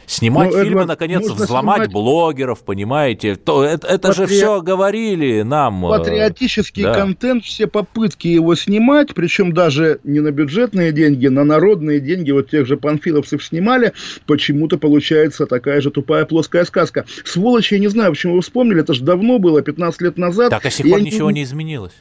Снимать 0.07 0.51
ну, 0.51 0.59
фильмы, 0.59 0.71
Эдвард, 0.71 0.89
наконец, 0.89 1.29
взломать 1.29 1.77
снимать... 1.77 1.93
блогеров, 1.93 2.65
понимаете? 2.65 3.35
То, 3.35 3.65
это 3.65 3.87
это 3.89 4.09
Патри... 4.09 4.27
же 4.27 4.27
все 4.27 4.63
говорили 4.63 5.43
нам. 5.43 5.85
Э, 5.87 5.99
Патриотический 5.99 6.85
да. 6.85 6.95
контент, 6.95 7.45
все 7.45 7.67
попытки 7.67 8.29
его 8.29 8.55
снимать, 8.55 9.15
причем 9.15 9.53
даже 9.53 10.01
не 10.05 10.21
на 10.21 10.31
бюджетные 10.31 10.93
деньги, 10.93 11.27
на 11.27 11.45
народные 11.45 12.01
деньги, 12.01 12.31
вот 12.31 12.51
тех 12.51 12.67
же 12.67 12.77
панфиловцев 12.77 13.45
снимали, 13.45 13.93
почему-то 14.27 14.79
получается 14.79 15.47
такая 15.47 15.81
же 15.81 15.91
тупая 15.91 16.25
плоская 16.25 16.65
сказка. 16.65 17.05
Сволочи, 17.25 17.75
я 17.75 17.81
не 17.81 17.89
знаю, 17.89 18.13
почему 18.13 18.35
вы 18.35 18.43
вспомнили, 18.43 18.81
это 18.81 18.95
же 18.95 19.03
давно 19.03 19.39
было, 19.39 19.61
15 19.63 20.01
лет 20.03 20.19
назад. 20.19 20.51
Так, 20.51 20.65
а 20.65 20.71
сих 20.71 20.89
пор 20.89 21.01
ничего 21.01 21.31
не... 21.31 21.41
не 21.41 21.43
изменилось. 21.45 21.95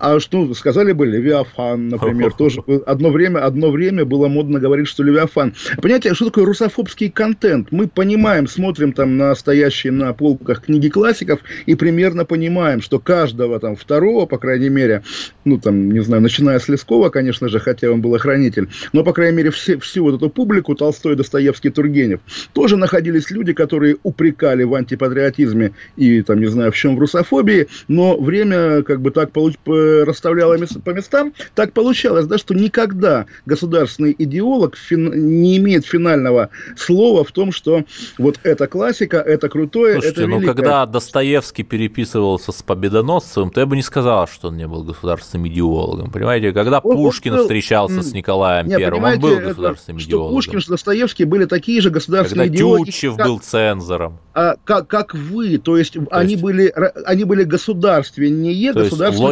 А 0.00 0.18
что 0.18 0.54
сказали 0.54 0.92
бы 0.92 1.06
Левиафан, 1.06 1.88
например, 1.88 2.32
тоже 2.38 2.62
одно 2.86 3.10
время, 3.10 3.40
одно 3.40 3.70
время 3.70 4.06
было 4.06 4.28
модно 4.28 4.58
говорить, 4.58 4.88
что 4.88 5.02
Левиафан. 5.02 5.54
Понимаете, 5.76 6.14
что 6.14 6.24
такое 6.24 6.46
русофобский 6.46 7.10
контент? 7.10 7.68
Мы 7.70 7.86
понимаем, 7.86 8.46
смотрим 8.46 8.94
там 8.94 9.18
на 9.18 9.34
стоящие 9.34 9.92
на 9.92 10.14
полках 10.14 10.62
книги 10.62 10.88
классиков 10.88 11.40
и 11.66 11.74
примерно 11.74 12.24
понимаем, 12.24 12.80
что 12.80 12.98
каждого 12.98 13.60
там 13.60 13.76
второго, 13.76 14.24
по 14.24 14.38
крайней 14.38 14.70
мере, 14.70 15.02
ну 15.44 15.58
там, 15.58 15.92
не 15.92 16.00
знаю, 16.00 16.22
начиная 16.22 16.58
с 16.58 16.68
Лескова, 16.68 17.10
конечно 17.10 17.50
же, 17.50 17.60
хотя 17.60 17.90
он 17.90 18.00
был 18.00 18.14
охранитель, 18.14 18.68
но, 18.94 19.04
по 19.04 19.12
крайней 19.12 19.36
мере, 19.36 19.50
все, 19.50 19.78
всю 19.78 20.04
вот 20.04 20.14
эту 20.14 20.30
публику, 20.30 20.74
Толстой, 20.74 21.14
Достоевский, 21.14 21.68
Тургенев, 21.68 22.20
тоже 22.54 22.78
находились 22.78 23.30
люди, 23.30 23.52
которые 23.52 23.98
упрекали 24.02 24.62
в 24.64 24.74
антипатриотизме 24.74 25.72
и, 25.96 26.22
там, 26.22 26.40
не 26.40 26.46
знаю, 26.46 26.72
в 26.72 26.76
чем 26.76 26.96
в 26.96 27.00
русофобии, 27.00 27.68
но 27.88 28.16
время 28.18 28.82
как 28.82 29.02
бы 29.02 29.10
так 29.10 29.32
получилось 29.32 29.89
расставляла 30.04 30.56
по 30.84 30.90
местам, 30.90 31.32
так 31.54 31.72
получалось, 31.72 32.26
да, 32.26 32.38
что 32.38 32.54
никогда 32.54 33.26
государственный 33.46 34.14
идеолог 34.18 34.76
не 34.90 35.56
имеет 35.58 35.84
финального 35.86 36.50
слова 36.76 37.24
в 37.24 37.32
том, 37.32 37.52
что 37.52 37.84
вот 38.18 38.38
это 38.42 38.66
классика, 38.66 39.18
это 39.18 39.48
крутое, 39.48 39.94
Слушайте, 39.94 40.20
это 40.22 40.30
ну 40.30 40.36
великое. 40.38 40.54
когда 40.54 40.86
Достоевский 40.86 41.62
переписывался 41.62 42.52
с 42.52 42.62
Победоносцевым, 42.62 43.50
то 43.50 43.60
я 43.60 43.66
бы 43.66 43.76
не 43.76 43.82
сказал, 43.82 44.26
что 44.28 44.48
он 44.48 44.56
не 44.56 44.66
был 44.66 44.82
государственным 44.84 45.48
идеологом. 45.48 46.10
Понимаете, 46.10 46.52
когда 46.52 46.78
Он- 46.78 46.90
он 46.92 46.96
Пушкин 47.04 47.34
был- 47.34 47.42
встречался 47.42 48.02
с 48.02 48.12
Николаем 48.12 48.66
Не, 48.68 48.76
Первым, 48.76 49.04
он 49.04 49.20
был 49.20 49.34
это, 49.34 49.48
государственным 49.48 49.98
что 50.00 50.08
идеологом. 50.08 50.34
Пушкин, 50.36 50.60
что 50.60 50.70
Достоевский 50.72 51.24
были 51.24 51.44
такие 51.44 51.80
же 51.80 51.88
Когда 51.90 51.98
государственные 52.00 52.48
идеологи, 52.48 52.90
Тютчев 52.90 53.16
как- 53.16 53.26
был 53.26 53.38
цензором. 53.40 54.18
а, 54.34 54.54
как, 54.64 54.86
как 54.88 55.14
вы, 55.14 55.58
то 55.58 55.76
есть, 55.76 55.96
они 56.10 56.32
есть- 56.32 56.42
были 56.42 56.72
они 57.04 57.24
были 57.24 57.44
государственнее 57.44 58.72
То 58.72 58.80
есть 58.80 58.90
государственных 58.92 59.30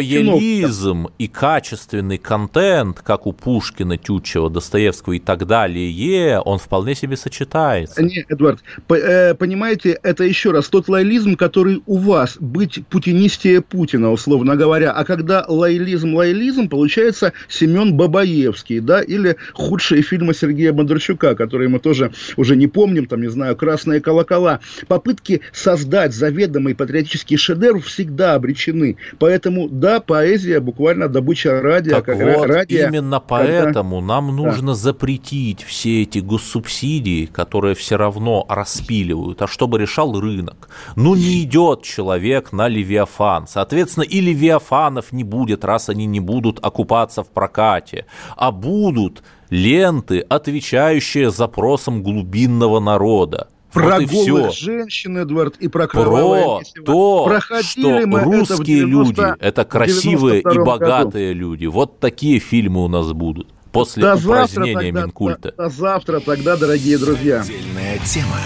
лоялизм 0.49 1.09
и 1.19 1.29
качественный 1.29 2.19
контент, 2.19 3.01
как 3.01 3.27
у 3.27 3.33
Пушкина, 3.33 3.97
Тютчева, 3.97 4.51
Достоевского 4.51 5.15
и 5.15 5.19
так 5.19 5.47
далее, 5.47 6.41
он 6.41 6.59
вполне 6.59 6.95
себе 6.95 7.17
сочетается. 7.17 8.03
Не, 8.03 8.25
Эдуард, 8.29 8.61
по- 8.87 8.95
э, 8.95 9.35
понимаете, 9.35 9.99
это 10.03 10.25
еще 10.25 10.51
раз 10.51 10.69
тот 10.69 10.89
лоялизм, 10.89 11.37
который 11.37 11.83
у 11.87 11.99
вас, 11.99 12.37
быть 12.41 12.87
путинистее 12.89 13.61
Путина, 13.61 14.11
условно 14.13 14.57
говоря. 14.57 14.93
А 14.93 15.05
когда 15.05 15.45
лоялизм, 15.47 16.15
лоялизм, 16.15 16.69
получается 16.69 17.33
Семен 17.49 17.95
Бабаевский, 17.97 18.81
да, 18.81 19.01
или 19.03 19.37
худшие 19.53 20.03
фильмы 20.03 20.35
Сергея 20.35 20.73
Бондарчука, 20.73 21.35
которые 21.35 21.69
мы 21.69 21.79
тоже 21.79 22.13
уже 22.37 22.57
не 22.57 22.67
помним, 22.67 23.07
там, 23.07 23.23
не 23.23 23.29
знаю, 23.29 23.57
«Красные 23.57 24.01
колокола». 24.01 24.61
Попытки 24.87 25.41
создать 25.53 26.15
заведомый 26.15 26.75
патриотический 26.75 27.37
шедевр 27.37 27.81
всегда 27.83 28.35
обречены. 28.35 28.97
Поэтому, 29.19 29.69
да, 29.69 30.01
поэзия 30.01 30.38
буквально 30.61 31.09
добыча 31.09 31.61
радио. 31.61 31.97
Так 31.97 32.05
как 32.07 32.17
вот, 32.17 32.47
радио, 32.47 32.89
именно 32.89 33.21
когда- 33.21 33.21
поэтому 33.21 34.01
нам 34.01 34.35
нужно 34.35 34.75
запретить 34.75 35.63
все 35.63 36.03
эти 36.03 36.19
госсубсидии, 36.19 37.27
которые 37.27 37.75
все 37.75 37.97
равно 37.97 38.45
распиливают, 38.49 39.43
а 39.43 39.47
чтобы 39.47 39.79
решал 39.79 40.19
рынок. 40.21 40.69
Ну, 40.97 41.15
не 41.15 41.43
идет 41.43 41.83
человек 41.83 42.53
на 42.53 42.69
Левиафан. 42.69 43.47
Соответственно, 43.47 44.05
и 44.05 44.21
Левиафанов 44.21 45.13
не 45.13 45.25
будет, 45.25 45.65
раз 45.65 45.89
они 45.89 46.07
не 46.07 46.21
будут 46.21 46.59
окупаться 46.65 47.23
в 47.23 47.29
прокате, 47.29 48.07
а 48.37 48.51
будут 48.51 49.23
ленты, 49.51 50.21
отвечающие 50.21 51.31
запросам 51.31 52.03
глубинного 52.03 52.81
народа. 52.81 53.49
Про 53.73 53.85
вот 53.97 54.01
и 54.01 54.07
голых 54.07 54.53
все. 54.53 54.65
женщин, 54.65 55.19
Эдвард, 55.19 55.57
и 55.59 55.69
про 55.69 55.87
Про 55.89 56.01
месиво. 56.05 56.63
то, 56.87 57.25
Проходили 57.27 57.63
что 57.63 57.99
это 57.99 58.25
русские 58.25 58.79
90 58.81 58.89
люди– 59.23 59.35
это 59.41 59.65
красивые 59.65 60.41
и 60.41 60.43
92 60.43 60.53
году. 60.53 60.65
богатые 60.65 61.33
люди. 61.35 61.67
Вот 61.67 62.01
такие 62.01 62.39
фильмы 62.39 62.85
у 62.85 62.89
нас 62.89 63.13
будут 63.13 63.49
после 63.73 64.03
До 64.03 64.17
завтра 64.17 64.31
упразднения 64.31 64.75
тогда, 64.93 65.03
Минкульта. 65.03 65.53
до, 65.57 65.65
до 65.65 65.69
завтра 65.69 66.21
тогда, 66.21 66.57
дорогие 66.57 66.97
друзья. 66.99 67.41
Отдельная 67.43 67.99
тема. 68.07 68.39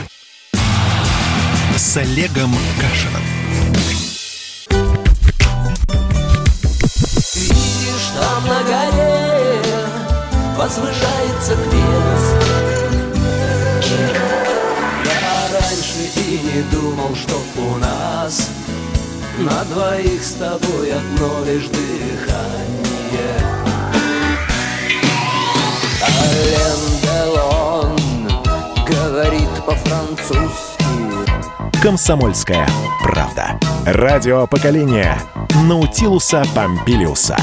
С 1.77 1.97
Олегом 1.97 2.51
Кашиным. 2.81 3.23
Видишь, 7.35 8.09
там 8.19 8.45
на 8.47 8.63
горе 8.65 9.63
возвышается 10.57 11.55
крест. 11.71 12.37
Раньше 15.73 16.21
и 16.21 16.39
не 16.39 16.63
думал, 16.71 17.17
что 17.17 17.41
у 17.57 17.77
нас 17.79 18.51
на 19.39 19.65
двоих 19.65 20.23
с 20.23 20.33
тобой 20.35 20.93
одно 20.93 21.45
лишь 21.47 21.67
дыхание. 21.69 23.39
Ален 26.03 26.77
Делон 27.03 27.97
говорит 28.87 29.49
по-французски. 29.67 30.85
Комсомольская 31.83 32.69
правда. 33.03 33.59
Радио 33.87 34.47
поколения 34.47 35.19
Наутилуса 35.55 36.45
Помпилиуса. 36.55 37.39